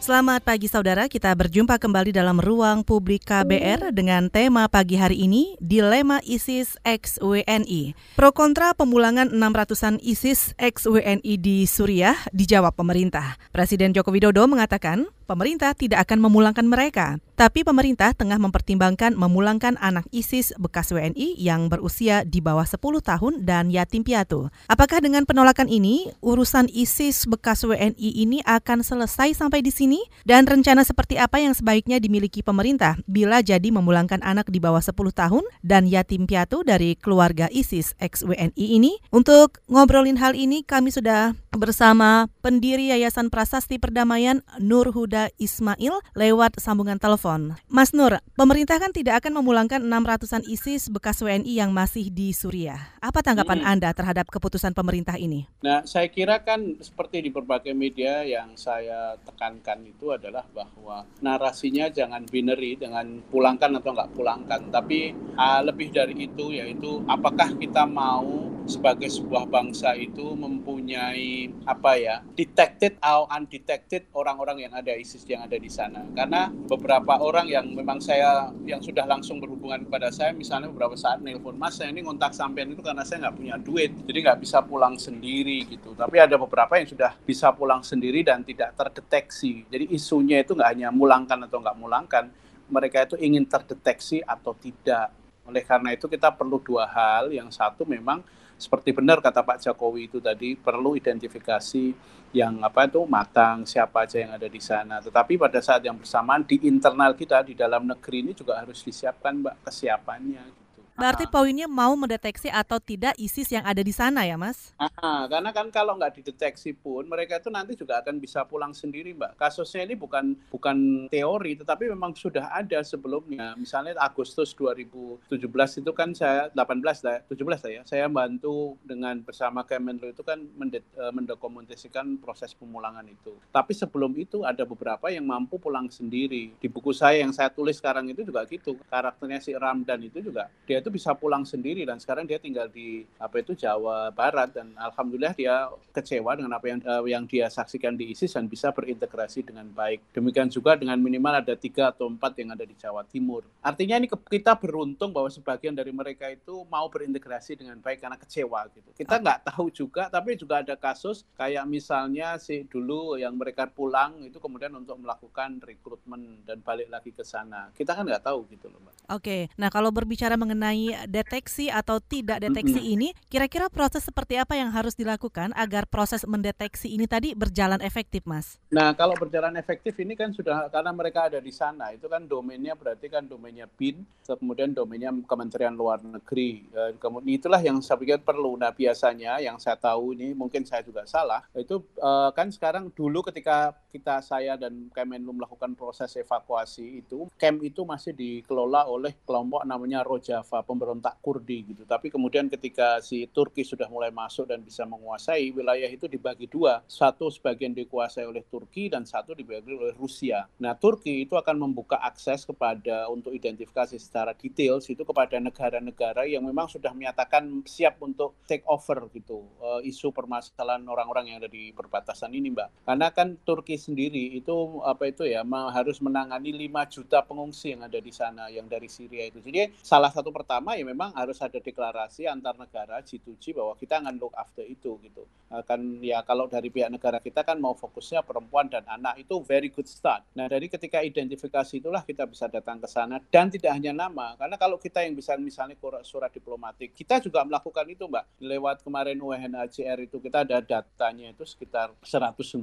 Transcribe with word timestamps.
Selamat 0.00 0.40
pagi 0.40 0.64
saudara, 0.64 1.12
kita 1.12 1.28
berjumpa 1.36 1.76
kembali 1.76 2.16
dalam 2.16 2.40
ruang 2.40 2.80
publik 2.80 3.20
KBR 3.28 3.92
dengan 3.92 4.32
tema 4.32 4.64
pagi 4.64 4.96
hari 4.96 5.28
ini, 5.28 5.60
Dilema 5.60 6.24
ISIS 6.24 6.80
X 6.88 7.20
WNI. 7.20 7.92
Pro 8.16 8.32
kontra 8.32 8.72
pemulangan 8.72 9.28
600-an 9.28 10.00
ISIS 10.00 10.56
X 10.56 10.88
WNI 10.88 11.36
di 11.36 11.68
Suriah 11.68 12.16
dijawab 12.32 12.80
pemerintah. 12.80 13.36
Presiden 13.52 13.92
Joko 13.92 14.08
Widodo 14.08 14.48
mengatakan, 14.48 15.04
pemerintah 15.28 15.76
tidak 15.76 16.08
akan 16.08 16.24
memulangkan 16.24 16.64
mereka. 16.64 17.20
Tapi 17.36 17.60
pemerintah 17.64 18.16
tengah 18.16 18.36
mempertimbangkan 18.36 19.16
memulangkan 19.16 19.76
anak 19.80 20.08
ISIS 20.12 20.56
bekas 20.56 20.92
WNI 20.92 21.36
yang 21.40 21.68
berusia 21.68 22.24
di 22.24 22.40
bawah 22.40 22.64
10 22.64 22.80
tahun 23.00 23.32
dan 23.44 23.68
yatim 23.68 24.00
piatu. 24.00 24.48
Apakah 24.68 25.00
dengan 25.04 25.28
penolakan 25.28 25.68
ini, 25.68 26.08
urusan 26.24 26.72
ISIS 26.72 27.28
bekas 27.28 27.64
WNI 27.64 28.10
ini 28.16 28.40
akan 28.48 28.80
selesai 28.80 29.36
sampai 29.36 29.60
di 29.60 29.72
sini? 29.72 29.89
Dan 30.22 30.46
rencana 30.46 30.86
seperti 30.86 31.18
apa 31.18 31.42
yang 31.42 31.56
sebaiknya 31.56 31.98
dimiliki 31.98 32.44
pemerintah 32.44 33.00
bila 33.10 33.42
jadi 33.42 33.66
memulangkan 33.72 34.22
anak 34.22 34.46
di 34.52 34.62
bawah 34.62 34.84
10 34.84 34.94
tahun 35.10 35.42
dan 35.64 35.90
yatim 35.90 36.28
piatu 36.28 36.62
dari 36.62 36.94
keluarga 36.94 37.50
ISIS 37.50 37.98
ex 37.98 38.22
ini? 38.54 39.00
Untuk 39.10 39.58
ngobrolin 39.66 40.20
hal 40.20 40.36
ini, 40.36 40.62
kami 40.62 40.92
sudah 40.94 41.34
bersama 41.50 42.30
pendiri 42.46 42.94
Yayasan 42.94 43.26
Prasasti 43.26 43.82
Perdamaian 43.82 44.38
Nur 44.62 44.94
Huda 44.94 45.34
Ismail 45.34 45.98
lewat 46.14 46.62
sambungan 46.62 46.94
telepon. 46.94 47.58
Mas 47.66 47.90
Nur, 47.90 48.22
pemerintah 48.38 48.78
kan 48.78 48.94
tidak 48.94 49.24
akan 49.24 49.42
memulangkan 49.42 49.82
600-an 49.82 50.46
ISIS 50.46 50.86
bekas 50.86 51.18
WNI 51.18 51.50
yang 51.50 51.74
masih 51.74 52.06
di 52.14 52.30
Suriah. 52.30 52.94
Apa 53.02 53.26
tanggapan 53.26 53.66
hmm. 53.66 53.70
Anda 53.70 53.90
terhadap 53.90 54.30
keputusan 54.30 54.78
pemerintah 54.78 55.18
ini? 55.18 55.50
Nah, 55.66 55.82
saya 55.82 56.06
kira 56.06 56.38
kan 56.46 56.78
seperti 56.78 57.26
di 57.26 57.30
berbagai 57.34 57.74
media 57.74 58.22
yang 58.22 58.54
saya 58.54 59.18
tekankan 59.26 59.82
itu 59.90 60.14
adalah 60.14 60.46
bahwa 60.54 61.02
narasinya 61.18 61.90
jangan 61.90 62.30
binary 62.30 62.78
dengan 62.78 63.26
pulangkan 63.26 63.74
atau 63.82 63.90
nggak 63.90 64.12
pulangkan, 64.14 64.70
tapi 64.70 65.10
uh, 65.34 65.60
lebih 65.66 65.90
dari 65.90 66.14
itu 66.30 66.54
yaitu 66.54 67.02
apakah 67.10 67.58
kita 67.58 67.82
mau 67.88 68.46
sebagai 68.70 69.10
sebuah 69.10 69.50
bangsa 69.50 69.98
itu 69.98 70.36
mempunyai 70.36 71.39
apa 71.64 71.96
ya 71.96 72.20
detected 72.36 72.98
atau 73.00 73.24
undetected 73.30 74.10
orang-orang 74.12 74.68
yang 74.68 74.72
ada 74.74 74.92
ISIS 74.92 75.24
yang 75.24 75.46
ada 75.46 75.56
di 75.56 75.70
sana. 75.70 76.04
Karena 76.12 76.50
beberapa 76.50 77.16
orang 77.22 77.46
yang 77.48 77.70
memang 77.70 78.02
saya 78.02 78.52
yang 78.66 78.82
sudah 78.82 79.06
langsung 79.06 79.38
berhubungan 79.38 79.86
kepada 79.86 80.10
saya 80.10 80.34
misalnya 80.34 80.68
beberapa 80.68 80.98
saat 80.98 81.22
nelpon 81.22 81.56
mas 81.56 81.78
saya 81.78 81.94
ini 81.94 82.02
ngontak 82.02 82.34
sampean 82.34 82.72
itu 82.74 82.82
karena 82.82 83.06
saya 83.06 83.28
nggak 83.28 83.36
punya 83.36 83.56
duit 83.60 83.92
jadi 84.04 84.18
nggak 84.30 84.38
bisa 84.42 84.58
pulang 84.64 84.98
sendiri 84.98 85.68
gitu. 85.70 85.94
Tapi 85.94 86.16
ada 86.18 86.36
beberapa 86.36 86.76
yang 86.76 86.88
sudah 86.90 87.14
bisa 87.22 87.54
pulang 87.54 87.80
sendiri 87.80 88.26
dan 88.26 88.42
tidak 88.42 88.74
terdeteksi. 88.74 89.68
Jadi 89.70 89.92
isunya 89.94 90.42
itu 90.42 90.58
nggak 90.58 90.70
hanya 90.74 90.88
mulangkan 90.90 91.46
atau 91.46 91.62
nggak 91.62 91.78
mulangkan 91.78 92.24
mereka 92.70 93.04
itu 93.04 93.18
ingin 93.18 93.44
terdeteksi 93.44 94.22
atau 94.22 94.54
tidak. 94.56 95.10
Oleh 95.44 95.66
karena 95.66 95.92
itu 95.92 96.06
kita 96.06 96.30
perlu 96.30 96.62
dua 96.62 96.86
hal. 96.86 97.34
Yang 97.34 97.58
satu 97.58 97.82
memang 97.82 98.22
seperti 98.60 98.92
benar 98.92 99.24
kata 99.24 99.40
Pak 99.40 99.64
Jokowi 99.64 100.12
itu 100.12 100.20
tadi 100.20 100.52
perlu 100.52 100.92
identifikasi 100.92 101.96
yang 102.36 102.60
apa 102.60 102.86
itu 102.86 103.00
matang 103.08 103.64
siapa 103.64 104.04
aja 104.04 104.20
yang 104.20 104.36
ada 104.36 104.46
di 104.46 104.60
sana. 104.60 105.00
Tetapi 105.00 105.40
pada 105.40 105.64
saat 105.64 105.80
yang 105.80 105.96
bersamaan 105.96 106.44
di 106.44 106.60
internal 106.68 107.16
kita 107.16 107.40
di 107.40 107.56
dalam 107.56 107.88
negeri 107.88 108.20
ini 108.20 108.32
juga 108.36 108.60
harus 108.60 108.84
disiapkan 108.84 109.40
Mbak 109.40 109.56
kesiapannya. 109.64 110.59
Berarti 111.00 111.24
poinnya 111.32 111.64
mau 111.64 111.96
mendeteksi 111.96 112.52
atau 112.52 112.76
tidak 112.76 113.16
ISIS 113.16 113.48
yang 113.48 113.64
ada 113.64 113.80
di 113.80 113.88
sana 113.88 114.28
ya, 114.28 114.36
Mas? 114.36 114.76
Ah, 114.76 115.24
karena 115.32 115.48
kan 115.48 115.72
kalau 115.72 115.96
nggak 115.96 116.20
dideteksi 116.20 116.76
pun 116.76 117.08
mereka 117.08 117.40
itu 117.40 117.48
nanti 117.48 117.72
juga 117.72 118.04
akan 118.04 118.20
bisa 118.20 118.44
pulang 118.44 118.76
sendiri, 118.76 119.16
Mbak. 119.16 119.40
Kasusnya 119.40 119.88
ini 119.88 119.96
bukan 119.96 120.36
bukan 120.52 121.08
teori, 121.08 121.56
tetapi 121.56 121.88
memang 121.88 122.12
sudah 122.12 122.52
ada 122.52 122.84
sebelumnya. 122.84 123.56
Misalnya 123.56 123.96
Agustus 123.96 124.52
2017 124.52 125.80
itu 125.80 125.90
kan 125.96 126.12
saya 126.12 126.52
18 126.52 126.84
lah, 127.00 127.24
17 127.32 127.64
lah 127.64 127.70
ya. 127.72 127.82
Saya 127.88 128.04
bantu 128.12 128.76
dengan 128.84 129.24
bersama 129.24 129.64
Kemenlu 129.64 130.12
itu 130.12 130.20
kan 130.20 130.44
e, 130.44 131.04
mendokumentasikan 131.16 132.20
proses 132.20 132.52
pemulangan 132.52 133.08
itu. 133.08 133.40
Tapi 133.48 133.72
sebelum 133.72 134.12
itu 134.20 134.44
ada 134.44 134.68
beberapa 134.68 135.08
yang 135.08 135.24
mampu 135.24 135.56
pulang 135.56 135.88
sendiri. 135.88 136.52
Di 136.60 136.68
buku 136.68 136.92
saya 136.92 137.24
yang 137.24 137.32
saya 137.32 137.48
tulis 137.48 137.80
sekarang 137.80 138.12
itu 138.12 138.20
juga 138.20 138.44
gitu. 138.44 138.76
Karakternya 138.92 139.40
si 139.40 139.56
Ramdan 139.56 140.04
itu 140.04 140.20
juga 140.20 140.52
dia 140.68 140.82
itu 140.82 140.89
bisa 140.90 141.14
pulang 141.14 141.46
sendiri 141.46 141.86
dan 141.86 142.02
sekarang 142.02 142.26
dia 142.26 142.42
tinggal 142.42 142.66
di 142.66 143.06
apa 143.16 143.40
itu 143.40 143.54
Jawa 143.54 144.10
Barat 144.10 144.52
dan 144.52 144.74
alhamdulillah 144.74 145.32
dia 145.32 145.70
kecewa 145.94 146.34
dengan 146.34 146.52
apa 146.58 146.66
yang 146.66 146.80
uh, 146.82 147.06
yang 147.06 147.24
dia 147.24 147.46
saksikan 147.46 147.94
di 147.94 148.10
ISIS 148.10 148.34
dan 148.34 148.50
bisa 148.50 148.74
berintegrasi 148.74 149.46
dengan 149.46 149.70
baik. 149.70 150.02
Demikian 150.10 150.50
juga 150.50 150.74
dengan 150.74 150.98
minimal 150.98 151.46
ada 151.46 151.54
tiga 151.54 151.94
atau 151.94 152.10
empat 152.10 152.34
yang 152.42 152.52
ada 152.52 152.66
di 152.66 152.74
Jawa 152.74 153.06
Timur. 153.06 153.46
Artinya 153.62 154.02
ini 154.02 154.10
kita 154.10 154.58
beruntung 154.58 155.14
bahwa 155.14 155.30
sebagian 155.30 155.72
dari 155.72 155.94
mereka 155.94 156.26
itu 156.26 156.66
mau 156.66 156.90
berintegrasi 156.90 157.54
dengan 157.54 157.78
baik 157.78 158.02
karena 158.02 158.18
kecewa 158.18 158.66
gitu. 158.74 158.90
Kita 158.98 159.22
nggak 159.22 159.54
tahu 159.54 159.70
juga 159.70 160.10
tapi 160.10 160.34
juga 160.34 160.60
ada 160.60 160.74
kasus 160.74 161.22
kayak 161.38 161.64
misalnya 161.70 162.34
si 162.42 162.66
dulu 162.66 163.14
yang 163.14 163.38
mereka 163.38 163.70
pulang 163.70 164.18
itu 164.26 164.42
kemudian 164.42 164.74
untuk 164.74 164.98
melakukan 164.98 165.62
rekrutmen 165.62 166.42
dan 166.42 166.64
balik 166.64 166.88
lagi 166.88 167.14
ke 167.14 167.22
sana. 167.22 167.68
Kita 167.76 167.92
kan 167.92 168.08
nggak 168.08 168.24
tahu 168.24 168.48
gitu 168.48 168.72
loh, 168.72 168.80
Mbak. 168.80 168.94
Oke. 169.12 169.52
Nah, 169.60 169.68
kalau 169.68 169.92
berbicara 169.92 170.38
mengenai 170.40 170.79
deteksi 171.04 171.68
atau 171.68 172.00
tidak 172.00 172.40
deteksi 172.40 172.80
ini, 172.80 173.12
kira-kira 173.28 173.68
proses 173.68 174.00
seperti 174.00 174.40
apa 174.40 174.56
yang 174.56 174.72
harus 174.72 174.96
dilakukan 174.96 175.52
agar 175.52 175.84
proses 175.84 176.24
mendeteksi 176.24 176.88
ini 176.90 177.04
tadi 177.04 177.36
berjalan 177.36 177.84
efektif, 177.84 178.24
Mas? 178.24 178.56
Nah, 178.72 178.96
kalau 178.96 179.12
berjalan 179.18 179.52
efektif 179.60 179.96
ini 180.00 180.16
kan 180.16 180.32
sudah 180.32 180.72
karena 180.72 180.92
mereka 180.96 181.28
ada 181.28 181.38
di 181.42 181.52
sana, 181.52 181.92
itu 181.92 182.08
kan 182.08 182.24
domainnya 182.24 182.72
berarti 182.72 183.06
kan 183.12 183.26
domainnya 183.28 183.68
BIN, 183.68 184.00
kemudian 184.24 184.72
domainnya 184.72 185.12
Kementerian 185.26 185.74
Luar 185.76 186.00
Negeri. 186.00 186.64
Kemudian 187.02 187.36
itulah 187.36 187.60
yang 187.60 187.82
saya 187.82 187.98
pikir 188.00 188.22
perlu. 188.22 188.56
Nah, 188.56 188.72
biasanya 188.72 189.42
yang 189.42 189.58
saya 189.58 189.76
tahu 189.76 190.14
ini 190.14 190.32
mungkin 190.32 190.62
saya 190.62 190.86
juga 190.86 191.04
salah, 191.04 191.42
itu 191.52 191.82
uh, 191.98 192.30
kan 192.30 192.48
sekarang 192.48 192.88
dulu 192.94 193.26
ketika 193.26 193.74
kita 193.90 194.22
saya 194.22 194.54
dan 194.54 194.86
Kemenlu 194.94 195.34
melakukan 195.34 195.74
proses 195.74 196.14
evakuasi 196.14 197.02
itu, 197.02 197.26
camp 197.34 197.58
itu 197.66 197.82
masih 197.82 198.14
dikelola 198.14 198.86
oleh 198.86 199.16
kelompok 199.26 199.66
namanya 199.66 200.06
Rojava 200.06 200.59
pemberontak 200.62 201.18
Kurdi 201.24 201.72
gitu. 201.72 201.82
Tapi 201.88 202.12
kemudian 202.12 202.46
ketika 202.46 203.00
si 203.00 203.26
Turki 203.30 203.64
sudah 203.64 203.88
mulai 203.88 204.12
masuk 204.12 204.50
dan 204.50 204.60
bisa 204.60 204.84
menguasai 204.84 205.50
wilayah 205.54 205.88
itu 205.88 206.06
dibagi 206.10 206.50
dua, 206.50 206.82
satu 206.84 207.32
sebagian 207.32 207.72
dikuasai 207.72 208.26
oleh 208.26 208.44
Turki 208.46 208.92
dan 208.92 209.06
satu 209.06 209.32
dibagi 209.32 209.72
oleh 209.72 209.94
Rusia. 209.96 210.46
Nah 210.60 210.76
Turki 210.76 211.24
itu 211.24 211.38
akan 211.38 211.56
membuka 211.56 211.96
akses 212.02 212.44
kepada 212.44 213.06
untuk 213.08 213.32
identifikasi 213.32 213.96
secara 213.96 214.34
detail 214.36 214.82
itu 214.82 215.06
kepada 215.06 215.38
negara-negara 215.38 216.26
yang 216.26 216.42
memang 216.42 216.66
sudah 216.66 216.90
menyatakan 216.90 217.62
siap 217.62 218.02
untuk 218.02 218.34
take 218.44 218.66
over 218.66 219.06
gitu 219.14 219.46
uh, 219.62 219.80
isu 219.86 220.10
permasalahan 220.10 220.82
orang-orang 220.82 221.30
yang 221.30 221.36
ada 221.38 221.50
di 221.50 221.70
perbatasan 221.70 222.34
ini 222.34 222.50
mbak. 222.50 222.68
Karena 222.82 223.08
kan 223.14 223.38
Turki 223.46 223.78
sendiri 223.78 224.34
itu 224.34 224.82
apa 224.82 225.06
itu 225.06 225.22
ya 225.24 225.46
harus 225.70 226.02
menangani 226.02 226.50
5 226.66 226.94
juta 226.98 227.22
pengungsi 227.22 227.78
yang 227.78 227.86
ada 227.86 227.98
di 228.02 228.10
sana 228.10 228.50
yang 228.50 228.66
dari 228.66 228.90
Syria 228.90 229.30
itu. 229.30 229.38
Jadi 229.38 229.70
salah 229.78 230.10
satu 230.10 230.34
pertama 230.34 230.49
pertama 230.50 230.74
ya 230.74 230.82
memang 230.82 231.14
harus 231.14 231.38
ada 231.38 231.62
deklarasi 231.62 232.26
antar 232.26 232.58
negara 232.58 232.98
G2G 233.06 233.54
bahwa 233.54 233.78
kita 233.78 234.02
akan 234.02 234.18
look 234.18 234.34
after 234.34 234.66
itu 234.66 234.98
gitu. 234.98 235.22
Kan 235.62 236.02
ya 236.02 236.26
kalau 236.26 236.50
dari 236.50 236.74
pihak 236.74 236.90
negara 236.90 237.22
kita 237.22 237.46
kan 237.46 237.54
mau 237.62 237.70
fokusnya 237.78 238.26
perempuan 238.26 238.66
dan 238.66 238.82
anak 238.90 239.22
itu 239.22 239.38
very 239.46 239.70
good 239.70 239.86
start. 239.86 240.26
Nah 240.34 240.50
dari 240.50 240.66
ketika 240.66 241.06
identifikasi 241.06 241.78
itulah 241.78 242.02
kita 242.02 242.26
bisa 242.26 242.50
datang 242.50 242.82
ke 242.82 242.90
sana 242.90 243.22
dan 243.30 243.46
tidak 243.46 243.78
hanya 243.78 243.94
nama 243.94 244.34
karena 244.34 244.58
kalau 244.58 244.74
kita 244.74 245.06
yang 245.06 245.14
bisa 245.14 245.38
misalnya 245.38 245.78
surat 246.02 246.34
diplomatik 246.34 246.98
kita 246.98 247.22
juga 247.22 247.46
melakukan 247.46 247.86
itu 247.86 248.10
mbak 248.10 248.42
lewat 248.42 248.82
kemarin 248.82 249.22
UNHCR 249.22 250.02
itu 250.02 250.18
kita 250.18 250.42
ada 250.42 250.58
datanya 250.58 251.30
itu 251.30 251.46
sekitar 251.46 251.94
198 252.02 252.58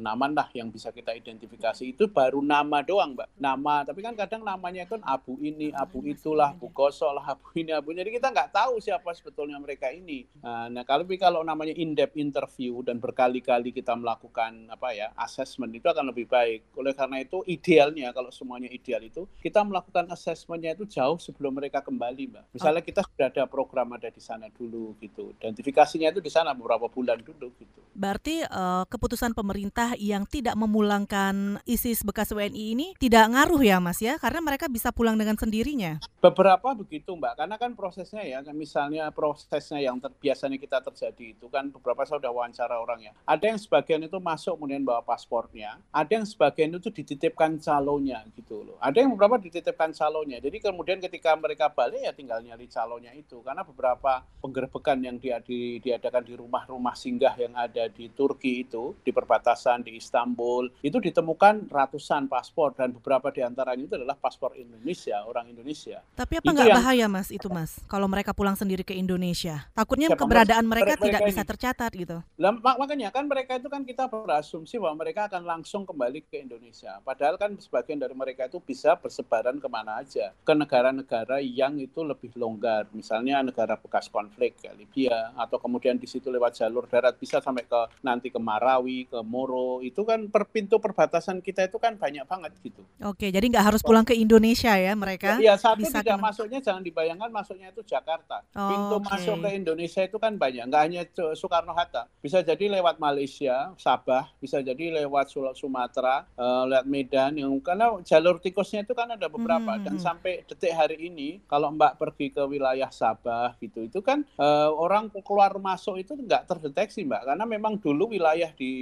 nama 0.00 0.24
lah 0.32 0.48
yang 0.56 0.72
bisa 0.72 0.88
kita 0.88 1.12
identifikasi 1.12 1.84
itu 1.84 2.08
baru 2.08 2.40
nama 2.40 2.80
doang 2.80 3.12
mbak 3.12 3.28
nama 3.36 3.84
tapi 3.84 4.00
kan 4.00 4.16
kadang 4.16 4.40
namanya 4.40 4.88
kan 4.88 5.04
abu 5.04 5.36
ini 5.44 5.68
abu 5.76 6.00
itulah 6.08 6.56
abu 6.56 6.72
kosol 7.10 7.26
abu 7.26 7.46
ini 7.58 7.74
abu 7.74 7.90
jadi 7.90 8.06
kita 8.06 8.30
nggak 8.30 8.54
tahu 8.54 8.78
siapa 8.78 9.10
sebetulnya 9.10 9.58
mereka 9.58 9.90
ini. 9.90 10.30
Nah, 10.42 10.70
nah 10.70 10.86
kalau 10.86 11.02
kalau 11.18 11.42
namanya 11.42 11.74
in 11.74 11.98
depth 11.98 12.14
interview 12.14 12.86
dan 12.86 13.02
berkali-kali 13.02 13.74
kita 13.74 13.98
melakukan 13.98 14.70
apa 14.70 14.94
ya 14.94 15.10
assessment 15.18 15.74
itu 15.74 15.90
akan 15.90 16.14
lebih 16.14 16.30
baik. 16.30 16.70
Oleh 16.78 16.94
karena 16.94 17.18
itu 17.18 17.42
idealnya 17.50 18.14
kalau 18.14 18.30
semuanya 18.30 18.70
ideal 18.70 19.02
itu 19.02 19.26
kita 19.42 19.66
melakukan 19.66 20.06
assessmentnya 20.14 20.78
itu 20.78 20.86
jauh 20.86 21.18
sebelum 21.18 21.58
mereka 21.58 21.82
kembali 21.82 22.30
mbak. 22.30 22.44
Misalnya 22.54 22.82
kita 22.84 23.02
sudah 23.02 23.26
ada 23.28 23.44
program 23.50 23.90
ada 23.98 24.08
di 24.08 24.22
sana 24.22 24.46
dulu 24.54 24.94
gitu. 25.02 25.34
Identifikasinya 25.42 26.14
itu 26.14 26.22
di 26.22 26.30
sana 26.30 26.54
beberapa 26.54 26.86
bulan 26.86 27.18
dulu 27.20 27.50
gitu. 27.58 27.80
Berarti 27.90 28.46
uh, 28.46 28.86
keputusan 28.86 29.34
pemerintah 29.34 29.98
yang 29.98 30.22
tidak 30.24 30.54
memulangkan 30.54 31.58
ISIS 31.66 32.06
bekas 32.06 32.30
WNI 32.30 32.64
ini 32.78 32.86
tidak 33.02 33.26
ngaruh 33.34 33.60
ya 33.60 33.82
mas 33.82 33.98
ya? 33.98 34.16
Karena 34.16 34.40
mereka 34.40 34.70
bisa 34.70 34.94
pulang 34.94 35.18
dengan 35.18 35.34
sendirinya? 35.34 35.98
Beberapa 36.20 36.76
begini 36.76 36.99
begitu 37.00 37.16
Mbak, 37.16 37.34
karena 37.40 37.56
kan 37.56 37.72
prosesnya 37.72 38.20
ya, 38.20 38.44
misalnya 38.52 39.08
prosesnya 39.08 39.80
yang 39.80 39.96
ter, 39.96 40.12
biasanya 40.20 40.60
kita 40.60 40.84
terjadi 40.84 41.32
itu 41.32 41.48
kan 41.48 41.72
beberapa 41.72 42.04
saya 42.04 42.20
sudah 42.20 42.28
wawancara 42.28 42.76
orang 42.76 43.08
ya. 43.08 43.12
Ada 43.24 43.56
yang 43.56 43.56
sebagian 43.56 44.04
itu 44.04 44.20
masuk 44.20 44.60
kemudian 44.60 44.84
bawa 44.84 45.00
paspornya, 45.00 45.80
ada 45.88 46.12
yang 46.12 46.28
sebagian 46.28 46.76
itu 46.76 46.92
dititipkan 46.92 47.56
calonnya 47.56 48.20
gitu 48.36 48.68
loh. 48.68 48.76
Ada 48.84 49.00
yang 49.00 49.16
beberapa 49.16 49.40
dititipkan 49.40 49.96
calonnya. 49.96 50.44
Jadi 50.44 50.60
kemudian 50.60 51.00
ketika 51.00 51.32
mereka 51.40 51.72
balik 51.72 52.04
ya 52.04 52.12
tinggal 52.12 52.44
nyari 52.44 52.68
calonnya 52.68 53.16
itu. 53.16 53.40
Karena 53.40 53.64
beberapa 53.64 54.20
penggerbekan 54.44 55.00
yang 55.00 55.16
dia, 55.16 55.40
di, 55.40 55.80
diadakan 55.80 56.20
di 56.20 56.36
rumah-rumah 56.36 56.92
singgah 56.92 57.32
yang 57.40 57.56
ada 57.56 57.88
di 57.88 58.12
Turki 58.12 58.68
itu, 58.68 58.92
di 59.00 59.08
perbatasan 59.08 59.88
di 59.88 59.96
Istanbul, 59.96 60.68
itu 60.84 61.00
ditemukan 61.00 61.72
ratusan 61.72 62.28
paspor 62.28 62.76
dan 62.76 62.92
beberapa 62.92 63.32
di 63.32 63.40
antaranya 63.40 63.88
itu 63.88 63.96
adalah 63.96 64.20
paspor 64.20 64.52
Indonesia, 64.60 65.24
orang 65.24 65.48
Indonesia. 65.48 66.04
Tapi 66.12 66.36
apa 66.36 66.50
nggak. 66.52 66.89
Bahaya 66.90 67.06
mas 67.06 67.30
itu 67.30 67.46
mas, 67.46 67.78
kalau 67.86 68.10
mereka 68.10 68.34
pulang 68.34 68.58
sendiri 68.58 68.82
ke 68.82 68.90
Indonesia? 68.98 69.62
Takutnya 69.78 70.10
Siapa 70.10 70.26
keberadaan 70.26 70.66
mereka, 70.66 70.98
mereka 70.98 71.06
tidak 71.06 71.22
ini. 71.22 71.28
bisa 71.30 71.42
tercatat 71.46 71.90
gitu. 71.94 72.18
Lah, 72.34 72.50
makanya 72.50 73.14
kan 73.14 73.30
mereka 73.30 73.62
itu 73.62 73.70
kan 73.70 73.86
kita 73.86 74.10
berasumsi 74.10 74.74
bahwa 74.82 75.06
mereka 75.06 75.30
akan 75.30 75.46
langsung 75.46 75.86
kembali 75.86 76.26
ke 76.26 76.42
Indonesia. 76.42 76.98
Padahal 77.06 77.38
kan 77.38 77.54
sebagian 77.54 78.02
dari 78.02 78.10
mereka 78.10 78.50
itu 78.50 78.58
bisa 78.58 78.98
bersebaran 78.98 79.62
ke 79.62 79.70
mana 79.70 80.02
aja, 80.02 80.34
ke 80.42 80.50
negara-negara 80.50 81.38
yang 81.38 81.78
itu 81.78 82.02
lebih 82.02 82.34
longgar, 82.34 82.90
misalnya 82.90 83.38
negara 83.46 83.78
bekas 83.78 84.10
konflik 84.10 84.58
kayak 84.58 84.74
Libya, 84.74 85.30
atau 85.38 85.62
kemudian 85.62 85.94
di 85.94 86.10
situ 86.10 86.26
lewat 86.26 86.58
jalur 86.58 86.90
darat 86.90 87.14
bisa 87.14 87.38
sampai 87.38 87.70
ke 87.70 88.02
nanti 88.02 88.34
ke 88.34 88.42
Marawi, 88.42 89.06
ke 89.06 89.22
Moro, 89.22 89.78
itu 89.78 90.02
kan 90.02 90.26
per 90.26 90.42
pintu 90.50 90.82
perbatasan 90.82 91.38
kita 91.38 91.70
itu 91.70 91.78
kan 91.78 91.94
banyak 91.94 92.26
banget 92.26 92.50
gitu. 92.66 92.82
Oke, 93.06 93.30
jadi 93.30 93.46
nggak 93.46 93.62
harus 93.62 93.78
pulang 93.78 94.02
ke 94.02 94.18
Indonesia 94.18 94.74
ya 94.74 94.90
mereka? 94.98 95.38
Iya, 95.38 95.54
satu 95.54 95.86
bisa 95.86 96.02
tidak 96.02 96.18
masuknya 96.18 96.58
jangan 96.58 96.79
dibayangkan 96.82 97.30
masuknya 97.30 97.70
itu 97.70 97.86
Jakarta. 97.86 98.42
Oh, 98.52 98.68
Pintu 98.68 98.96
okay. 98.98 99.08
masuk 99.14 99.36
ke 99.46 99.48
Indonesia 99.54 100.02
itu 100.02 100.18
kan 100.18 100.34
banyak, 100.34 100.66
nggak 100.66 100.82
hanya 100.82 101.02
Soekarno 101.38 101.72
Hatta. 101.72 102.10
Bisa 102.18 102.42
jadi 102.42 102.66
lewat 102.80 102.98
Malaysia, 102.98 103.70
Sabah, 103.78 104.28
bisa 104.42 104.58
jadi 104.58 104.90
lewat 105.00 105.30
Sumatera, 105.54 106.26
uh, 106.34 106.66
lewat 106.66 106.86
Medan. 106.90 107.38
Yang 107.38 107.62
karena 107.62 107.86
jalur 108.02 108.42
tikusnya 108.42 108.82
itu 108.82 108.92
kan 108.92 109.14
ada 109.14 109.30
beberapa 109.30 109.78
hmm. 109.78 109.84
dan 109.86 109.94
sampai 110.02 110.42
detik 110.44 110.74
hari 110.74 110.98
ini 110.98 111.40
kalau 111.46 111.70
Mbak 111.70 111.96
pergi 111.96 112.34
ke 112.34 112.42
wilayah 112.42 112.90
Sabah 112.90 113.54
gitu, 113.62 113.86
itu 113.86 114.02
kan 114.02 114.26
uh, 114.36 114.74
orang 114.74 115.08
keluar 115.22 115.54
masuk 115.62 116.02
itu 116.02 116.18
nggak 116.18 116.50
terdeteksi 116.50 117.06
Mbak, 117.06 117.22
karena 117.30 117.44
memang 117.46 117.78
dulu 117.78 118.10
wilayah 118.10 118.50
di 118.52 118.72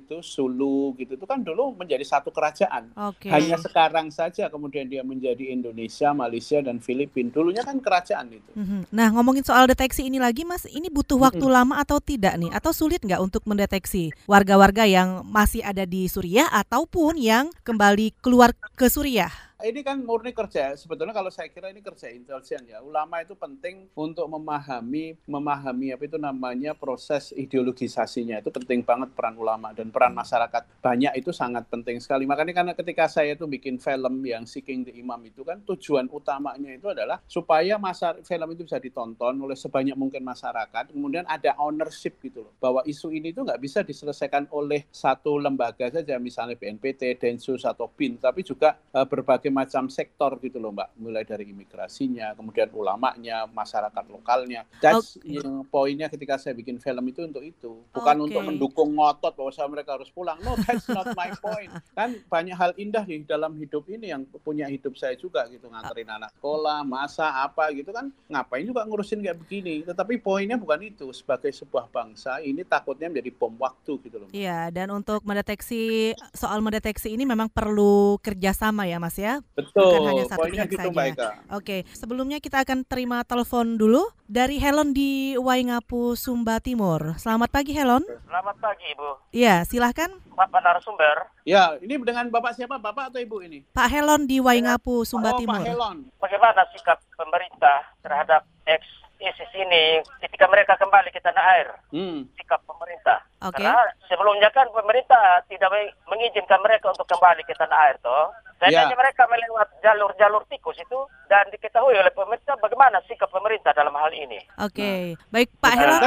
itu 0.00 0.24
Sulu 0.24 0.96
gitu 0.96 1.14
itu 1.14 1.26
kan 1.28 1.44
dulu 1.44 1.76
menjadi 1.76 2.02
satu 2.02 2.32
kerajaan. 2.32 2.90
Okay. 2.96 3.28
Hanya 3.28 3.60
sekarang 3.60 4.08
saja 4.08 4.48
kemudian 4.48 4.88
dia 4.88 5.04
menjadi 5.04 5.52
Indonesia, 5.52 6.10
Malaysia 6.16 6.58
dan 6.64 6.80
Filipina. 6.80 7.28
Dulunya 7.48 7.64
kan 7.64 7.80
kerajaan 7.80 8.28
itu. 8.28 8.52
Mm-hmm. 8.52 8.92
Nah 8.92 9.08
ngomongin 9.16 9.40
soal 9.40 9.64
deteksi 9.64 10.04
ini 10.04 10.20
lagi 10.20 10.44
Mas, 10.44 10.68
ini 10.68 10.92
butuh 10.92 11.16
waktu 11.16 11.40
mm-hmm. 11.40 11.56
lama 11.64 11.74
atau 11.80 11.96
tidak 11.96 12.36
nih? 12.36 12.52
Atau 12.52 12.76
sulit 12.76 13.00
nggak 13.00 13.24
untuk 13.24 13.40
mendeteksi 13.48 14.12
warga-warga 14.28 14.84
yang 14.84 15.24
masih 15.24 15.64
ada 15.64 15.88
di 15.88 16.04
Suriah 16.12 16.52
ataupun 16.52 17.16
yang 17.16 17.48
kembali 17.64 18.12
keluar 18.20 18.52
ke 18.76 18.92
Suriah? 18.92 19.47
Ini 19.58 19.82
kan 19.82 19.98
murni 20.06 20.30
kerja. 20.30 20.70
Sebetulnya 20.78 21.10
kalau 21.10 21.34
saya 21.34 21.50
kira 21.50 21.74
ini 21.74 21.82
kerja 21.82 22.06
intelijen 22.14 22.62
ya. 22.70 22.78
Ulama 22.78 23.18
itu 23.26 23.34
penting 23.34 23.90
untuk 23.98 24.30
memahami 24.30 25.18
memahami 25.26 25.98
apa 25.98 26.06
itu 26.06 26.14
namanya 26.14 26.78
proses 26.78 27.34
ideologisasinya. 27.34 28.38
Itu 28.38 28.54
penting 28.54 28.86
banget 28.86 29.10
peran 29.18 29.34
ulama 29.34 29.74
dan 29.74 29.90
peran 29.90 30.14
masyarakat. 30.14 30.62
Banyak 30.78 31.12
itu 31.18 31.34
sangat 31.34 31.66
penting 31.66 31.98
sekali. 31.98 32.22
Makanya 32.22 32.54
karena 32.54 32.72
ketika 32.78 33.10
saya 33.10 33.34
itu 33.34 33.50
bikin 33.50 33.82
film 33.82 34.22
yang 34.22 34.46
Seeking 34.46 34.86
the 34.86 34.94
Imam 34.94 35.18
itu 35.26 35.42
kan 35.42 35.58
tujuan 35.66 36.06
utamanya 36.06 36.78
itu 36.78 36.86
adalah 36.94 37.18
supaya 37.26 37.82
masa 37.82 38.14
film 38.22 38.54
itu 38.54 38.62
bisa 38.62 38.78
ditonton 38.78 39.34
oleh 39.42 39.58
sebanyak 39.58 39.98
mungkin 39.98 40.22
masyarakat. 40.22 40.94
Kemudian 40.94 41.26
ada 41.26 41.58
ownership 41.58 42.14
gitu 42.22 42.46
loh. 42.46 42.54
Bahwa 42.62 42.86
isu 42.86 43.10
ini 43.10 43.34
itu 43.34 43.42
nggak 43.42 43.58
bisa 43.58 43.82
diselesaikan 43.82 44.46
oleh 44.54 44.86
satu 44.94 45.34
lembaga 45.34 45.90
saja 45.90 46.14
misalnya 46.22 46.54
BNPT, 46.54 47.18
Densus 47.18 47.66
atau 47.66 47.90
BIN, 47.90 48.22
tapi 48.22 48.46
juga 48.46 48.78
uh, 48.94 49.02
berbagai 49.02 49.47
berbagai 49.48 49.68
macam 49.68 49.84
sektor 49.88 50.36
gitu 50.44 50.60
loh 50.60 50.70
Mbak, 50.76 50.88
mulai 51.00 51.24
dari 51.24 51.48
imigrasinya, 51.50 52.36
kemudian 52.36 52.68
ulamanya, 52.76 53.48
masyarakat 53.48 54.04
lokalnya. 54.12 54.68
That's 54.80 55.16
okay. 55.16 55.40
yang 55.40 55.64
poinnya 55.66 56.12
ketika 56.12 56.36
saya 56.36 56.52
bikin 56.54 56.78
film 56.78 57.04
itu 57.08 57.24
untuk 57.24 57.42
itu, 57.42 57.82
bukan 57.90 58.16
okay. 58.20 58.26
untuk 58.28 58.42
mendukung 58.44 58.90
ngotot 58.94 59.32
bahwa 59.34 59.52
saya 59.52 59.68
mereka 59.72 59.96
harus 59.96 60.12
pulang. 60.12 60.36
No, 60.44 60.54
that's 60.60 60.86
not 60.92 61.16
my 61.16 61.32
point. 61.40 61.72
Kan 61.96 62.20
banyak 62.28 62.56
hal 62.56 62.72
indah 62.76 63.04
di 63.08 63.24
dalam 63.24 63.56
hidup 63.56 63.88
ini 63.88 64.12
yang 64.12 64.28
punya 64.44 64.68
hidup 64.68 64.94
saya 65.00 65.16
juga 65.16 65.48
gitu, 65.48 65.66
nganterin 65.72 66.08
anak 66.12 66.30
sekolah, 66.38 66.84
masa 66.84 67.42
apa 67.42 67.72
gitu 67.72 67.90
kan, 67.90 68.12
ngapain 68.28 68.64
juga 68.68 68.84
ngurusin 68.84 69.24
kayak 69.24 69.40
begini. 69.40 69.82
Tetapi 69.88 70.20
poinnya 70.20 70.60
bukan 70.60 70.84
itu, 70.84 71.08
sebagai 71.16 71.50
sebuah 71.50 71.88
bangsa 71.88 72.44
ini 72.44 72.62
takutnya 72.62 73.08
menjadi 73.08 73.30
bom 73.34 73.54
waktu 73.56 73.92
gitu 74.04 74.16
loh. 74.20 74.28
Iya, 74.30 74.68
dan 74.70 74.92
untuk 74.92 75.24
mendeteksi 75.24 76.12
soal 76.36 76.60
mendeteksi 76.60 77.14
ini 77.14 77.24
memang 77.24 77.48
perlu 77.48 78.20
kerjasama 78.20 78.84
ya 78.84 79.00
Mas 79.00 79.16
ya. 79.16 79.37
Betul. 79.54 79.90
Bukan 79.90 80.08
hanya 80.08 80.24
satu 80.28 80.46
pihak 80.48 80.68
gitu, 80.70 80.88
saja. 80.92 81.28
Oke, 81.54 81.76
sebelumnya 81.94 82.38
kita 82.38 82.62
akan 82.62 82.84
terima 82.86 83.22
telepon 83.22 83.78
dulu 83.78 84.06
dari 84.28 84.60
Helen 84.60 84.92
di 84.92 85.34
Waingapu, 85.40 86.14
Sumba 86.14 86.60
Timur. 86.60 87.16
Selamat 87.16 87.48
pagi 87.48 87.72
Helen. 87.72 88.04
Selamat 88.04 88.56
pagi 88.60 88.86
Ibu. 88.92 89.10
Iya, 89.32 89.64
silahkan. 89.64 90.10
Bapak 90.34 90.60
narasumber. 90.62 91.30
Ya, 91.42 91.74
ini 91.82 91.98
dengan 92.04 92.30
Bapak 92.30 92.54
siapa? 92.54 92.78
Bapak 92.78 93.10
atau 93.10 93.18
Ibu 93.18 93.42
ini? 93.42 93.64
Pak 93.74 93.88
Helen 93.90 94.28
di 94.28 94.38
Waingapu, 94.38 95.02
Sumba 95.02 95.34
oh, 95.34 95.38
Timur. 95.40 95.58
Pak 95.58 95.66
Helen. 95.66 95.96
Bagaimana 96.22 96.62
sikap 96.70 97.02
pemerintah 97.16 97.82
terhadap 98.04 98.46
ex 98.68 98.84
ISIS 99.18 99.50
ini 99.58 99.98
ketika 100.22 100.46
mereka 100.46 100.78
kembali 100.78 101.10
ke 101.10 101.18
tanah 101.18 101.44
air? 101.58 101.68
Hmm. 101.90 102.30
Sikap 102.38 102.62
pemerintah. 102.62 103.18
Okay. 103.38 103.62
Karena 103.62 103.86
sebelumnya 104.10 104.50
kan 104.50 104.66
pemerintah 104.74 105.46
tidak 105.46 105.70
mengizinkan 106.10 106.58
mereka 106.58 106.90
untuk 106.90 107.06
kembali 107.06 107.46
ke 107.46 107.54
tanah 107.54 107.78
air 107.86 107.96
toh. 108.02 108.34
Seandainya 108.58 108.90
ya. 108.90 108.98
mereka 108.98 109.22
melewat 109.30 109.68
jalur-jalur 109.78 110.42
tikus 110.50 110.74
itu 110.82 110.98
dan 111.30 111.46
diketahui 111.54 111.94
oleh 111.94 112.10
pemerintah 112.10 112.58
bagaimana 112.58 112.98
sikap 113.06 113.30
pemerintah 113.30 113.70
dalam 113.70 113.94
hal 113.94 114.10
ini. 114.10 114.42
Oke, 114.58 114.82
okay. 114.82 115.02
nah. 115.14 115.30
baik 115.30 115.48
Pak 115.62 115.72
Helon. 115.78 116.00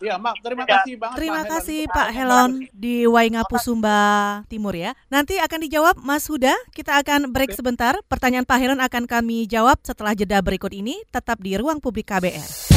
Ya, 0.00 0.16
Mak, 0.16 0.34
terima 0.40 0.64
ya. 0.64 0.68
kasih 0.80 0.94
banget. 0.96 1.16
Terima 1.20 1.40
Pak 1.44 1.50
kasih 1.52 1.80
Helon. 1.84 1.92
Pak 1.92 2.08
Helon 2.16 2.50
di 2.72 2.96
Waingapu 3.04 3.56
Sumba 3.60 4.00
Timur 4.48 4.72
ya. 4.72 4.96
Nanti 5.12 5.36
akan 5.36 5.68
dijawab 5.68 6.00
Mas 6.00 6.24
Huda. 6.24 6.56
Kita 6.72 6.96
akan 6.96 7.28
break 7.28 7.52
sebentar. 7.52 8.00
Pertanyaan 8.08 8.48
Pak 8.48 8.56
Helon 8.56 8.80
akan 8.80 9.04
kami 9.04 9.44
jawab 9.44 9.76
setelah 9.84 10.16
jeda 10.16 10.40
berikut 10.40 10.72
ini. 10.72 11.04
Tetap 11.12 11.44
di 11.44 11.60
ruang 11.60 11.76
publik 11.76 12.08
KBR. 12.08 12.72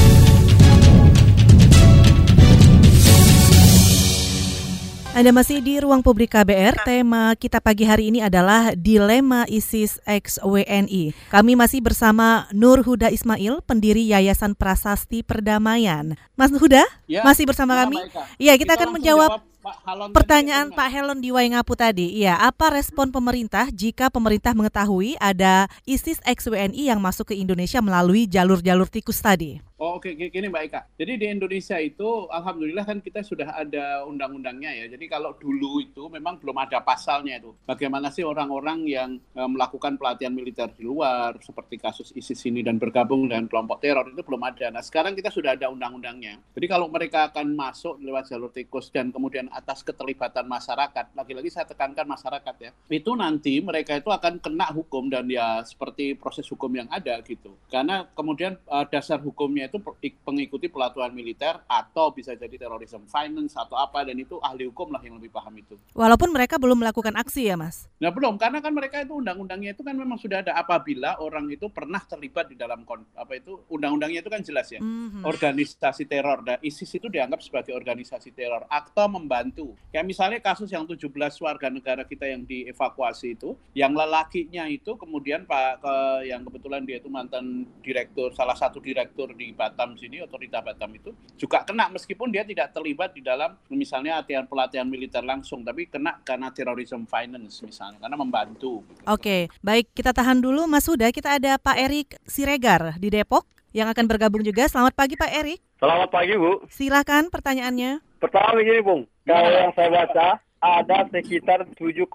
Anda 5.15 5.31
masih 5.31 5.63
di 5.63 5.79
ruang 5.79 6.03
publik 6.03 6.35
KBR. 6.35 6.83
Tema 6.83 7.31
kita 7.39 7.63
pagi 7.63 7.87
hari 7.87 8.11
ini 8.11 8.19
adalah 8.19 8.75
Dilema 8.75 9.47
ISIS 9.47 9.95
X 10.03 10.43
WNI. 10.43 11.15
Kami 11.31 11.55
masih 11.55 11.79
bersama 11.79 12.51
Nur 12.51 12.83
Huda 12.83 13.07
Ismail, 13.07 13.63
pendiri 13.63 14.03
Yayasan 14.11 14.59
Prasasti 14.59 15.23
Perdamaian. 15.23 16.19
Mas 16.35 16.51
Huda, 16.51 16.83
ya, 17.07 17.23
masih 17.23 17.47
bersama 17.47 17.79
kami? 17.79 17.95
Iya, 18.35 18.59
kita, 18.59 18.75
kita 18.75 18.83
akan 18.83 18.89
menjawab 18.91 19.39
Pak 19.65 20.13
Pertanyaan 20.13 20.69
Pak 20.69 20.93
Helon 20.93 21.17
di 21.17 21.33
Waingapu 21.33 21.73
tadi, 21.73 22.21
iya, 22.21 22.37
apa 22.37 22.69
respon 22.69 23.09
pemerintah 23.09 23.73
jika 23.73 24.13
pemerintah 24.13 24.53
mengetahui 24.53 25.17
ada 25.17 25.65
ISIS 25.89 26.21
X 26.21 26.45
WNI 26.45 26.93
yang 26.93 27.01
masuk 27.01 27.33
ke 27.33 27.35
Indonesia 27.41 27.81
melalui 27.81 28.29
jalur-jalur 28.29 28.85
tikus 28.85 29.17
tadi? 29.17 29.57
Oh 29.75 29.99
oke, 29.99 30.07
okay. 30.07 30.31
gini 30.31 30.47
Mbak 30.47 30.63
Eka. 30.71 30.81
Jadi 30.95 31.19
di 31.19 31.27
Indonesia 31.27 31.75
itu, 31.75 32.31
alhamdulillah 32.31 32.87
kan 32.87 33.03
kita 33.03 33.19
sudah 33.27 33.59
ada 33.59 34.07
undang-undangnya 34.07 34.71
ya. 34.71 34.85
Jadi 34.87 35.11
kalau 35.11 35.35
dulu 35.35 35.83
itu 35.83 36.07
memang 36.07 36.39
belum 36.39 36.55
ada 36.63 36.79
pasalnya 36.79 37.43
itu. 37.43 37.51
Bagaimana 37.67 38.07
sih 38.07 38.23
orang-orang 38.23 38.87
yang 38.87 39.19
e, 39.19 39.41
melakukan 39.43 39.99
pelatihan 39.99 40.31
militer 40.31 40.71
di 40.71 40.87
luar, 40.87 41.35
seperti 41.43 41.75
kasus 41.75 42.15
ISIS 42.15 42.39
ini 42.47 42.63
dan 42.63 42.79
bergabung 42.79 43.27
dengan 43.27 43.51
kelompok 43.51 43.83
teror 43.83 44.07
itu 44.07 44.23
belum 44.23 44.47
ada. 44.47 44.71
Nah 44.71 44.79
sekarang 44.79 45.11
kita 45.11 45.27
sudah 45.27 45.59
ada 45.59 45.67
undang-undangnya. 45.67 46.39
Jadi 46.55 46.65
kalau 46.71 46.87
mereka 46.87 47.27
akan 47.27 47.51
masuk 47.51 47.99
lewat 47.99 48.31
jalur 48.31 48.55
tikus 48.55 48.87
dan 48.95 49.11
kemudian 49.11 49.51
atas 49.55 49.81
keterlibatan 49.87 50.43
masyarakat, 50.43 51.15
lagi-lagi 51.15 51.47
saya 51.47 51.63
tekankan 51.63 52.03
masyarakat 52.03 52.55
ya, 52.59 52.71
itu 52.91 53.11
nanti 53.15 53.63
mereka 53.63 53.95
itu 53.95 54.11
akan 54.11 54.43
kena 54.43 54.67
hukum 54.75 55.07
dan 55.07 55.23
ya 55.31 55.63
seperti 55.63 56.19
proses 56.19 56.43
hukum 56.51 56.67
yang 56.75 56.91
ada 56.91 57.15
gitu. 57.23 57.55
Karena 57.71 58.03
kemudian 58.11 58.59
uh, 58.67 58.83
dasar 58.83 59.23
hukumnya 59.23 59.71
itu 59.71 59.79
pengikuti 60.27 60.67
pelatihan 60.67 61.15
militer 61.15 61.55
atau 61.65 62.11
bisa 62.11 62.35
jadi 62.35 62.55
terorisme 62.59 63.07
finance 63.07 63.55
atau 63.55 63.79
apa 63.79 64.03
dan 64.03 64.19
itu 64.19 64.35
ahli 64.43 64.67
hukum 64.67 64.91
lah 64.91 64.99
yang 64.99 65.15
lebih 65.15 65.31
paham 65.31 65.55
itu. 65.55 65.79
Walaupun 65.95 66.35
mereka 66.35 66.59
belum 66.59 66.83
melakukan 66.83 67.15
aksi 67.15 67.47
ya 67.47 67.55
mas? 67.55 67.87
Nah 68.03 68.11
belum 68.11 68.35
karena 68.35 68.59
kan 68.59 68.75
mereka 68.75 68.99
itu 68.99 69.15
undang-undangnya 69.15 69.71
itu 69.71 69.81
kan 69.85 69.95
memang 69.95 70.19
sudah 70.19 70.43
ada 70.43 70.59
apabila 70.59 71.21
orang 71.23 71.47
itu 71.47 71.71
pernah 71.71 72.03
terlibat 72.03 72.51
di 72.51 72.59
dalam 72.59 72.83
apa 73.15 73.33
itu 73.37 73.63
undang-undangnya 73.71 74.19
itu 74.19 74.31
kan 74.31 74.41
jelas 74.43 74.67
ya 74.73 74.83
mm-hmm. 74.83 75.23
organisasi 75.23 76.03
teror. 76.09 76.43
Dan 76.43 76.57
ISIS 76.59 76.91
itu 76.91 77.07
dianggap 77.07 77.39
sebagai 77.39 77.71
organisasi 77.71 78.35
teror 78.35 78.67
atau 78.67 79.07
membantu. 79.07 79.44
Kayak 79.91 80.05
misalnya 80.05 80.39
kasus 80.39 80.69
yang 80.71 80.87
17 80.87 81.11
warga 81.41 81.67
negara 81.67 82.01
kita 82.07 82.25
yang 82.29 82.45
dievakuasi 82.45 83.35
itu, 83.35 83.57
yang 83.75 83.91
lelakinya 83.91 84.65
itu 84.69 84.95
kemudian 84.95 85.43
pak 85.43 85.83
ke, 85.83 85.95
yang 86.29 86.41
kebetulan 86.45 86.81
dia 86.87 86.97
itu 87.01 87.09
mantan 87.11 87.67
direktur 87.83 88.31
salah 88.33 88.55
satu 88.55 88.79
direktur 88.79 89.33
di 89.33 89.51
Batam 89.51 89.97
sini 89.99 90.21
otorita 90.21 90.61
Batam 90.61 90.91
itu 90.95 91.11
juga 91.35 91.61
kena 91.67 91.91
meskipun 91.91 92.31
dia 92.31 92.47
tidak 92.47 92.71
terlibat 92.71 93.11
di 93.13 93.21
dalam 93.21 93.55
misalnya 93.71 94.23
latihan 94.23 94.47
pelatihan 94.47 94.87
militer 94.87 95.21
langsung 95.21 95.61
tapi 95.61 95.87
kena 95.89 96.21
karena 96.23 96.49
terorisme 96.49 97.05
finance 97.05 97.61
misalnya 97.65 97.99
karena 97.99 98.17
membantu. 98.17 98.81
Gitu. 98.87 99.01
Oke, 99.09 99.37
baik 99.61 99.91
kita 99.93 100.15
tahan 100.15 100.39
dulu 100.39 100.65
Mas 100.65 100.87
Huda 100.87 101.11
kita 101.11 101.37
ada 101.37 101.57
Pak 101.59 101.77
Erik 101.77 102.09
Siregar 102.25 102.97
di 102.97 103.11
Depok 103.11 103.45
yang 103.75 103.91
akan 103.91 104.07
bergabung 104.07 104.39
juga. 104.39 104.71
Selamat 104.71 104.95
pagi 104.95 105.19
Pak 105.19 105.31
Erik. 105.35 105.59
Selamat 105.75 106.07
pagi 106.07 106.39
Bu. 106.39 106.63
Silakan 106.71 107.27
pertanyaannya. 107.27 107.99
Pertama 108.25 108.57
begini 108.57 108.81
Bung, 108.81 109.05
kalau 109.21 109.53
yang 109.53 109.69
saya 109.77 109.93
baca 109.93 110.41
ada 110.57 110.97
sekitar 111.13 111.61
7,7 111.77 112.09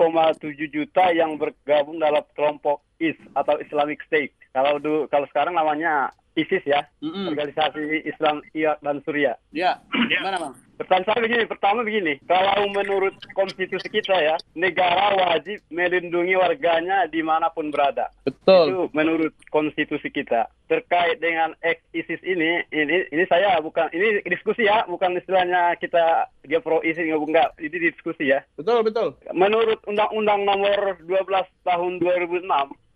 juta 0.66 1.14
yang 1.14 1.38
bergabung 1.38 2.02
dalam 2.02 2.26
kelompok 2.34 2.82
IS 2.98 3.14
atau 3.38 3.54
Islamic 3.62 4.02
State. 4.10 4.34
Kalau 4.50 4.82
du, 4.82 5.06
kalau 5.06 5.22
sekarang 5.30 5.54
namanya 5.54 6.10
ISIS 6.34 6.66
ya, 6.66 6.82
mm 6.98 7.14
-hmm. 7.14 7.24
organisasi 7.30 8.10
Islam 8.10 8.42
Irak 8.58 8.82
dan 8.82 8.98
Suriah. 9.06 9.38
Ya, 9.54 9.78
gimana 10.10 10.50
bang? 10.50 10.54
Pertanyaan 10.80 11.12
saya 11.12 11.20
begini, 11.20 11.44
pertama 11.44 11.84
begini, 11.84 12.16
kalau 12.24 12.64
menurut 12.72 13.12
konstitusi 13.36 13.84
kita 13.92 14.16
ya, 14.16 14.40
negara 14.56 15.12
wajib 15.12 15.60
melindungi 15.68 16.32
warganya 16.40 17.04
di 17.04 17.20
mana 17.20 17.52
pun 17.52 17.68
berada. 17.68 18.08
Betul. 18.24 18.64
Itu 18.64 18.80
menurut 18.96 19.36
konstitusi 19.52 20.08
kita. 20.08 20.48
Terkait 20.72 21.20
dengan 21.20 21.52
ex 21.60 21.84
ISIS 21.92 22.24
ini, 22.24 22.64
ini 22.72 23.04
ini 23.12 23.24
saya 23.28 23.60
bukan 23.60 23.92
ini 23.92 24.24
diskusi 24.24 24.64
ya, 24.64 24.88
bukan 24.88 25.20
istilahnya 25.20 25.76
kita 25.76 26.32
dia 26.48 26.64
pro 26.64 26.80
ISIS 26.80 27.12
enggak, 27.12 27.52
ini 27.60 27.92
diskusi 27.92 28.32
ya. 28.32 28.40
Betul 28.56 28.80
betul. 28.80 29.12
Menurut 29.36 29.84
Undang-Undang 29.84 30.48
Nomor 30.48 30.96
12 31.04 31.44
Tahun 31.60 31.92
2006 32.00 32.48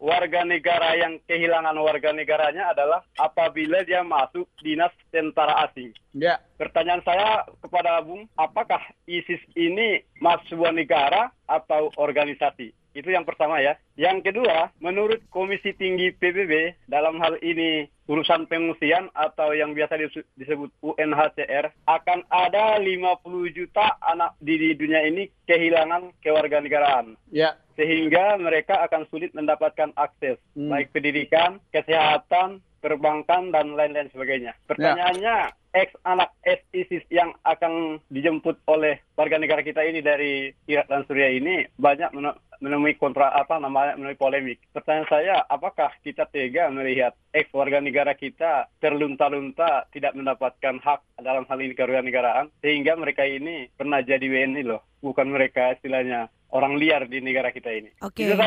warga 0.05 0.45
negara 0.45 0.93
yang 1.01 1.17
kehilangan 1.25 1.73
warga 1.81 2.13
negaranya 2.13 2.77
adalah 2.77 3.01
apabila 3.17 3.81
dia 3.89 4.05
masuk 4.05 4.45
dinas 4.61 4.93
tentara 5.09 5.65
asing. 5.65 5.97
Ya. 6.13 6.45
Pertanyaan 6.61 7.01
saya 7.09 7.49
kepada 7.65 8.05
Bung, 8.05 8.29
apakah 8.37 8.85
ISIS 9.09 9.41
ini 9.57 10.05
masuk 10.21 10.61
sebuah 10.61 10.77
negara 10.77 11.33
atau 11.49 11.89
organisasi? 11.97 12.77
Itu 12.95 13.11
yang 13.11 13.27
pertama 13.27 13.59
ya. 13.59 13.75
Yang 13.99 14.31
kedua, 14.31 14.71
menurut 14.79 15.21
Komisi 15.29 15.75
Tinggi 15.75 16.15
PBB 16.15 16.87
dalam 16.87 17.19
hal 17.19 17.43
ini 17.43 17.91
urusan 18.07 18.47
pengungsian 18.47 19.11
atau 19.13 19.51
yang 19.51 19.75
biasa 19.75 19.99
disebut 20.39 20.71
UNHCR 20.79 21.75
akan 21.91 22.21
ada 22.31 22.79
50 22.79 23.27
juta 23.51 23.99
anak 23.99 24.39
di 24.39 24.73
dunia 24.79 25.03
ini 25.05 25.27
kehilangan 25.51 26.15
kewarganegaraan. 26.23 27.19
Ya. 27.35 27.59
Sehingga 27.75 28.39
mereka 28.39 28.87
akan 28.87 29.11
sulit 29.11 29.35
mendapatkan 29.35 29.91
akses 29.99 30.39
hmm. 30.55 30.71
baik 30.71 30.95
pendidikan, 30.95 31.59
kesehatan, 31.75 32.63
perbankan 32.79 33.51
dan 33.51 33.75
lain-lain 33.75 34.13
sebagainya. 34.15 34.55
Pertanyaannya, 34.71 35.51
ya 35.51 35.63
ex 35.75 35.91
anak 36.07 36.31
ex 36.47 36.63
ISIS 36.71 37.03
yang 37.11 37.35
akan 37.43 37.99
dijemput 38.09 38.63
oleh 38.71 39.03
warga 39.19 39.37
negara 39.43 39.61
kita 39.67 39.83
ini 39.83 40.01
dari 40.01 40.55
Irak 40.71 40.87
dan 40.87 41.03
Suriah 41.05 41.35
ini 41.35 41.67
banyak 41.75 42.15
menemui 42.65 42.97
kontra 42.97 43.29
apa 43.29 43.61
namanya 43.61 44.01
menemui 44.01 44.17
polemik. 44.17 44.57
Pertanyaan 44.73 45.09
saya, 45.13 45.37
apakah 45.53 45.93
kita 46.01 46.25
tega 46.33 46.73
melihat 46.73 47.13
ex 47.37 47.53
warga 47.53 47.85
negara 47.85 48.17
kita 48.17 48.73
terlunta-lunta 48.81 49.85
tidak 49.93 50.17
mendapatkan 50.17 50.81
hak 50.81 51.05
dalam 51.21 51.45
hal 51.45 51.59
ini 51.61 51.77
kewarganegaraan 51.77 52.49
sehingga 52.65 52.97
mereka 52.97 53.29
ini 53.29 53.69
pernah 53.77 54.01
jadi 54.01 54.25
WNI 54.25 54.65
loh, 54.65 54.81
bukan 55.05 55.29
mereka 55.29 55.77
istilahnya 55.77 56.33
orang 56.55 56.79
liar 56.79 57.11
di 57.11 57.19
negara 57.19 57.51
kita 57.51 57.75
ini. 57.75 57.91
Oke. 57.99 58.31
Okay. 58.31 58.39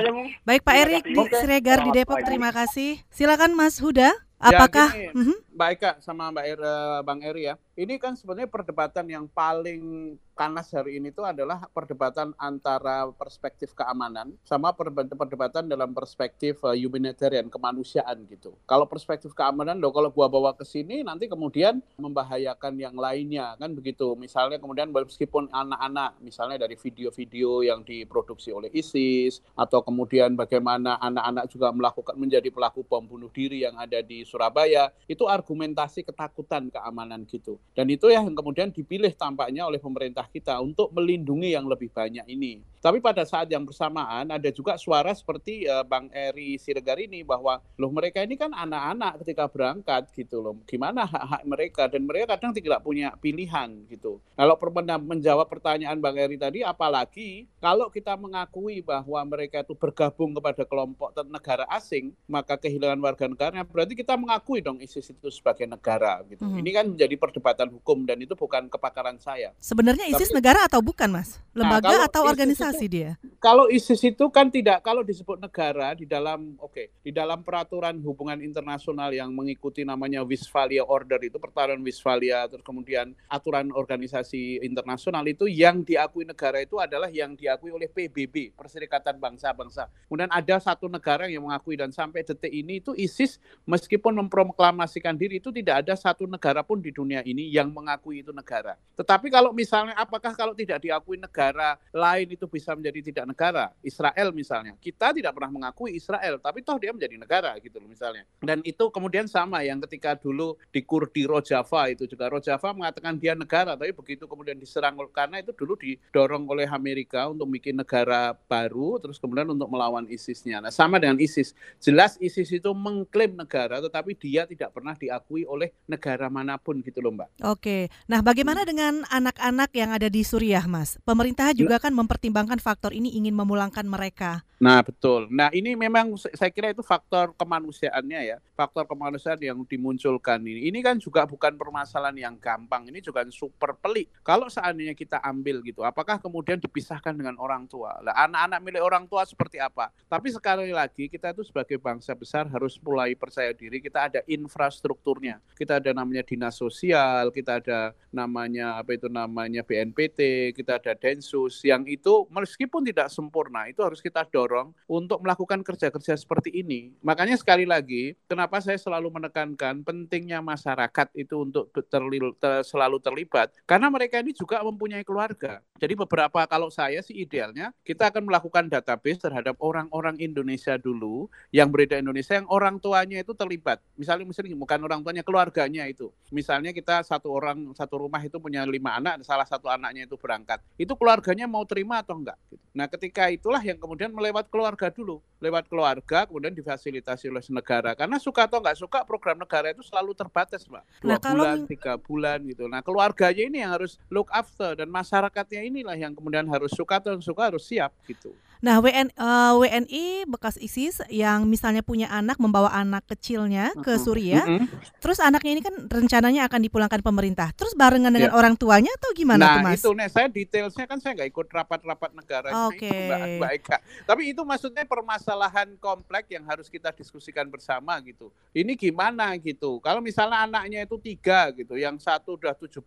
Baik 0.48 0.64
Pak 0.64 0.76
Erik 0.80 1.04
di 1.04 1.14
Siregar 1.36 1.84
di 1.84 1.92
Depok, 1.92 2.24
terima 2.24 2.56
kasih. 2.56 3.04
Silakan 3.12 3.52
Mas 3.54 3.78
Huda. 3.84 4.16
Apakah 4.38 4.94
ya, 4.94 5.10
gini, 5.10 5.18
uh 5.18 5.34
-huh. 5.34 5.40
baik 5.50 5.82
Kak 5.82 5.96
sama 6.06 6.30
Mbak 6.30 6.46
er, 6.46 6.62
Bang 7.02 7.26
Eri 7.26 7.50
ya. 7.50 7.58
Ini 7.74 7.98
kan 7.98 8.14
sebenarnya 8.14 8.46
perdebatan 8.46 9.10
yang 9.10 9.26
paling 9.26 10.14
panas 10.38 10.70
hari 10.70 11.02
ini 11.02 11.10
itu 11.10 11.26
adalah 11.26 11.66
perdebatan 11.74 12.38
antara 12.38 13.10
perspektif 13.18 13.74
keamanan 13.74 14.38
sama 14.46 14.70
perdebatan 14.74 15.66
dalam 15.66 15.98
perspektif 15.98 16.62
uh, 16.62 16.78
humanitarian 16.78 17.50
kemanusiaan 17.50 18.30
gitu. 18.30 18.54
Kalau 18.70 18.86
perspektif 18.86 19.34
keamanan 19.34 19.82
loh 19.82 19.90
kalau 19.90 20.14
gua 20.14 20.30
bawa 20.30 20.54
ke 20.54 20.62
sini 20.62 21.02
nanti 21.02 21.26
kemudian 21.26 21.82
membahayakan 21.98 22.78
yang 22.78 22.94
lainnya 22.94 23.58
kan 23.58 23.74
begitu. 23.74 24.14
Misalnya 24.14 24.62
kemudian 24.62 24.94
meskipun 24.94 25.50
anak-anak 25.50 26.22
misalnya 26.22 26.62
dari 26.62 26.78
video-video 26.78 27.66
yang 27.66 27.82
diproduksi 28.04 28.54
oleh 28.54 28.70
ISIS 28.76 29.42
atau 29.58 29.82
kemudian 29.82 30.38
bagaimana 30.38 31.00
anak-anak 31.02 31.46
juga 31.50 31.74
melakukan 31.74 32.16
menjadi 32.20 32.50
pelaku 32.54 32.86
bom 32.86 33.02
bunuh 33.02 33.32
diri 33.34 33.66
yang 33.66 33.74
ada 33.80 34.04
di 34.04 34.22
Surabaya 34.28 34.94
itu 35.10 35.26
argumentasi 35.26 36.06
ketakutan 36.06 36.70
keamanan 36.70 37.26
gitu. 37.26 37.58
Dan 37.74 37.90
itu 37.90 38.12
yang 38.12 38.30
kemudian 38.34 38.70
dipilih 38.70 39.14
tampaknya 39.18 39.66
oleh 39.66 39.82
pemerintah 39.82 40.30
kita 40.30 40.60
untuk 40.62 40.94
melindungi 40.94 41.58
yang 41.58 41.66
lebih 41.66 41.90
banyak 41.90 42.26
ini. 42.30 42.62
Tapi 42.78 43.02
pada 43.02 43.26
saat 43.26 43.50
yang 43.50 43.66
bersamaan 43.66 44.30
ada 44.30 44.50
juga 44.54 44.78
suara 44.78 45.12
seperti 45.14 45.66
uh, 45.66 45.84
Bang 45.84 46.08
Eri 46.14 46.58
Siregar 46.62 47.02
ini 47.02 47.26
bahwa 47.26 47.60
loh 47.76 47.92
mereka 47.92 48.22
ini 48.22 48.38
kan 48.38 48.54
anak-anak 48.54 49.24
ketika 49.26 49.50
berangkat 49.50 50.10
gitu 50.14 50.42
loh. 50.42 50.56
Gimana 50.70 51.06
hak-hak 51.06 51.44
mereka 51.44 51.84
dan 51.90 52.06
mereka 52.06 52.38
kadang 52.38 52.54
tidak 52.54 52.82
punya 52.86 53.14
pilihan 53.18 53.86
gitu. 53.90 54.22
Kalau 54.38 54.56
pernah 54.56 54.98
menjawab 55.02 55.50
pertanyaan 55.50 55.98
Bang 55.98 56.18
Eri 56.18 56.38
tadi 56.38 56.62
apalagi 56.62 57.50
kalau 57.58 57.90
kita 57.90 58.14
mengakui 58.16 58.86
bahwa 58.86 59.20
mereka 59.26 59.66
itu 59.66 59.74
bergabung 59.74 60.38
kepada 60.38 60.64
kelompok 60.64 61.14
negara 61.28 61.66
asing, 61.74 62.14
maka 62.30 62.56
kehilangan 62.56 63.00
warga 63.02 63.26
negaranya 63.28 63.66
berarti 63.66 63.94
kita 63.98 64.16
mengakui 64.16 64.62
dong 64.62 64.80
ISIS 64.80 65.12
itu 65.12 65.28
sebagai 65.34 65.66
negara 65.66 66.22
gitu. 66.30 66.46
Hmm. 66.46 66.60
Ini 66.60 66.70
kan 66.72 66.86
menjadi 66.94 67.16
perdebatan 67.18 67.68
hukum 67.74 68.06
dan 68.06 68.18
itu 68.22 68.34
bukan 68.34 68.70
kepakaran 68.70 69.18
saya. 69.20 69.52
Sebenarnya 69.60 70.08
ISIS 70.10 70.32
Tapi, 70.32 70.38
negara 70.40 70.66
atau 70.66 70.80
bukan, 70.80 71.10
Mas? 71.10 71.42
Nah, 71.54 71.66
Lembaga 71.66 71.94
nah, 71.94 72.08
atau 72.08 72.22
organisasi? 72.26 72.67
Organisasi 72.68 72.86
dia. 72.92 73.12
Kalau 73.38 73.72
ISIS 73.72 74.02
itu 74.04 74.26
kan 74.28 74.52
tidak 74.52 74.84
kalau 74.84 75.06
disebut 75.06 75.40
negara 75.40 75.96
di 75.96 76.04
dalam 76.04 76.60
oke, 76.60 76.74
okay, 76.74 76.88
di 77.06 77.16
dalam 77.16 77.46
peraturan 77.46 77.96
hubungan 78.04 78.42
internasional 78.44 79.14
yang 79.14 79.32
mengikuti 79.32 79.88
namanya 79.88 80.26
Westphalia 80.26 80.84
Order 80.84 81.22
itu 81.24 81.40
peraturan 81.40 81.80
Westphalia 81.80 82.50
terus 82.52 82.66
kemudian 82.66 83.16
aturan 83.32 83.72
organisasi 83.72 84.60
internasional 84.66 85.24
itu 85.30 85.48
yang 85.48 85.86
diakui 85.86 86.28
negara 86.28 86.60
itu 86.60 86.82
adalah 86.82 87.08
yang 87.08 87.38
diakui 87.38 87.72
oleh 87.72 87.88
PBB, 87.88 88.58
Perserikatan 88.58 89.16
Bangsa-Bangsa. 89.22 89.88
Kemudian 90.10 90.32
ada 90.34 90.58
satu 90.60 90.92
negara 90.92 91.30
yang 91.30 91.48
mengakui 91.48 91.80
dan 91.80 91.94
sampai 91.94 92.26
detik 92.26 92.52
ini 92.52 92.84
itu 92.84 92.92
ISIS 92.98 93.40
meskipun 93.64 94.18
memproklamasikan 94.26 95.16
diri 95.16 95.40
itu 95.40 95.54
tidak 95.54 95.86
ada 95.86 95.94
satu 95.96 96.26
negara 96.26 96.66
pun 96.66 96.82
di 96.82 96.92
dunia 96.92 97.22
ini 97.24 97.48
yang 97.48 97.72
mengakui 97.72 98.26
itu 98.26 98.34
negara. 98.34 98.76
Tetapi 98.98 99.30
kalau 99.30 99.54
misalnya 99.54 99.94
apakah 99.94 100.34
kalau 100.34 100.58
tidak 100.58 100.82
diakui 100.82 101.22
negara 101.22 101.78
lain 101.94 102.34
itu 102.34 102.50
bisa 102.58 102.76
menjadi 102.76 103.00
tidak 103.10 103.26
negara. 103.32 103.66
Israel 103.80 104.30
misalnya, 104.36 104.76
kita 104.78 105.16
tidak 105.16 105.32
pernah 105.32 105.50
mengakui 105.50 105.96
Israel, 105.96 106.38
tapi 106.38 106.62
toh 106.62 106.76
dia 106.78 106.92
menjadi 106.92 107.16
negara 107.16 107.56
gitu 107.64 107.80
loh 107.80 107.90
misalnya. 107.90 108.28
Dan 108.44 108.60
itu 108.68 108.92
kemudian 108.92 109.26
sama 109.26 109.64
yang 109.64 109.80
ketika 109.88 110.14
dulu 110.20 110.60
di 110.70 110.84
Kurdi 110.84 111.26
Rojava 111.30 111.90
itu 111.90 112.06
juga 112.06 112.30
Rojava 112.30 112.76
mengatakan 112.76 113.16
dia 113.16 113.34
negara, 113.34 113.80
tapi 113.80 113.96
begitu 113.96 114.28
kemudian 114.28 114.60
diserang 114.60 115.00
karena 115.14 115.40
itu 115.40 115.54
dulu 115.54 115.80
didorong 115.80 116.46
oleh 116.52 116.68
Amerika 116.68 117.32
untuk 117.32 117.48
bikin 117.54 117.80
negara 117.80 118.36
baru, 118.36 119.00
terus 119.00 119.22
kemudian 119.22 119.48
untuk 119.54 119.72
melawan 119.72 120.10
ISISnya. 120.10 120.60
Nah 120.60 120.74
sama 120.74 120.98
dengan 120.98 121.22
ISIS, 121.22 121.54
jelas 121.80 122.18
ISIS 122.20 122.50
itu 122.50 122.70
mengklaim 122.74 123.38
negara, 123.38 123.80
tetapi 123.80 124.18
dia 124.18 124.50
tidak 124.50 124.74
pernah 124.74 124.98
diakui 124.98 125.46
oleh 125.46 125.72
negara 125.86 126.28
mana 126.28 126.58
pun 126.60 126.82
gitu 126.82 127.00
loh 127.00 127.14
Mbak. 127.14 127.30
Oke, 127.46 127.94
nah 128.10 128.26
bagaimana 128.26 128.66
dengan 128.66 129.06
anak-anak 129.08 129.70
yang 129.78 129.94
ada 129.94 130.10
di 130.10 130.26
Suriah 130.26 130.66
Mas? 130.66 130.98
Pemerintah 131.06 131.28
pemerintah 131.28 131.52
juga 131.52 131.76
kan 131.76 131.92
mempertimbangkan 131.92 132.47
faktor 132.56 132.96
ini 132.96 133.20
ingin 133.20 133.36
memulangkan 133.36 133.84
mereka. 133.84 134.48
Nah, 134.58 134.82
betul. 134.82 135.30
Nah, 135.30 135.54
ini 135.54 135.78
memang 135.78 136.18
saya 136.18 136.50
kira 136.50 136.74
itu 136.74 136.82
faktor 136.82 137.30
kemanusiaannya 137.38 138.22
ya. 138.26 138.38
Faktor 138.58 138.90
kemanusiaan 138.90 139.38
yang 139.38 139.62
dimunculkan 139.62 140.42
ini. 140.42 140.66
Ini 140.74 140.82
kan 140.82 140.98
juga 140.98 141.30
bukan 141.30 141.54
permasalahan 141.54 142.18
yang 142.18 142.36
gampang. 142.42 142.90
Ini 142.90 142.98
juga 143.06 143.22
super 143.30 143.78
pelik. 143.78 144.10
Kalau 144.26 144.50
seandainya 144.50 144.98
kita 144.98 145.22
ambil 145.22 145.62
gitu, 145.62 145.86
apakah 145.86 146.18
kemudian 146.18 146.58
dipisahkan 146.58 147.14
dengan 147.14 147.38
orang 147.38 147.70
tua? 147.70 148.02
Anak-anak 148.02 148.60
milik 148.66 148.82
orang 148.82 149.06
tua 149.06 149.30
seperti 149.30 149.62
apa? 149.62 149.94
Tapi 150.10 150.34
sekali 150.34 150.74
lagi 150.74 151.06
kita 151.06 151.38
itu 151.38 151.46
sebagai 151.46 151.78
bangsa 151.78 152.18
besar 152.18 152.50
harus 152.50 152.82
mulai 152.82 153.14
percaya 153.14 153.54
diri. 153.54 153.78
Kita 153.78 154.10
ada 154.10 154.26
infrastrukturnya. 154.26 155.38
Kita 155.54 155.78
ada 155.78 155.94
namanya 155.94 156.26
dinas 156.26 156.58
sosial, 156.58 157.30
kita 157.30 157.62
ada 157.62 157.94
namanya 158.10 158.82
apa 158.82 158.98
itu 158.98 159.06
namanya 159.06 159.62
BNPT, 159.62 160.50
kita 160.58 160.82
ada 160.82 160.98
Densus 160.98 161.62
yang 161.62 161.86
itu 161.86 162.26
meskipun 162.38 162.86
tidak 162.86 163.10
sempurna 163.10 163.66
itu 163.66 163.82
harus 163.82 163.98
kita 163.98 164.22
dorong 164.30 164.74
untuk 164.86 165.18
melakukan 165.26 165.66
kerja-kerja 165.66 166.14
seperti 166.14 166.54
ini. 166.54 166.94
Makanya 167.02 167.34
sekali 167.40 167.66
lagi, 167.66 168.14
kenapa 168.30 168.62
saya 168.62 168.78
selalu 168.78 169.10
menekankan 169.10 169.82
pentingnya 169.82 170.44
masyarakat 170.46 171.08
itu 171.18 171.36
untuk 171.42 171.74
terlil, 171.90 172.38
ter, 172.38 172.62
selalu 172.62 173.02
terlibat, 173.02 173.50
karena 173.66 173.90
mereka 173.90 174.22
ini 174.22 174.36
juga 174.36 174.62
mempunyai 174.62 175.02
keluarga. 175.02 175.64
Jadi 175.78 175.94
beberapa 175.94 176.44
kalau 176.50 176.68
saya 176.74 177.00
sih 177.06 177.14
idealnya 177.22 177.72
kita 177.86 178.10
akan 178.10 178.26
melakukan 178.28 178.68
database 178.68 179.22
terhadap 179.22 179.56
orang-orang 179.62 180.18
Indonesia 180.20 180.76
dulu 180.76 181.30
yang 181.54 181.70
beredar 181.70 182.02
Indonesia 182.02 182.34
yang 182.36 182.50
orang 182.50 182.82
tuanya 182.82 183.22
itu 183.22 183.32
terlibat. 183.38 183.80
Misalnya 183.94 184.28
misalnya 184.28 184.58
bukan 184.60 184.80
orang 184.84 185.00
tuanya 185.06 185.24
keluarganya 185.24 185.88
itu. 185.88 186.12
Misalnya 186.34 186.76
kita 186.76 187.06
satu 187.08 187.32
orang 187.32 187.72
satu 187.78 188.02
rumah 188.04 188.20
itu 188.20 188.36
punya 188.42 188.68
lima 188.68 189.00
anak, 189.00 189.24
salah 189.24 189.48
satu 189.48 189.72
anaknya 189.72 190.10
itu 190.10 190.20
berangkat. 190.20 190.60
Itu 190.76 191.00
keluarganya 191.00 191.48
mau 191.48 191.64
terima 191.64 192.04
atau 192.04 192.20
enggak? 192.20 192.27
Nah 192.74 192.88
ketika 192.90 193.30
itulah 193.30 193.62
yang 193.62 193.78
kemudian 193.78 194.10
melewati 194.10 194.38
lewat 194.38 194.46
keluarga 194.54 194.88
dulu. 194.94 195.18
Lewat 195.42 195.66
keluarga 195.66 196.30
kemudian 196.30 196.54
difasilitasi 196.54 197.30
oleh 197.30 197.42
negara 197.50 197.98
karena 197.98 198.18
suka 198.22 198.46
atau 198.46 198.62
nggak 198.62 198.78
suka 198.78 199.00
program 199.06 199.38
negara 199.42 199.74
itu 199.74 199.82
selalu 199.82 200.14
terbatas 200.14 200.66
mbak. 200.70 200.86
Dua 201.02 201.18
nah, 201.18 201.20
bulan 201.22 201.58
tiga 201.66 201.94
bulan 201.98 202.40
gitu. 202.46 202.70
Nah 202.70 202.86
keluarganya 202.86 203.44
ini 203.50 203.58
yang 203.66 203.74
harus 203.74 203.98
look 204.14 204.30
after 204.30 204.78
dan 204.78 204.90
masyarakatnya 204.94 205.66
inilah 205.66 205.98
yang 205.98 206.14
kemudian 206.14 206.46
harus 206.50 206.70
suka 206.74 207.02
atau 207.02 207.18
suka 207.18 207.50
harus 207.50 207.66
siap 207.66 207.94
gitu 208.06 208.34
Nah, 208.58 208.82
WN, 208.82 209.14
uh, 209.14 209.22
eh, 209.22 209.54
WNI 209.54 210.06
bekas 210.26 210.58
ISIS 210.58 211.06
yang 211.14 211.46
misalnya 211.46 211.86
punya 211.86 212.10
anak 212.10 212.42
membawa 212.42 212.74
anak 212.74 213.06
kecilnya 213.06 213.70
ke 213.86 214.02
Suriah, 214.02 214.46
mm 214.46 214.58
-hmm. 214.66 214.68
terus 214.98 215.22
anaknya 215.22 215.52
ini 215.54 215.62
kan 215.62 215.76
rencananya 215.86 216.50
akan 216.50 216.62
dipulangkan 216.66 217.02
pemerintah, 217.06 217.54
terus 217.54 217.78
barengan 217.78 218.10
dengan 218.10 218.34
yeah. 218.34 218.40
orang 218.40 218.58
tuanya 218.58 218.90
atau 218.98 219.14
gimana 219.14 219.42
nah, 219.46 219.54
tuh 219.54 219.62
Mas? 219.62 219.70
Nah 219.70 219.78
itu 219.78 219.90
nih 219.94 220.10
saya 220.10 220.28
detailsnya 220.28 220.86
kan 220.90 220.98
saya 220.98 221.14
nggak 221.22 221.30
ikut 221.30 221.48
rapat-rapat 221.54 222.12
negara. 222.18 222.50
Okay. 222.74 223.10
Mbak, 223.10 223.20
Mbak 223.38 223.52
Eka. 223.62 223.78
Tapi 224.10 224.22
itu 224.34 224.42
maksudnya 224.42 224.84
permasalahan 224.90 225.78
kompleks 225.78 226.28
yang 226.34 226.44
harus 226.50 226.66
kita 226.66 226.90
diskusikan 226.98 227.46
bersama 227.46 228.02
gitu. 228.02 228.34
Ini 228.58 228.74
gimana 228.74 229.38
gitu? 229.38 229.78
Kalau 229.86 230.02
misalnya 230.02 230.50
anaknya 230.50 230.82
itu 230.82 230.98
tiga 230.98 231.54
gitu, 231.54 231.78
yang 231.78 232.02
satu 232.02 232.42
udah 232.42 232.58
17 232.58 232.82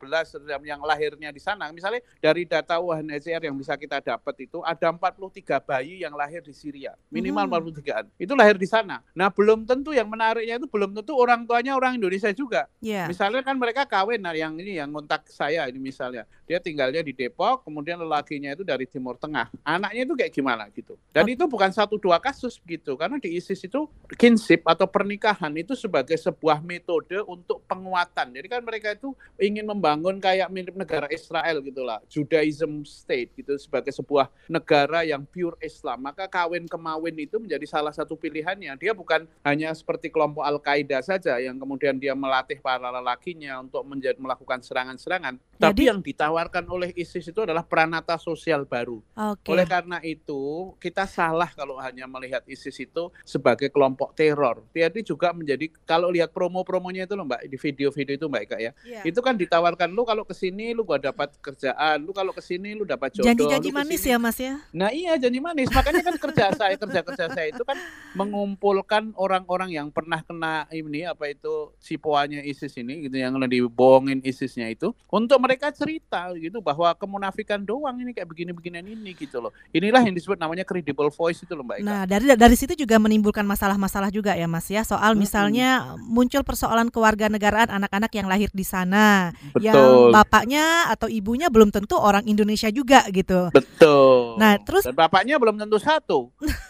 yang 0.66 0.82
lahirnya 0.82 1.30
di 1.30 1.38
sana, 1.38 1.70
misalnya 1.70 2.02
dari 2.18 2.42
data 2.42 2.82
UNHCR 2.82 3.46
yang 3.46 3.54
bisa 3.54 3.78
kita 3.78 4.02
dapat 4.02 4.34
itu 4.50 4.58
ada 4.66 4.90
43 4.90 5.59
bayi 5.62 6.02
yang 6.02 6.16
lahir 6.16 6.40
di 6.40 6.50
Syria, 6.56 6.96
minimal 7.12 7.46
hmm. 7.46 7.80
43-an. 7.80 8.04
Itu 8.16 8.32
lahir 8.34 8.56
di 8.56 8.66
sana. 8.66 9.04
Nah, 9.14 9.28
belum 9.30 9.68
tentu 9.68 9.94
yang 9.94 10.08
menariknya 10.08 10.58
itu 10.58 10.66
belum 10.66 10.96
tentu 10.96 11.12
orang 11.14 11.44
tuanya 11.44 11.76
orang 11.76 11.96
Indonesia 11.96 12.32
juga. 12.34 12.66
Yeah. 12.82 13.06
Misalnya 13.06 13.44
kan 13.44 13.56
mereka 13.56 13.84
kawin 13.86 14.20
nah 14.20 14.34
yang 14.36 14.56
ini 14.58 14.80
yang 14.80 14.90
kontak 14.90 15.28
saya 15.28 15.68
ini 15.68 15.78
misalnya. 15.78 16.26
Dia 16.50 16.58
tinggalnya 16.58 17.00
di 17.06 17.14
Depok, 17.14 17.62
kemudian 17.62 18.00
lelakinya 18.02 18.50
itu 18.50 18.66
dari 18.66 18.82
Timur 18.84 19.14
Tengah. 19.14 19.54
Anaknya 19.62 20.02
itu 20.02 20.14
kayak 20.18 20.32
gimana 20.34 20.66
gitu. 20.74 20.98
Dan 21.14 21.30
oh. 21.30 21.34
itu 21.34 21.44
bukan 21.46 21.70
satu 21.70 21.94
dua 21.94 22.18
kasus 22.18 22.58
gitu. 22.66 22.98
Karena 22.98 23.22
di 23.22 23.38
ISIS 23.38 23.62
itu 23.62 23.86
kinship 24.18 24.66
atau 24.66 24.90
pernikahan 24.90 25.54
itu 25.54 25.78
sebagai 25.78 26.18
sebuah 26.18 26.58
metode 26.58 27.22
untuk 27.24 27.62
penguatan. 27.70 28.34
Jadi 28.34 28.46
kan 28.50 28.60
mereka 28.66 28.98
itu 28.98 29.14
ingin 29.38 29.62
membangun 29.62 30.18
kayak 30.18 30.50
mirip 30.50 30.74
negara 30.74 31.06
Israel 31.10 31.62
gitulah, 31.62 32.02
Judaism 32.10 32.82
state 32.82 33.30
gitu 33.38 33.54
sebagai 33.56 33.94
sebuah 33.94 34.26
negara 34.50 35.06
yang 35.06 35.22
pure 35.22 35.49
pure 35.50 35.58
Islam, 35.66 35.98
maka 36.06 36.30
kawin 36.30 36.70
kemawin 36.70 37.18
itu 37.18 37.42
menjadi 37.42 37.66
salah 37.66 37.90
satu 37.90 38.14
pilihannya. 38.14 38.78
Dia 38.78 38.94
bukan 38.94 39.26
hanya 39.42 39.74
seperti 39.74 40.06
kelompok 40.06 40.46
Al-Qaeda 40.46 41.02
saja 41.02 41.42
yang 41.42 41.58
kemudian 41.58 41.98
dia 41.98 42.14
melatih 42.14 42.62
para 42.62 42.86
lelakinya 42.86 43.58
untuk 43.58 43.82
menjadi, 43.82 44.14
melakukan 44.22 44.62
serangan-serangan, 44.62 45.42
tapi 45.58 45.90
yang 45.90 45.98
ditawarkan 45.98 46.62
oleh 46.70 46.94
ISIS 46.94 47.26
itu 47.26 47.42
adalah 47.42 47.66
peranata 47.66 48.14
sosial 48.14 48.62
baru. 48.62 49.02
Okay. 49.10 49.50
Oleh 49.50 49.66
karena 49.66 49.98
itu, 50.06 50.70
kita 50.78 51.10
salah 51.10 51.50
kalau 51.50 51.74
hanya 51.82 52.06
melihat 52.06 52.46
ISIS 52.46 52.78
itu 52.78 53.10
sebagai 53.26 53.66
kelompok 53.74 54.14
teror. 54.14 54.62
Jadi 54.70 55.02
juga 55.02 55.34
menjadi 55.34 55.66
kalau 55.82 56.14
lihat 56.14 56.30
promo-promonya 56.30 57.10
itu 57.10 57.18
loh 57.18 57.26
Mbak, 57.26 57.40
di 57.50 57.56
video-video 57.58 58.14
itu 58.14 58.26
Mbak 58.30 58.42
Eka 58.46 58.56
ya. 58.62 58.72
Yeah. 58.86 59.02
Itu 59.02 59.18
kan 59.24 59.34
ditawarkan 59.34 59.90
lu 59.90 60.06
kalau 60.06 60.22
ke 60.22 60.36
sini 60.36 60.70
lu 60.76 60.86
gua 60.86 61.00
dapat 61.00 61.34
kerjaan, 61.42 62.04
lu 62.06 62.14
kalau 62.14 62.30
ke 62.30 62.44
sini 62.44 62.76
lu 62.76 62.86
dapat 62.86 63.16
jodoh. 63.16 63.26
Janji-janji 63.26 63.70
manis 63.72 64.02
ya 64.04 64.16
Mas 64.20 64.38
ya. 64.38 64.60
Nah, 64.76 64.92
iya 64.92 65.16
janji 65.16 65.39
manis. 65.40 65.72
Makanya 65.72 66.04
kan 66.04 66.14
kerja 66.20 66.44
saya 66.54 66.74
kerja 66.76 67.00
kerja 67.00 67.26
saya 67.32 67.46
itu 67.50 67.62
kan 67.64 67.76
mengumpulkan 68.14 69.16
orang-orang 69.16 69.74
yang 69.74 69.88
pernah 69.88 70.20
kena 70.20 70.68
ini 70.70 71.06
apa 71.08 71.30
itu 71.30 71.72
sipoanya 71.80 72.42
ISIS 72.44 72.74
ini 72.78 73.08
gitu 73.08 73.16
yang 73.16 73.34
dibohongin 73.40 74.20
ISISnya 74.22 74.68
itu 74.68 74.92
untuk 75.08 75.40
mereka 75.40 75.72
cerita 75.72 76.30
gitu 76.36 76.60
bahwa 76.60 76.92
kemunafikan 76.94 77.62
doang 77.62 77.96
ini 78.02 78.12
kayak 78.12 78.28
begini-beginian 78.28 78.84
ini 78.84 79.16
gitu 79.16 79.40
loh. 79.40 79.54
Inilah 79.72 80.02
yang 80.04 80.14
disebut 80.14 80.36
namanya 80.36 80.66
credible 80.66 81.08
voice 81.10 81.42
itu 81.42 81.52
loh 81.54 81.64
Mbak 81.64 81.82
Ika. 81.82 81.86
Nah, 81.86 82.02
dari 82.04 82.26
dari 82.34 82.56
situ 82.58 82.74
juga 82.76 82.98
menimbulkan 83.00 83.46
masalah-masalah 83.46 84.12
juga 84.12 84.34
ya 84.34 84.46
Mas 84.50 84.66
ya 84.68 84.82
soal 84.82 85.14
misalnya 85.14 85.94
hmm. 85.94 86.10
muncul 86.10 86.42
persoalan 86.42 86.90
kewarganegaraan 86.90 87.70
anak-anak 87.70 88.12
yang 88.12 88.26
lahir 88.26 88.50
di 88.50 88.66
sana 88.66 89.30
Betul. 89.54 89.70
yang 89.70 89.80
bapaknya 90.10 90.90
atau 90.90 91.06
ibunya 91.06 91.46
belum 91.46 91.70
tentu 91.70 91.94
orang 91.94 92.26
Indonesia 92.26 92.66
juga 92.74 93.06
gitu. 93.14 93.52
Betul. 93.54 94.40
Nah, 94.40 94.58
terus 94.58 94.84
Dan 94.88 94.98
bapaknya 94.98 95.29
belum 95.36 95.60
tentu 95.60 95.76
satu. 95.76 96.32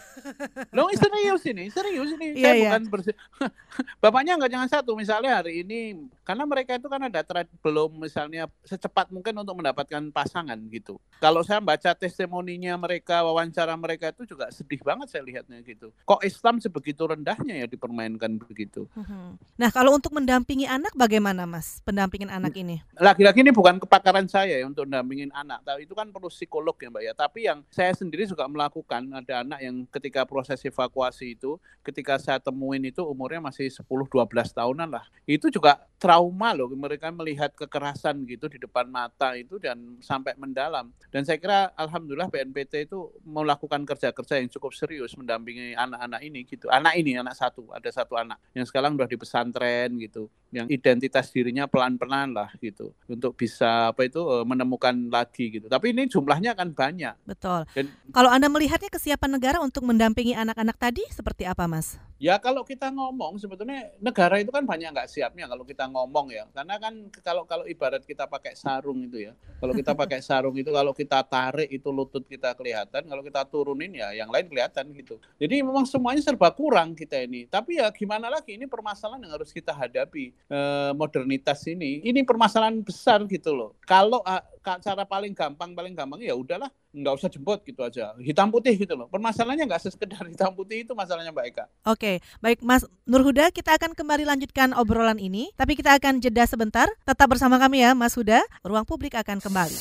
Lo 0.75 0.87
serius 0.93 1.43
ini, 1.47 1.65
serius 1.71 2.09
ini. 2.17 2.37
Yeah, 2.37 2.43
Saya 2.43 2.55
yeah. 2.55 2.71
bukan 2.71 2.83
bersih. 2.91 3.15
Bapaknya 4.03 4.37
nggak 4.37 4.51
jangan 4.51 4.69
satu. 4.69 4.91
Misalnya 4.93 5.41
hari 5.41 5.63
ini, 5.63 6.09
karena 6.27 6.43
mereka 6.43 6.75
itu 6.75 6.87
kan 6.91 7.01
ada 7.01 7.21
trend 7.23 7.49
belum 7.63 7.97
misalnya 8.01 8.51
secepat 8.67 9.09
mungkin 9.09 9.33
untuk 9.39 9.55
mendapatkan 9.57 10.01
pasangan 10.11 10.57
gitu. 10.69 10.99
Kalau 11.23 11.45
saya 11.45 11.63
baca 11.63 11.93
testimoninya 11.95 12.75
mereka, 12.75 13.23
wawancara 13.23 13.73
mereka 13.77 14.11
itu 14.11 14.35
juga 14.35 14.51
sedih 14.51 14.81
banget 14.83 15.07
saya 15.13 15.23
lihatnya 15.23 15.61
gitu. 15.63 15.95
Kok 16.03 16.21
Islam 16.27 16.59
sebegitu 16.59 17.07
rendahnya 17.07 17.63
ya 17.63 17.67
dipermainkan 17.69 18.41
begitu. 18.41 18.85
Mhm. 18.97 19.39
Nah 19.57 19.69
kalau 19.71 19.95
untuk 19.95 20.11
mendampingi 20.11 20.67
anak 20.67 20.91
bagaimana 20.97 21.47
mas? 21.47 21.79
Pendampingin 21.87 22.27
anak 22.27 22.51
ini? 22.59 22.83
Lagi-lagi 22.99 23.39
ini 23.41 23.53
bukan 23.55 23.79
kepakaran 23.79 24.27
saya 24.27 24.59
ya 24.59 24.65
untuk 24.67 24.83
mendampingin 24.89 25.31
anak. 25.31 25.63
Tapi 25.63 25.87
itu 25.87 25.93
kan 25.95 26.11
perlu 26.11 26.27
psikolog 26.27 26.75
ya 26.75 26.91
mbak 26.91 27.03
ya. 27.07 27.13
Tapi 27.15 27.39
yang 27.47 27.63
saya 27.71 27.95
sendiri 27.95 28.27
juga 28.27 28.45
melakukan 28.51 29.07
ada 29.15 29.47
anak 29.47 29.59
yang 29.63 29.87
ketika 29.87 30.10
proses 30.27 30.59
evakuasi 30.67 31.39
itu, 31.39 31.55
ketika 31.79 32.19
saya 32.19 32.37
temuin 32.43 32.83
itu 32.83 32.99
umurnya 33.01 33.39
masih 33.39 33.71
10-12 33.71 34.27
tahunan 34.51 34.89
lah. 34.91 35.07
Itu 35.23 35.47
juga 35.47 35.87
trauma 36.01 36.51
loh, 36.51 36.67
mereka 36.73 37.13
melihat 37.13 37.53
kekerasan 37.53 38.25
gitu 38.25 38.49
di 38.49 38.57
depan 38.57 38.89
mata 38.89 39.37
itu 39.37 39.61
dan 39.61 40.01
sampai 40.01 40.33
mendalam. 40.35 40.89
Dan 41.13 41.23
saya 41.23 41.37
kira 41.37 41.69
alhamdulillah 41.77 42.27
BNPT 42.27 42.89
itu 42.89 43.13
melakukan 43.21 43.85
kerja-kerja 43.85 44.41
yang 44.41 44.49
cukup 44.49 44.73
serius 44.73 45.13
mendampingi 45.13 45.77
anak-anak 45.77 46.21
ini 46.25 46.41
gitu. 46.49 46.67
Anak 46.73 46.97
ini, 46.97 47.15
anak 47.21 47.37
satu, 47.37 47.69
ada 47.69 47.87
satu 47.93 48.17
anak 48.17 48.41
yang 48.57 48.65
sekarang 48.65 48.97
udah 48.97 49.05
di 49.05 49.17
pesantren 49.17 49.93
gitu, 50.01 50.25
yang 50.49 50.65
identitas 50.73 51.29
dirinya 51.29 51.69
pelan-pelan 51.69 52.33
lah 52.33 52.49
gitu, 52.57 52.91
untuk 53.05 53.37
bisa 53.37 53.93
apa 53.93 54.09
itu 54.09 54.19
eh, 54.19 54.45
menemukan 54.45 54.93
lagi 55.13 55.61
gitu. 55.61 55.69
Tapi 55.69 55.93
ini 55.93 56.09
jumlahnya 56.09 56.57
kan 56.57 56.73
banyak. 56.73 57.13
Betul. 57.29 57.69
Dan, 57.77 57.93
Kalau 58.09 58.29
Anda 58.33 58.49
melihatnya 58.49 58.89
kesiapan 58.89 59.37
negara 59.37 59.57
untuk 59.61 59.85
mendampingi 60.01 60.33
anak-anak 60.33 60.81
tadi 60.81 61.05
seperti 61.13 61.45
apa, 61.45 61.69
Mas? 61.69 62.01
Ya 62.17 62.37
kalau 62.41 62.65
kita 62.65 62.89
ngomong 62.89 63.37
sebetulnya 63.37 63.93
negara 64.01 64.41
itu 64.41 64.49
kan 64.49 64.61
banyak 64.61 64.93
nggak 64.93 65.09
siapnya 65.09 65.45
kalau 65.45 65.61
kita 65.61 65.85
ngomong 65.89 66.33
ya. 66.33 66.49
Karena 66.53 66.81
kan 66.81 66.93
kalau 67.21 67.45
kalau 67.45 67.69
ibarat 67.69 68.01
kita 68.01 68.25
pakai 68.25 68.57
sarung 68.57 68.97
itu 69.05 69.29
ya. 69.29 69.37
Kalau 69.61 69.73
kita 69.77 69.93
pakai 69.93 70.21
sarung 70.25 70.57
itu 70.57 70.73
kalau 70.73 70.93
kita 70.93 71.21
tarik 71.21 71.69
itu 71.69 71.89
lutut 71.93 72.25
kita 72.25 72.57
kelihatan, 72.57 73.05
kalau 73.05 73.21
kita 73.21 73.45
turunin 73.45 73.93
ya 73.93 74.09
yang 74.13 74.29
lain 74.33 74.49
kelihatan 74.49 74.89
gitu. 74.93 75.21
Jadi 75.37 75.61
memang 75.61 75.85
semuanya 75.85 76.25
serba 76.25 76.49
kurang 76.49 76.97
kita 76.97 77.21
ini. 77.21 77.45
Tapi 77.45 77.77
ya 77.77 77.93
gimana 77.93 78.25
lagi 78.29 78.57
ini 78.57 78.65
permasalahan 78.65 79.21
yang 79.21 79.37
harus 79.37 79.53
kita 79.53 79.69
hadapi 79.69 80.33
e, 80.33 80.59
modernitas 80.97 81.61
ini. 81.69 82.05
Ini 82.05 82.25
permasalahan 82.25 82.81
besar 82.85 83.21
gitu 83.29 83.53
loh. 83.53 83.77
Kalau 83.85 84.21
cara 84.61 85.03
paling 85.03 85.33
gampang 85.33 85.73
paling 85.73 85.93
gampang 85.97 86.21
ya 86.21 86.37
udahlah 86.37 86.69
nggak 86.91 87.13
usah 87.17 87.29
jemput 87.31 87.65
gitu 87.65 87.81
aja. 87.81 88.13
Hitam 88.21 88.51
putih 88.53 88.77
gitu 88.77 88.93
loh. 88.93 89.09
Permasalahannya 89.09 89.65
nggak 89.65 89.81
sekedar 89.91 90.21
hitam 90.31 90.53
putih 90.53 90.85
itu 90.85 90.93
masalahnya 90.93 91.33
mbak 91.33 91.45
Eka. 91.51 91.65
Oke 91.89 92.21
baik 92.39 92.61
Mas 92.61 92.85
Nurhuda 93.09 93.49
kita 93.49 93.75
akan 93.75 93.97
kembali 93.97 94.23
lanjutkan 94.27 94.77
obrolan 94.77 95.17
ini. 95.17 95.49
Tapi 95.57 95.73
kita 95.73 95.97
akan 95.97 96.21
jeda 96.21 96.45
sebentar. 96.45 96.87
Tetap 97.03 97.27
bersama 97.27 97.57
kami 97.57 97.81
ya 97.83 97.97
Mas 97.97 98.13
Huda. 98.13 98.43
Ruang 98.61 98.85
publik 98.85 99.17
akan 99.17 99.41
kembali 99.41 99.77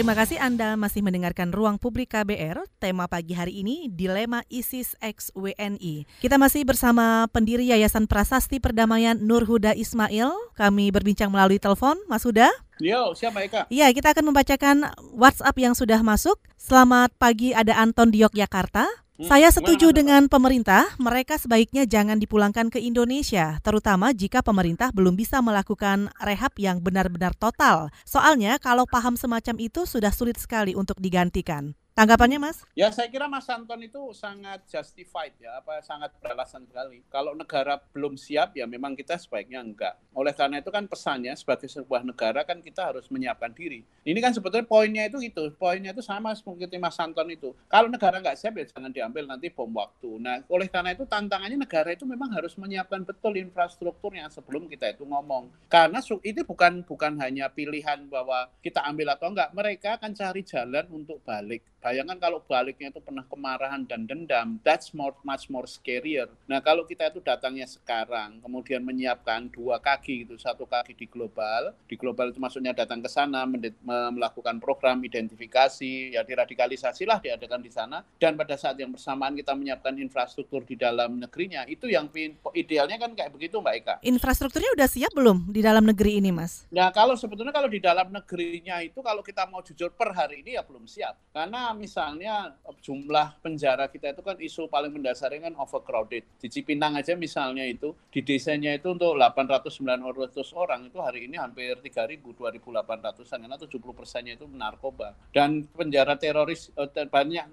Terima 0.00 0.16
kasih 0.16 0.40
Anda 0.40 0.80
masih 0.80 1.04
mendengarkan 1.04 1.52
Ruang 1.52 1.76
Publik 1.76 2.16
KBR. 2.16 2.64
Tema 2.80 3.04
pagi 3.04 3.36
hari 3.36 3.60
ini 3.60 3.84
Dilema 3.92 4.40
ISIS 4.48 4.96
X 4.96 5.28
WNI. 5.36 6.08
Kita 6.24 6.40
masih 6.40 6.64
bersama 6.64 7.28
pendiri 7.28 7.68
Yayasan 7.68 8.08
Prasasti 8.08 8.64
Perdamaian 8.64 9.20
Nur 9.20 9.44
Huda 9.44 9.76
Ismail. 9.76 10.32
Kami 10.56 10.88
berbincang 10.88 11.28
melalui 11.28 11.60
telepon. 11.60 12.00
Mas 12.08 12.24
Huda? 12.24 12.48
Yo, 12.80 13.12
siapa 13.12 13.44
Eka? 13.44 13.68
Iya, 13.68 13.92
kita 13.92 14.16
akan 14.16 14.32
membacakan 14.32 14.88
WhatsApp 15.12 15.60
yang 15.60 15.76
sudah 15.76 16.00
masuk. 16.00 16.40
Selamat 16.56 17.12
pagi, 17.20 17.52
ada 17.52 17.76
Anton 17.76 18.08
di 18.08 18.24
Yogyakarta. 18.24 18.88
Hmm, 19.20 19.28
Saya 19.28 19.52
setuju 19.52 19.92
dengan 19.92 20.32
pemerintah, 20.32 20.96
mereka 20.96 21.36
sebaiknya 21.36 21.84
jangan 21.84 22.16
dipulangkan 22.16 22.72
ke 22.72 22.80
Indonesia, 22.80 23.60
terutama 23.60 24.16
jika 24.16 24.40
pemerintah 24.40 24.88
belum 24.96 25.12
bisa 25.12 25.44
melakukan 25.44 26.08
rehab 26.24 26.56
yang 26.56 26.80
benar-benar 26.80 27.36
total. 27.36 27.92
Soalnya 28.08 28.56
kalau 28.56 28.88
paham 28.88 29.20
semacam 29.20 29.60
itu 29.60 29.84
sudah 29.84 30.08
sulit 30.08 30.40
sekali 30.40 30.72
untuk 30.72 30.96
digantikan. 31.04 31.76
Tanggapannya 32.00 32.40
Mas? 32.40 32.64
Ya 32.72 32.88
saya 32.88 33.12
kira 33.12 33.28
Mas 33.28 33.44
Anton 33.44 33.76
itu 33.84 34.00
sangat 34.16 34.64
justified 34.64 35.36
ya, 35.36 35.60
apa 35.60 35.84
sangat 35.84 36.08
beralasan 36.16 36.64
sekali. 36.64 37.04
Kalau 37.12 37.36
negara 37.36 37.76
belum 37.92 38.16
siap 38.16 38.56
ya 38.56 38.64
memang 38.64 38.96
kita 38.96 39.20
sebaiknya 39.20 39.60
enggak. 39.60 40.00
Oleh 40.16 40.32
karena 40.32 40.64
itu 40.64 40.72
kan 40.72 40.88
pesannya 40.88 41.36
sebagai 41.36 41.68
sebuah 41.68 42.00
negara 42.00 42.40
kan 42.48 42.64
kita 42.64 42.88
harus 42.88 43.04
menyiapkan 43.12 43.52
diri. 43.52 43.84
Ini 44.00 44.16
kan 44.16 44.32
sebetulnya 44.32 44.64
poinnya 44.64 45.04
itu 45.12 45.20
itu, 45.20 45.52
poinnya 45.60 45.92
itu 45.92 46.00
sama 46.00 46.32
seperti 46.32 46.80
Mas 46.80 46.96
Anton 46.96 47.28
itu. 47.28 47.52
Kalau 47.68 47.92
negara 47.92 48.16
enggak 48.16 48.40
siap 48.40 48.56
ya 48.56 48.64
jangan 48.64 48.88
diambil 48.96 49.28
nanti 49.28 49.52
bom 49.52 49.68
waktu. 49.68 50.16
Nah 50.24 50.40
oleh 50.48 50.72
karena 50.72 50.96
itu 50.96 51.04
tantangannya 51.04 51.60
negara 51.60 51.92
itu 51.92 52.08
memang 52.08 52.32
harus 52.32 52.56
menyiapkan 52.56 53.04
betul 53.04 53.36
infrastrukturnya 53.36 54.32
sebelum 54.32 54.72
kita 54.72 54.96
itu 54.96 55.04
ngomong. 55.04 55.52
Karena 55.68 56.00
itu 56.00 56.40
bukan 56.48 56.80
bukan 56.80 57.20
hanya 57.20 57.52
pilihan 57.52 58.08
bahwa 58.08 58.48
kita 58.64 58.88
ambil 58.88 59.12
atau 59.12 59.36
enggak, 59.36 59.52
mereka 59.52 60.00
akan 60.00 60.16
cari 60.16 60.40
jalan 60.48 60.88
untuk 60.88 61.20
balik 61.28 61.60
Bayangkan 61.90 62.22
kalau 62.22 62.38
baliknya 62.46 62.94
itu 62.94 63.02
pernah 63.02 63.26
kemarahan 63.26 63.82
dan 63.82 64.06
dendam, 64.06 64.62
that's 64.62 64.94
more, 64.94 65.10
much 65.26 65.50
more 65.50 65.66
scarier. 65.66 66.30
Nah 66.46 66.62
kalau 66.62 66.86
kita 66.86 67.10
itu 67.10 67.18
datangnya 67.18 67.66
sekarang, 67.66 68.38
kemudian 68.38 68.78
menyiapkan 68.78 69.50
dua 69.50 69.82
kaki 69.82 70.22
itu, 70.22 70.38
satu 70.38 70.70
kaki 70.70 70.94
di 70.94 71.10
global, 71.10 71.74
di 71.90 71.98
global 71.98 72.30
itu 72.30 72.38
maksudnya 72.38 72.70
datang 72.70 73.02
ke 73.02 73.10
sana, 73.10 73.42
melakukan 73.82 74.62
program 74.62 75.02
identifikasi, 75.02 76.14
ya 76.14 76.22
diradikalisasi 76.22 77.10
lah 77.10 77.18
diadakan 77.18 77.58
di 77.58 77.74
sana, 77.74 78.06
dan 78.22 78.38
pada 78.38 78.54
saat 78.54 78.78
yang 78.78 78.94
bersamaan 78.94 79.34
kita 79.34 79.50
menyiapkan 79.58 79.98
infrastruktur 79.98 80.62
di 80.62 80.78
dalam 80.78 81.18
negerinya, 81.18 81.66
itu 81.66 81.90
yang 81.90 82.06
idealnya 82.54 83.02
kan 83.02 83.18
kayak 83.18 83.34
begitu 83.34 83.58
Mbak 83.58 83.74
Eka. 83.82 83.94
Infrastrukturnya 84.06 84.78
udah 84.78 84.86
siap 84.86 85.10
belum 85.10 85.50
di 85.50 85.58
dalam 85.58 85.82
negeri 85.82 86.22
ini 86.22 86.30
Mas? 86.30 86.70
Nah 86.70 86.94
kalau 86.94 87.18
sebetulnya 87.18 87.50
kalau 87.50 87.66
di 87.66 87.82
dalam 87.82 88.14
negerinya 88.14 88.78
itu, 88.78 89.02
kalau 89.02 89.26
kita 89.26 89.50
mau 89.50 89.58
jujur 89.58 89.90
per 89.90 90.14
hari 90.14 90.46
ini 90.46 90.54
ya 90.54 90.62
belum 90.62 90.86
siap, 90.86 91.18
karena 91.34 91.69
misalnya 91.76 92.56
jumlah 92.80 93.38
penjara 93.44 93.86
kita 93.86 94.16
itu 94.16 94.22
kan 94.24 94.36
isu 94.40 94.66
paling 94.66 94.92
mendasarnya 94.94 95.50
kan 95.50 95.54
overcrowded. 95.56 96.24
Di 96.40 96.48
Cipinang 96.48 96.96
aja 96.96 97.14
misalnya 97.14 97.62
itu 97.66 97.92
di 98.10 98.24
desanya 98.24 98.74
itu 98.74 98.90
untuk 98.90 99.14
800 99.14 99.70
900 99.70 100.34
orang 100.56 100.88
itu 100.88 100.98
hari 100.98 101.28
ini 101.30 101.36
hampir 101.38 101.76
3000 101.78 102.20
2800-an 102.20 103.38
karena 103.46 103.58
70 103.58 103.98
persennya 103.98 104.32
itu 104.34 104.46
narkoba. 104.48 105.14
Dan 105.30 105.66
penjara 105.68 106.16
teroris 106.16 106.72
eh, 106.74 107.06
banyak 107.06 107.52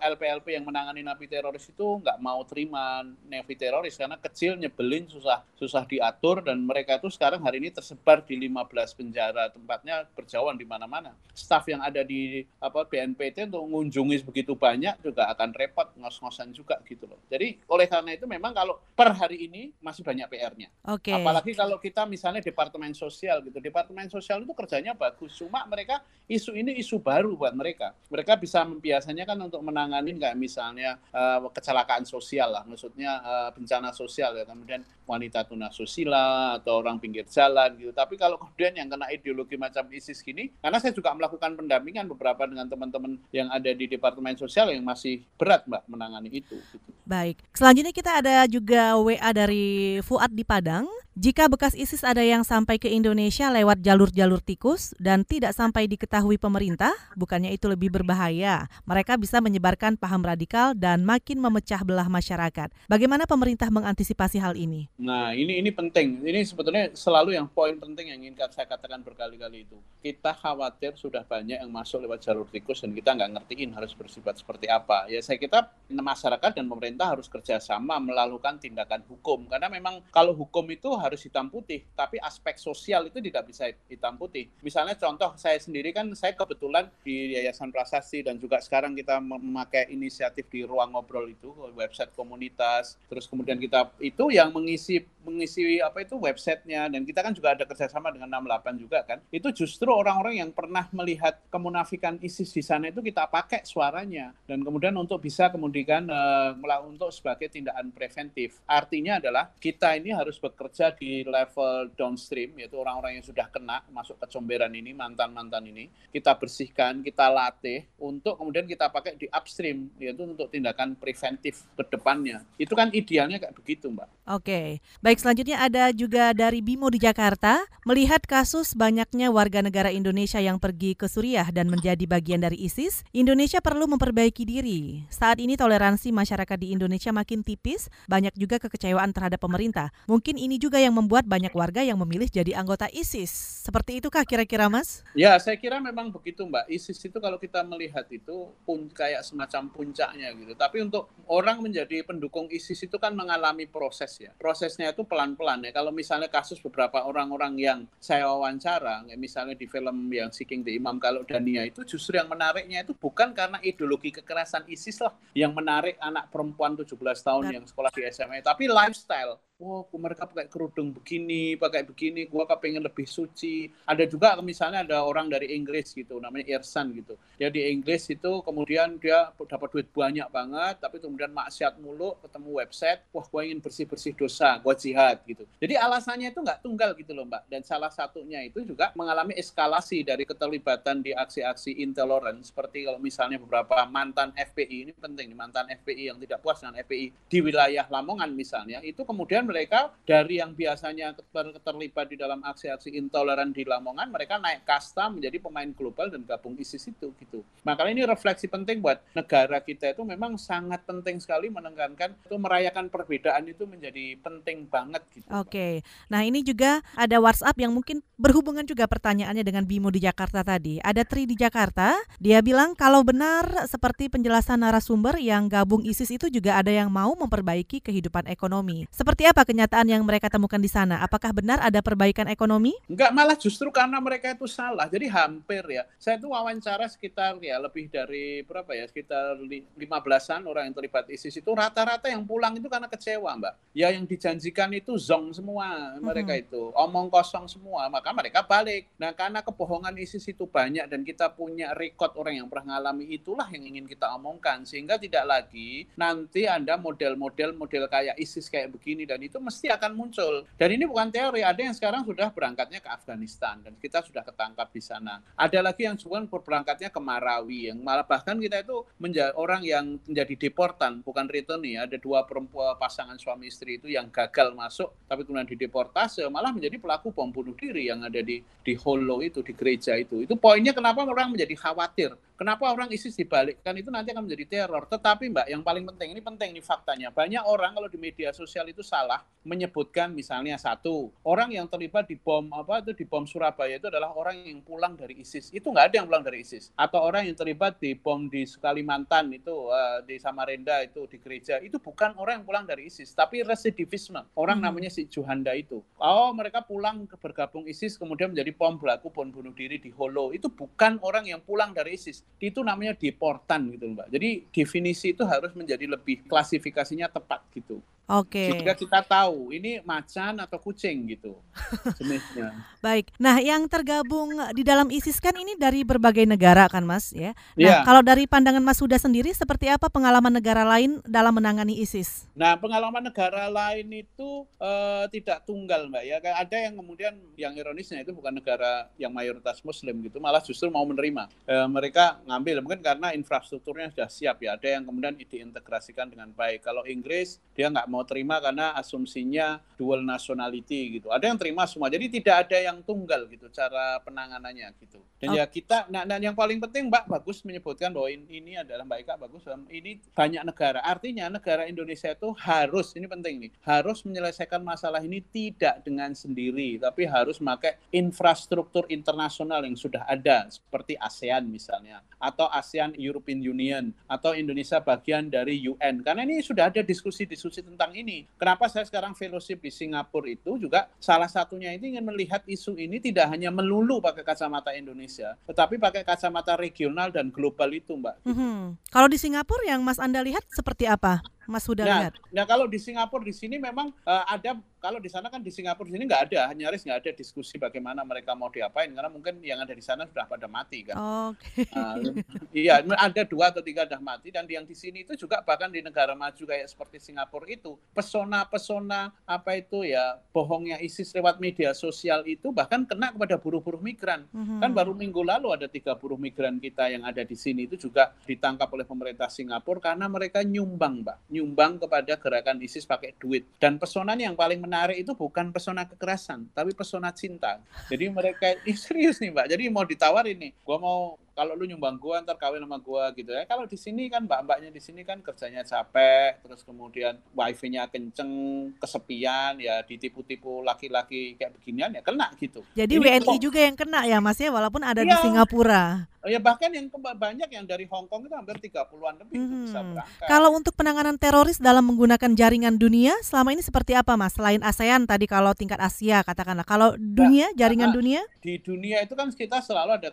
LPLP 0.00 0.46
yang 0.58 0.64
menangani 0.66 1.06
napi 1.06 1.30
teroris 1.30 1.70
itu 1.70 1.86
nggak 2.02 2.18
mau 2.20 2.42
terima 2.44 3.06
napi 3.28 3.54
teroris 3.54 3.94
karena 3.94 4.18
kecil 4.18 4.58
nyebelin 4.58 5.06
susah 5.08 5.44
susah 5.54 5.86
diatur 5.86 6.42
dan 6.44 6.60
mereka 6.64 6.98
itu 6.98 7.08
sekarang 7.12 7.40
hari 7.42 7.62
ini 7.62 7.70
tersebar 7.70 8.24
di 8.26 8.36
15 8.36 8.98
penjara 8.98 9.48
tempatnya 9.50 10.04
berjauhan 10.12 10.58
di 10.58 10.66
mana-mana. 10.66 11.14
Staf 11.32 11.66
yang 11.70 11.80
ada 11.80 12.02
di 12.02 12.42
apa 12.58 12.86
BNPT 12.86 13.48
untuk 13.54 13.70
mengunjungi 13.70 14.26
begitu 14.26 14.58
banyak 14.58 14.98
juga 14.98 15.30
akan 15.30 15.54
repot 15.54 15.86
ngos-ngosan 15.94 16.50
juga 16.50 16.82
gitu 16.82 17.06
loh. 17.06 17.22
Jadi 17.30 17.62
oleh 17.70 17.86
karena 17.86 18.18
itu 18.18 18.26
memang 18.26 18.50
kalau 18.50 18.82
per 18.98 19.14
hari 19.14 19.46
ini 19.46 19.70
masih 19.78 20.02
banyak 20.02 20.26
PR-nya. 20.26 20.68
Oke. 20.90 21.14
Okay. 21.14 21.14
Apalagi 21.14 21.54
kalau 21.54 21.78
kita 21.78 22.02
misalnya 22.10 22.42
departemen 22.42 22.90
sosial 22.92 23.38
gitu. 23.46 23.62
Departemen 23.62 24.10
sosial 24.10 24.42
itu 24.42 24.50
kerjanya 24.50 24.98
bagus. 24.98 25.38
Cuma 25.38 25.62
mereka 25.70 26.02
isu 26.26 26.58
ini 26.58 26.74
isu 26.82 26.98
baru 26.98 27.38
buat 27.38 27.54
mereka. 27.54 27.94
Mereka 28.10 28.42
bisa 28.42 28.66
biasanya 28.66 29.22
kan 29.22 29.38
untuk 29.38 29.62
menangani 29.62 30.18
kayak 30.18 30.34
misalnya 30.34 30.98
uh, 31.14 31.46
kecelakaan 31.54 32.02
sosial 32.02 32.50
lah, 32.50 32.66
maksudnya 32.66 33.22
uh, 33.22 33.50
bencana 33.54 33.94
sosial 33.94 34.34
ya. 34.34 34.44
Kemudian 34.48 34.82
wanita 35.04 35.44
tunasusila 35.44 36.58
atau 36.60 36.80
orang 36.80 36.96
pinggir 36.96 37.28
jalan 37.28 37.76
gitu. 37.76 37.92
Tapi 37.92 38.16
kalau 38.16 38.40
kemudian 38.40 38.72
yang 38.72 38.88
kena 38.88 39.12
ideologi 39.12 39.60
macam 39.60 39.84
ISIS 39.92 40.24
gini, 40.24 40.48
karena 40.64 40.80
saya 40.80 40.96
juga 40.96 41.12
melakukan 41.12 41.54
pendampingan 41.60 42.08
beberapa 42.08 42.48
dengan 42.48 42.66
teman-teman 42.66 43.20
yang 43.30 43.43
yang 43.44 43.52
ada 43.52 43.70
di 43.76 43.84
Departemen 43.84 44.34
Sosial 44.40 44.72
yang 44.72 44.80
masih 44.82 45.20
berat 45.36 45.68
Mbak 45.68 45.84
menangani 45.86 46.40
itu. 46.40 46.56
Gitu. 46.56 46.88
Baik, 47.04 47.36
selanjutnya 47.52 47.92
kita 47.92 48.24
ada 48.24 48.48
juga 48.48 48.96
WA 48.96 49.30
dari 49.36 50.00
Fuad 50.00 50.32
di 50.32 50.42
Padang. 50.42 50.88
Jika 51.14 51.46
bekas 51.46 51.78
ISIS 51.78 52.02
ada 52.02 52.26
yang 52.26 52.42
sampai 52.42 52.74
ke 52.74 52.90
Indonesia 52.90 53.46
lewat 53.46 53.86
jalur-jalur 53.86 54.42
tikus 54.42 54.98
dan 54.98 55.22
tidak 55.22 55.54
sampai 55.54 55.86
diketahui 55.86 56.42
pemerintah, 56.42 56.90
bukannya 57.14 57.54
itu 57.54 57.70
lebih 57.70 57.86
berbahaya. 57.94 58.66
Mereka 58.82 59.14
bisa 59.22 59.38
menyebarkan 59.38 59.94
paham 59.94 60.26
radikal 60.26 60.74
dan 60.74 61.06
makin 61.06 61.38
memecah 61.38 61.86
belah 61.86 62.10
masyarakat. 62.10 62.66
Bagaimana 62.90 63.30
pemerintah 63.30 63.70
mengantisipasi 63.70 64.42
hal 64.42 64.58
ini? 64.58 64.90
Nah, 64.98 65.30
ini 65.38 65.62
ini 65.62 65.70
penting. 65.70 66.18
Ini 66.18 66.42
sebetulnya 66.42 66.90
selalu 66.98 67.38
yang 67.38 67.46
poin 67.46 67.78
penting 67.78 68.10
yang 68.10 68.18
ingin 68.18 68.34
saya 68.50 68.66
katakan 68.66 69.06
berkali-kali 69.06 69.70
itu. 69.70 69.78
Kita 70.02 70.34
khawatir 70.34 70.98
sudah 70.98 71.22
banyak 71.22 71.62
yang 71.62 71.70
masuk 71.70 72.02
lewat 72.02 72.26
jalur 72.26 72.50
tikus 72.50 72.82
dan 72.82 72.90
kita 72.90 73.14
nggak 73.14 73.38
ngertiin 73.38 73.70
harus 73.70 73.94
bersifat 73.94 74.42
seperti 74.42 74.66
apa. 74.66 75.06
Ya 75.06 75.22
saya 75.22 75.38
kita 75.38 75.70
masyarakat 75.94 76.58
dan 76.58 76.66
pemerintah 76.66 77.14
harus 77.14 77.30
kerjasama 77.30 78.02
melakukan 78.02 78.58
tindakan 78.58 79.06
hukum 79.06 79.46
karena 79.46 79.70
memang 79.70 80.02
kalau 80.10 80.34
hukum 80.34 80.66
itu 80.74 80.90
harus 81.04 81.20
hitam 81.20 81.52
putih, 81.52 81.84
tapi 81.92 82.16
aspek 82.16 82.56
sosial 82.56 83.04
itu 83.12 83.20
tidak 83.20 83.44
bisa 83.52 83.68
hitam 83.92 84.16
putih. 84.16 84.48
Misalnya 84.64 84.96
contoh 84.96 85.36
saya 85.36 85.60
sendiri 85.60 85.92
kan 85.92 86.08
saya 86.16 86.32
kebetulan 86.32 86.88
di 87.04 87.36
Yayasan 87.36 87.68
Prasasti 87.68 88.24
dan 88.24 88.40
juga 88.40 88.64
sekarang 88.64 88.96
kita 88.96 89.20
memakai 89.20 89.92
inisiatif 89.92 90.48
di 90.48 90.64
ruang 90.64 90.96
ngobrol 90.96 91.28
itu 91.28 91.52
website 91.76 92.16
komunitas, 92.16 92.96
terus 93.12 93.28
kemudian 93.28 93.60
kita 93.60 93.92
itu 94.00 94.32
yang 94.32 94.48
mengisi 94.48 95.04
mengisi 95.24 95.80
apa 95.80 96.04
itu 96.04 96.16
websitenya 96.16 96.88
dan 96.88 97.02
kita 97.04 97.20
kan 97.24 97.32
juga 97.32 97.56
ada 97.56 97.64
kerjasama 97.64 98.12
dengan 98.12 98.40
68 98.40 98.80
juga 98.80 99.04
kan. 99.04 99.18
Itu 99.28 99.52
justru 99.52 99.88
orang-orang 99.92 100.40
yang 100.40 100.50
pernah 100.52 100.88
melihat 100.92 101.40
kemunafikan 101.52 102.16
ISIS 102.20 102.52
di 102.52 102.62
sana 102.64 102.88
itu 102.88 103.04
kita 103.04 103.28
pakai 103.28 103.64
suaranya 103.64 104.32
dan 104.48 104.64
kemudian 104.64 104.94
untuk 104.96 105.20
bisa 105.20 105.48
kemudian 105.52 106.08
uh, 106.08 106.54
untuk 106.84 107.10
sebagai 107.10 107.50
tindakan 107.50 107.90
preventif. 107.90 108.60
Artinya 108.64 109.18
adalah 109.18 109.50
kita 109.58 109.96
ini 109.98 110.14
harus 110.14 110.36
bekerja 110.38 110.93
di 110.96 111.26
level 111.26 111.90
downstream 111.98 112.56
yaitu 112.58 112.78
orang-orang 112.78 113.18
yang 113.18 113.26
sudah 113.26 113.46
kena 113.50 113.82
masuk 113.90 114.18
ke 114.22 114.26
comberan 114.30 114.72
ini 114.74 114.94
mantan-mantan 114.94 115.66
ini 115.66 115.90
kita 116.14 116.34
bersihkan 116.38 117.02
kita 117.02 117.26
latih 117.28 117.86
untuk 117.98 118.38
kemudian 118.38 118.64
kita 118.64 118.88
pakai 118.90 119.18
di 119.18 119.26
upstream 119.30 119.90
yaitu 119.98 120.22
untuk 120.24 120.48
tindakan 120.50 120.94
preventif 120.94 121.66
ke 121.74 121.82
depannya. 121.90 122.46
Itu 122.56 122.78
kan 122.78 122.94
idealnya 122.94 123.42
kayak 123.42 123.54
begitu 123.58 123.90
mbak. 123.90 124.06
Oke. 124.30 124.78
Baik 125.02 125.18
selanjutnya 125.20 125.60
ada 125.60 125.90
juga 125.90 126.30
dari 126.32 126.64
Bimo 126.64 126.88
di 126.88 127.02
Jakarta 127.02 127.64
melihat 127.84 128.24
kasus 128.24 128.72
banyaknya 128.72 129.28
warga 129.28 129.60
negara 129.60 129.92
Indonesia 129.92 130.40
yang 130.40 130.56
pergi 130.56 130.96
ke 130.96 131.10
Suriah 131.10 131.48
dan 131.50 131.68
menjadi 131.68 132.04
bagian 132.08 132.40
dari 132.40 132.60
ISIS 132.60 133.04
Indonesia 133.12 133.60
perlu 133.64 133.88
memperbaiki 133.88 134.44
diri. 134.44 135.04
Saat 135.08 135.40
ini 135.40 135.56
toleransi 135.56 136.12
masyarakat 136.12 136.56
di 136.60 136.76
Indonesia 136.76 137.12
makin 137.12 137.40
tipis 137.40 137.88
banyak 138.08 138.36
juga 138.36 138.60
kekecewaan 138.60 139.12
terhadap 139.16 139.40
pemerintah. 139.40 139.88
Mungkin 140.04 140.36
ini 140.36 140.60
juga 140.60 140.80
yang 140.84 140.94
membuat 140.94 141.24
banyak 141.24 141.50
warga 141.56 141.80
yang 141.80 141.96
memilih 141.96 142.28
jadi 142.28 142.60
anggota 142.60 142.86
ISIS. 142.92 143.32
Seperti 143.64 144.04
itukah 144.04 144.28
kira-kira 144.28 144.68
Mas? 144.68 145.00
Ya, 145.16 145.32
saya 145.40 145.56
kira 145.56 145.80
memang 145.80 146.12
begitu 146.12 146.44
Mbak. 146.44 146.68
ISIS 146.68 147.00
itu 147.00 147.16
kalau 147.16 147.40
kita 147.40 147.64
melihat 147.64 148.04
itu 148.12 148.52
pun 148.68 148.86
kayak 148.92 149.24
semacam 149.24 149.72
puncaknya 149.72 150.36
gitu. 150.36 150.52
Tapi 150.52 150.84
untuk 150.84 151.08
orang 151.24 151.64
menjadi 151.64 152.04
pendukung 152.04 152.52
ISIS 152.52 152.84
itu 152.84 153.00
kan 153.00 153.16
mengalami 153.16 153.64
proses 153.64 154.12
ya. 154.20 154.36
Prosesnya 154.36 154.92
itu 154.92 155.02
pelan-pelan 155.08 155.64
ya. 155.64 155.72
Kalau 155.72 155.88
misalnya 155.88 156.28
kasus 156.28 156.60
beberapa 156.60 157.00
orang-orang 157.00 157.56
yang 157.56 157.80
saya 157.96 158.28
wawancara, 158.28 159.08
misalnya 159.16 159.56
di 159.56 159.64
film 159.64 160.12
yang 160.12 160.28
Seeking 160.28 160.60
the 160.60 160.76
Imam 160.76 161.00
kalau 161.00 161.24
Dania 161.24 161.64
itu 161.64 161.80
justru 161.88 162.20
yang 162.20 162.28
menariknya 162.28 162.84
itu 162.84 162.92
bukan 162.92 163.32
karena 163.32 163.56
ideologi 163.64 164.12
kekerasan 164.12 164.68
ISIS 164.68 165.00
lah 165.00 165.16
yang 165.32 165.56
menarik 165.56 165.96
anak 166.02 166.28
perempuan 166.28 166.76
17 166.76 166.92
tahun 167.00 167.44
yang 167.48 167.64
sekolah 167.64 167.88
di 167.94 168.04
SMA, 168.12 168.44
tapi 168.44 168.68
lifestyle 168.68 169.40
wow 169.62 169.86
mereka 169.94 170.26
pakai 170.26 170.50
kerudung 170.50 170.90
begini, 170.90 171.54
pakai 171.54 171.86
begini, 171.86 172.26
gua 172.26 172.44
kepengen 172.44 172.82
lebih 172.82 173.06
suci. 173.06 173.70
Ada 173.86 174.04
juga 174.04 174.36
misalnya 174.42 174.84
ada 174.84 175.00
orang 175.06 175.30
dari 175.30 175.54
Inggris 175.54 175.94
gitu, 175.94 176.18
namanya 176.18 176.44
Irsan 176.58 176.92
gitu. 176.92 177.14
Dia 177.40 177.48
di 177.48 177.62
Inggris 177.72 178.10
itu 178.12 178.42
kemudian 178.44 179.00
dia 179.00 179.32
dapat 179.32 179.68
duit 179.72 179.88
banyak 179.94 180.28
banget, 180.28 180.82
tapi 180.82 181.00
kemudian 181.00 181.32
maksiat 181.32 181.78
mulu, 181.80 182.18
ketemu 182.20 182.50
website, 182.60 183.00
wah 183.14 183.24
gua 183.24 183.40
ingin 183.46 183.62
bersih-bersih 183.64 184.12
dosa, 184.18 184.58
gua 184.60 184.76
jihad 184.76 185.22
gitu. 185.24 185.48
Jadi 185.62 185.74
alasannya 185.78 186.34
itu 186.34 186.40
nggak 186.42 186.60
tunggal 186.60 186.90
gitu 186.98 187.16
loh 187.16 187.24
mbak. 187.24 187.46
Dan 187.48 187.62
salah 187.64 187.90
satunya 187.94 188.44
itu 188.44 188.60
juga 188.66 188.90
mengalami 188.98 189.38
eskalasi 189.38 190.04
dari 190.04 190.28
keterlibatan 190.28 191.00
di 191.00 191.16
aksi-aksi 191.16 191.80
intolerance, 191.80 192.52
seperti 192.52 192.84
kalau 192.84 193.00
misalnya 193.00 193.40
beberapa 193.40 193.86
mantan 193.88 194.34
FPI, 194.36 194.90
ini 194.90 194.92
penting, 194.92 195.32
mantan 195.32 195.70
FPI 195.70 196.12
yang 196.12 196.18
tidak 196.20 196.42
puas 196.44 196.60
dengan 196.60 196.76
FPI 196.82 197.06
di 197.30 197.38
wilayah 197.40 197.86
Lamongan 197.88 198.34
misalnya, 198.34 198.82
itu 198.84 199.06
kemudian 199.06 199.46
mereka 199.54 199.94
dari 200.02 200.42
yang 200.42 200.50
biasanya 200.50 201.14
terlibat 201.62 202.10
di 202.10 202.18
dalam 202.18 202.42
aksi-aksi 202.42 202.90
intoleran 202.98 203.54
di 203.54 203.62
Lamongan, 203.62 204.10
mereka 204.10 204.42
naik 204.42 204.66
kasta 204.66 205.06
menjadi 205.06 205.38
pemain 205.38 205.70
global 205.70 206.10
dan 206.10 206.26
gabung 206.26 206.58
ISIS 206.58 206.90
itu 206.90 207.14
gitu. 207.22 207.46
Makanya 207.62 207.90
ini 207.94 208.02
refleksi 208.02 208.50
penting 208.50 208.82
buat 208.82 208.98
negara 209.14 209.62
kita 209.62 209.94
itu 209.94 210.02
memang 210.02 210.34
sangat 210.34 210.82
penting 210.82 211.22
sekali 211.22 211.54
menekankan 211.54 212.18
itu 212.18 212.34
merayakan 212.34 212.90
perbedaan 212.90 213.46
itu 213.46 213.62
menjadi 213.64 214.18
penting 214.18 214.66
banget 214.66 215.02
gitu. 215.14 215.30
Oke. 215.30 215.86
Nah, 216.10 216.26
ini 216.26 216.42
juga 216.42 216.82
ada 216.98 217.22
WhatsApp 217.22 217.54
yang 217.62 217.70
mungkin 217.70 218.02
berhubungan 218.18 218.62
juga 218.66 218.86
pertanyaannya 218.86 219.42
dengan 219.42 219.64
Bimo 219.66 219.90
di 219.90 220.02
Jakarta 220.02 220.46
tadi. 220.46 220.78
Ada 220.82 221.02
Tri 221.02 221.26
di 221.26 221.34
Jakarta, 221.34 221.98
dia 222.18 222.38
bilang 222.42 222.74
kalau 222.78 223.02
benar 223.02 223.66
seperti 223.66 224.06
penjelasan 224.06 224.62
narasumber 224.62 225.18
yang 225.18 225.46
gabung 225.50 225.82
ISIS 225.82 226.10
itu 226.10 226.26
juga 226.30 226.58
ada 226.58 226.70
yang 226.70 226.90
mau 226.90 227.10
memperbaiki 227.18 227.82
kehidupan 227.82 228.30
ekonomi. 228.30 228.86
Seperti 228.94 229.26
apa 229.26 229.33
kenyataan 229.42 229.90
yang 229.90 230.02
mereka 230.06 230.30
temukan 230.30 230.60
di 230.60 230.70
sana? 230.70 231.02
Apakah 231.02 231.34
benar 231.34 231.58
ada 231.58 231.82
perbaikan 231.82 232.30
ekonomi? 232.30 232.78
Enggak, 232.86 233.10
malah 233.10 233.34
justru 233.34 233.66
karena 233.74 233.98
mereka 233.98 234.30
itu 234.30 234.46
salah. 234.46 234.86
Jadi 234.86 235.08
hampir 235.08 235.64
ya. 235.66 235.82
Saya 235.98 236.20
itu 236.20 236.30
wawancara 236.30 236.86
sekitar 236.86 237.40
ya 237.40 237.56
lebih 237.58 237.90
dari 237.90 238.44
berapa 238.44 238.70
ya? 238.70 238.84
Sekitar 238.86 239.40
15-an 239.80 240.44
orang 240.44 240.70
yang 240.70 240.74
terlibat 240.76 241.08
ISIS 241.08 241.40
itu 241.40 241.50
rata-rata 241.50 242.06
yang 242.06 242.22
pulang 242.22 242.54
itu 242.54 242.68
karena 242.68 242.86
kecewa, 242.86 243.32
Mbak. 243.40 243.54
Ya 243.72 243.88
yang 243.90 244.04
dijanjikan 244.04 244.70
itu 244.76 244.94
zong 245.00 245.32
semua 245.32 245.96
mereka 245.98 246.36
hmm. 246.36 246.42
itu. 246.44 246.62
Omong 246.76 247.08
kosong 247.08 247.48
semua, 247.48 247.88
maka 247.88 248.12
mereka 248.12 248.44
balik. 248.44 248.92
Nah, 249.00 249.16
karena 249.16 249.40
kebohongan 249.40 249.96
ISIS 249.96 250.28
itu 250.28 250.44
banyak 250.44 250.84
dan 250.84 251.00
kita 251.00 251.32
punya 251.32 251.72
record 251.72 252.12
orang 252.20 252.44
yang 252.44 252.48
pernah 252.52 252.74
mengalami 252.74 253.06
itulah 253.14 253.46
yang 253.54 253.70
ingin 253.70 253.86
kita 253.86 254.10
omongkan 254.18 254.66
sehingga 254.66 254.98
tidak 254.98 255.22
lagi 255.30 255.86
nanti 255.94 256.50
Anda 256.50 256.74
model-model 256.74 257.54
model 257.54 257.86
kayak 257.86 258.18
ISIS 258.18 258.50
kayak 258.50 258.74
begini 258.74 259.06
dan 259.06 259.22
itu 259.26 259.38
mesti 259.40 259.72
akan 259.72 259.92
muncul. 259.96 260.44
Dan 260.56 260.68
ini 260.76 260.84
bukan 260.84 261.08
teori, 261.08 261.40
ada 261.40 261.58
yang 261.58 261.72
sekarang 261.72 262.04
sudah 262.04 262.28
berangkatnya 262.30 262.80
ke 262.80 262.88
Afghanistan 262.90 263.60
dan 263.64 263.74
kita 263.80 264.04
sudah 264.04 264.22
ketangkap 264.22 264.68
di 264.70 264.82
sana. 264.84 265.24
Ada 265.34 265.64
lagi 265.64 265.88
yang 265.88 265.96
sekarang 265.96 266.28
berangkatnya 266.28 266.92
ke 266.92 267.00
Marawi 267.00 267.72
yang 267.72 267.80
malah 267.80 268.04
bahkan 268.04 268.36
kita 268.36 268.60
itu 268.60 268.84
menjadi 269.00 269.32
orang 269.34 269.62
yang 269.64 269.96
menjadi 270.04 270.34
deportan 270.48 271.00
bukan 271.00 271.26
return 271.26 271.64
ya. 271.64 271.88
Ada 271.88 271.96
dua 271.96 272.22
perempuan 272.28 272.76
pasangan 272.76 273.16
suami 273.16 273.48
istri 273.48 273.80
itu 273.80 273.88
yang 273.88 274.12
gagal 274.12 274.52
masuk 274.52 274.92
tapi 275.08 275.24
kemudian 275.24 275.48
dideportase 275.48 276.26
malah 276.28 276.52
menjadi 276.52 276.76
pelaku 276.80 277.14
bom 277.14 277.30
bunuh 277.30 277.54
diri 277.54 277.88
yang 277.88 278.02
ada 278.04 278.20
di 278.20 278.42
di 278.42 278.74
Holo 278.76 279.20
itu 279.24 279.40
di 279.40 279.52
gereja 279.56 279.96
itu. 279.96 280.24
Itu 280.24 280.36
poinnya 280.36 280.76
kenapa 280.76 281.04
orang 281.04 281.32
menjadi 281.32 281.54
khawatir 281.56 282.12
Kenapa 282.34 282.66
orang 282.66 282.90
ISIS 282.90 283.14
dibalikkan 283.14 283.70
itu 283.78 283.94
nanti 283.94 284.10
akan 284.10 284.26
menjadi 284.26 284.66
teror. 284.66 284.90
Tetapi 284.90 285.30
Mbak, 285.30 285.46
yang 285.54 285.62
paling 285.62 285.86
penting 285.86 286.18
ini 286.18 286.20
penting 286.20 286.50
nih 286.50 286.66
faktanya. 286.66 287.14
Banyak 287.14 287.46
orang 287.46 287.78
kalau 287.78 287.86
di 287.86 287.94
media 287.94 288.34
sosial 288.34 288.66
itu 288.66 288.82
salah 288.82 289.13
menyebutkan 289.44 290.10
misalnya 290.10 290.56
satu 290.56 291.12
orang 291.22 291.52
yang 291.52 291.68
terlibat 291.68 292.08
di 292.08 292.16
bom 292.16 292.48
apa 292.50 292.80
itu 292.80 292.96
di 292.96 293.04
bom 293.04 293.28
Surabaya 293.28 293.76
itu 293.76 293.86
adalah 293.92 294.16
orang 294.16 294.40
yang 294.40 294.64
pulang 294.64 294.96
dari 294.96 295.20
ISIS. 295.20 295.52
Itu 295.52 295.70
nggak 295.70 295.92
ada 295.92 295.94
yang 296.00 296.08
pulang 296.08 296.24
dari 296.24 296.40
ISIS. 296.40 296.72
Atau 296.74 297.04
orang 297.04 297.28
yang 297.28 297.36
terlibat 297.36 297.76
di 297.78 297.92
bom 297.94 298.26
di 298.26 298.48
Kalimantan 298.48 299.30
itu 299.36 299.68
uh, 299.68 300.00
di 300.02 300.16
Samarinda 300.16 300.80
itu 300.80 301.04
di 301.06 301.20
gereja 301.20 301.60
itu 301.60 301.76
bukan 301.76 302.16
orang 302.16 302.40
yang 302.40 302.46
pulang 302.48 302.64
dari 302.64 302.88
ISIS, 302.88 303.12
tapi 303.12 303.44
residivisme. 303.44 304.24
Orang 304.34 304.64
hmm. 304.64 304.66
namanya 304.66 304.90
si 304.90 305.06
Juhanda 305.06 305.52
itu. 305.52 305.84
Oh 306.00 306.32
mereka 306.32 306.64
pulang 306.64 307.04
ke 307.04 307.20
bergabung 307.20 307.68
ISIS 307.68 308.00
kemudian 308.00 308.32
menjadi 308.32 308.50
bom 308.56 308.80
pelaku 308.80 309.12
bom 309.12 309.28
bunuh 309.28 309.52
diri 309.52 309.76
di 309.76 309.92
Holo. 309.92 310.32
Itu 310.32 310.48
bukan 310.48 310.98
orang 311.04 311.28
yang 311.28 311.44
pulang 311.44 311.76
dari 311.76 312.00
ISIS 312.00 312.24
itu 312.40 312.64
namanya 312.64 312.96
deportan 312.96 313.68
gitu 313.76 313.92
Mbak. 313.92 314.08
Jadi 314.08 314.30
definisi 314.48 315.12
itu 315.12 315.22
harus 315.28 315.52
menjadi 315.52 315.84
lebih 315.84 316.24
klasifikasinya 316.24 317.12
tepat 317.12 317.44
gitu. 317.52 317.84
Oke. 318.04 318.36
Okay. 318.36 318.48
Sehingga 318.52 318.76
kita 318.76 319.00
tahu 319.00 319.48
ini 319.56 319.80
macan 319.80 320.36
atau 320.36 320.60
kucing 320.60 321.08
gitu 321.08 321.40
jenisnya. 321.98 322.52
Baik. 322.84 323.08
Nah, 323.16 323.40
yang 323.40 323.64
tergabung 323.64 324.36
di 324.52 324.60
dalam 324.60 324.92
ISIS 324.92 325.16
kan 325.16 325.32
ini 325.32 325.56
dari 325.56 325.88
berbagai 325.88 326.28
negara 326.28 326.68
kan, 326.68 326.84
Mas 326.84 327.16
ya. 327.16 327.32
Nah, 327.56 327.80
yeah. 327.80 327.80
kalau 327.80 328.04
dari 328.04 328.28
pandangan 328.28 328.60
Mas 328.60 328.76
Huda 328.76 329.00
sendiri 329.00 329.32
seperti 329.32 329.72
apa 329.72 329.88
pengalaman 329.88 330.36
negara 330.36 330.68
lain 330.68 331.00
dalam 331.08 331.32
menangani 331.32 331.80
ISIS? 331.80 332.28
Nah, 332.36 332.60
pengalaman 332.60 333.08
negara 333.08 333.48
lain 333.48 333.88
itu 334.04 334.44
uh, 334.60 335.08
tidak 335.08 335.48
tunggal, 335.48 335.88
Mbak 335.88 336.04
ya. 336.04 336.16
Ada 336.20 336.68
yang 336.68 336.74
kemudian 336.76 337.16
yang 337.40 337.56
ironisnya 337.56 338.04
itu 338.04 338.12
bukan 338.12 338.36
negara 338.36 338.92
yang 339.00 339.16
mayoritas 339.16 339.64
muslim 339.64 340.04
gitu, 340.04 340.20
malah 340.20 340.44
justru 340.44 340.68
mau 340.68 340.84
menerima. 340.84 341.24
Uh, 341.48 341.68
mereka 341.72 342.20
ngambil 342.28 342.60
mungkin 342.60 342.84
karena 342.84 343.16
infrastrukturnya 343.16 343.96
sudah 343.96 344.12
siap 344.12 344.44
ya. 344.44 344.60
Ada 344.60 344.76
yang 344.76 344.84
kemudian 344.84 345.16
diintegrasikan 345.16 346.12
dengan 346.12 346.28
baik. 346.36 346.60
Kalau 346.60 346.84
Inggris 346.84 347.40
dia 347.56 347.72
nggak 347.72 347.93
mau 347.94 348.02
terima 348.02 348.42
karena 348.42 348.74
asumsinya 348.74 349.62
dual 349.78 350.02
nationality 350.02 350.98
gitu. 350.98 351.14
Ada 351.14 351.30
yang 351.30 351.38
terima 351.38 351.62
semua. 351.70 351.86
Jadi 351.86 352.10
tidak 352.18 352.50
ada 352.50 352.58
yang 352.58 352.82
tunggal 352.82 353.30
gitu 353.30 353.46
cara 353.54 354.02
penanganannya 354.02 354.74
gitu. 354.82 354.98
Dan 355.22 355.30
oh. 355.30 355.38
ya 355.38 355.46
kita 355.46 355.86
nah, 355.86 356.02
dan 356.02 356.18
yang 356.18 356.34
paling 356.34 356.58
penting 356.58 356.90
Mbak 356.90 357.06
bagus 357.06 357.46
menyebutkan 357.46 357.94
bahwa 357.94 358.10
ini, 358.10 358.26
ini 358.42 358.52
adalah 358.58 358.82
Mbak 358.82 358.98
Ika 359.06 359.14
bagus 359.14 359.42
ini 359.70 360.02
banyak 360.10 360.42
negara. 360.42 360.82
Artinya 360.82 361.30
negara 361.30 361.70
Indonesia 361.70 362.10
itu 362.10 362.34
harus 362.42 362.90
ini 362.98 363.06
penting 363.06 363.34
nih, 363.46 363.50
harus 363.62 364.02
menyelesaikan 364.02 364.60
masalah 364.64 364.98
ini 365.04 365.20
tidak 365.20 365.84
dengan 365.84 366.10
sendiri, 366.16 366.80
tapi 366.80 367.04
harus 367.04 367.38
memakai 367.38 367.76
infrastruktur 367.92 368.88
internasional 368.88 369.60
yang 369.62 369.76
sudah 369.76 370.02
ada 370.08 370.48
seperti 370.48 370.96
ASEAN 370.96 371.44
misalnya 371.46 372.00
atau 372.24 372.48
ASEAN 372.48 372.96
European 372.96 373.44
Union 373.44 373.92
atau 374.08 374.32
Indonesia 374.32 374.80
bagian 374.80 375.28
dari 375.28 375.60
UN. 375.68 376.00
Karena 376.00 376.24
ini 376.24 376.40
sudah 376.40 376.72
ada 376.72 376.80
diskusi-diskusi 376.80 377.60
tentang 377.60 377.83
tentang 377.84 378.00
ini. 378.00 378.24
Kenapa 378.40 378.64
saya 378.72 378.88
sekarang 378.88 379.12
fellowship 379.12 379.60
di 379.60 379.68
Singapura 379.68 380.32
itu 380.32 380.56
juga 380.56 380.88
salah 380.96 381.28
satunya 381.28 381.76
itu 381.76 381.84
ingin 381.84 382.00
melihat 382.00 382.40
isu 382.48 382.80
ini 382.80 382.96
tidak 382.96 383.28
hanya 383.28 383.52
melulu 383.52 384.00
pakai 384.00 384.24
kacamata 384.24 384.72
Indonesia, 384.72 385.36
tetapi 385.44 385.76
pakai 385.76 386.00
kacamata 386.00 386.56
regional 386.56 387.12
dan 387.12 387.28
global 387.28 387.68
itu, 387.76 387.92
Mbak. 387.92 388.24
Mm 388.24 388.34
-hmm. 388.34 388.56
Kalau 388.88 389.08
di 389.12 389.20
Singapura 389.20 389.68
yang 389.68 389.84
Mas 389.84 390.00
Anda 390.00 390.24
lihat 390.24 390.48
seperti 390.48 390.88
apa? 390.88 391.20
Mas 391.46 391.64
sudah 391.64 391.84
nah, 391.84 391.98
lihat? 392.06 392.14
Nah 392.32 392.44
kalau 392.44 392.66
di 392.68 392.78
Singapura 392.80 393.24
di 393.24 393.34
sini 393.34 393.56
memang 393.56 393.92
uh, 394.04 394.24
ada 394.28 394.56
kalau 394.84 395.00
di 395.00 395.08
sana 395.08 395.32
kan 395.32 395.40
di 395.40 395.48
Singapura 395.48 395.88
di 395.88 395.96
sini 395.96 396.04
nggak 396.04 396.22
ada 396.28 396.52
nyaris 396.52 396.84
nggak 396.84 396.98
ada 397.00 397.10
diskusi 397.16 397.56
bagaimana 397.56 398.04
mereka 398.04 398.36
mau 398.36 398.52
diapain 398.52 398.92
karena 398.92 399.08
mungkin 399.08 399.40
yang 399.40 399.56
ada 399.64 399.72
di 399.72 399.80
sana 399.80 400.04
sudah 400.04 400.28
pada 400.28 400.44
mati 400.44 400.84
kan. 400.84 400.96
Oke. 401.32 401.64
Okay. 401.64 401.72
Uh, 401.72 402.12
iya 402.52 402.84
ada 402.84 403.22
dua 403.24 403.48
atau 403.48 403.64
tiga 403.64 403.88
sudah 403.88 404.02
mati 404.04 404.28
dan 404.28 404.44
yang 404.44 404.68
di 404.68 404.76
sini 404.76 405.08
itu 405.08 405.16
juga 405.16 405.40
bahkan 405.40 405.72
di 405.72 405.80
negara 405.80 406.12
maju 406.12 406.44
kayak 406.44 406.68
seperti 406.68 407.00
Singapura 407.00 407.48
itu 407.48 407.80
pesona-pesona 407.96 409.12
apa 409.24 409.56
itu 409.56 409.88
ya 409.88 410.20
bohongnya 410.36 410.80
ISIS 410.84 411.16
lewat 411.16 411.40
media 411.40 411.72
sosial 411.72 412.20
itu 412.28 412.52
bahkan 412.52 412.84
kena 412.84 413.12
kepada 413.14 413.40
buruh-buruh 413.40 413.80
migran. 413.80 414.28
Mm-hmm. 414.36 414.58
Kan 414.60 414.70
baru 414.76 414.92
minggu 414.92 415.24
lalu 415.24 415.48
ada 415.54 415.66
tiga 415.70 415.96
buruh 415.96 416.20
migran 416.20 416.60
kita 416.60 416.92
yang 416.92 417.08
ada 417.08 417.24
di 417.24 417.36
sini 417.36 417.64
itu 417.64 417.80
juga 417.80 418.12
ditangkap 418.28 418.68
oleh 418.68 418.84
pemerintah 418.84 419.32
Singapura 419.32 419.92
karena 419.92 420.06
mereka 420.12 420.44
nyumbang, 420.44 421.00
Mbak 421.00 421.18
nyumbang 421.34 421.82
kepada 421.82 422.14
gerakan 422.14 422.62
ISIS 422.62 422.86
pakai 422.86 423.18
duit. 423.18 423.42
Dan 423.58 423.82
pesona 423.82 424.14
yang 424.14 424.38
paling 424.38 424.62
menarik 424.62 424.94
itu 424.94 425.10
bukan 425.18 425.50
pesona 425.50 425.82
kekerasan, 425.82 426.46
tapi 426.54 426.70
pesona 426.70 427.10
cinta. 427.10 427.58
Jadi 427.90 428.06
mereka 428.06 428.54
ini 428.62 428.78
serius 428.78 429.18
nih 429.18 429.34
Mbak. 429.34 429.46
Jadi 429.50 429.62
mau 429.74 429.82
ditawar 429.82 430.30
ini, 430.30 430.54
gua 430.62 430.78
mau 430.78 431.00
kalau 431.34 431.58
lu 431.58 431.66
nyumbang 431.66 431.98
gua 431.98 432.22
ntar 432.22 432.38
kawin 432.38 432.62
sama 432.62 432.78
gua 432.78 433.10
gitu 433.12 433.34
ya. 433.34 433.42
Kalau 433.44 433.66
di 433.66 433.74
sini 433.74 434.06
kan 434.06 434.24
mbak-mbaknya 434.24 434.70
di 434.70 434.78
sini 434.78 435.02
kan 435.02 435.18
kerjanya 435.20 435.66
capek, 435.66 436.40
terus 436.46 436.62
kemudian 436.62 437.18
wifi-nya 437.34 437.90
kenceng, 437.90 438.32
kesepian 438.78 439.58
ya 439.58 439.82
ditipu-tipu 439.82 440.62
laki-laki 440.62 441.34
kayak 441.34 441.58
beginian 441.58 441.90
ya 441.90 442.02
kena 442.06 442.30
gitu. 442.38 442.62
Jadi 442.78 443.02
Ini 443.02 443.20
WNI 443.20 443.36
kok, 443.36 443.42
juga 443.42 443.60
yang 443.60 443.76
kena 443.76 444.06
ya 444.06 444.22
Mas 444.22 444.38
ya 444.38 444.54
walaupun 444.54 444.86
ada 444.86 445.02
ya, 445.02 445.10
di 445.10 445.16
Singapura. 445.20 446.06
Ya 446.24 446.40
bahkan 446.40 446.72
yang 446.72 446.88
banyak 446.88 447.52
yang 447.52 447.68
dari 447.68 447.84
Hong 447.84 448.08
Kong 448.08 448.24
itu 448.24 448.32
hampir 448.32 448.56
30-an 448.56 449.20
lebih 449.20 449.36
hmm. 449.44 449.62
bisa 449.68 449.80
berangkat. 449.84 450.24
Kalau 450.24 450.56
untuk 450.56 450.72
penanganan 450.72 451.20
teroris 451.20 451.60
dalam 451.60 451.84
menggunakan 451.84 452.32
jaringan 452.32 452.80
dunia 452.80 453.12
selama 453.20 453.52
ini 453.52 453.60
seperti 453.60 453.92
apa 453.92 454.16
Mas? 454.16 454.32
Selain 454.32 454.64
ASEAN 454.64 455.04
tadi 455.04 455.28
kalau 455.28 455.52
tingkat 455.52 455.76
Asia 455.84 456.24
katakanlah. 456.24 456.64
Kalau 456.64 456.96
dunia, 456.96 457.52
nah, 457.52 457.56
jaringan 457.60 457.92
dunia? 457.92 458.24
Di 458.40 458.56
dunia 458.56 459.04
itu 459.04 459.12
kan 459.12 459.28
kita 459.28 459.60
selalu 459.60 460.00
ada 460.00 460.08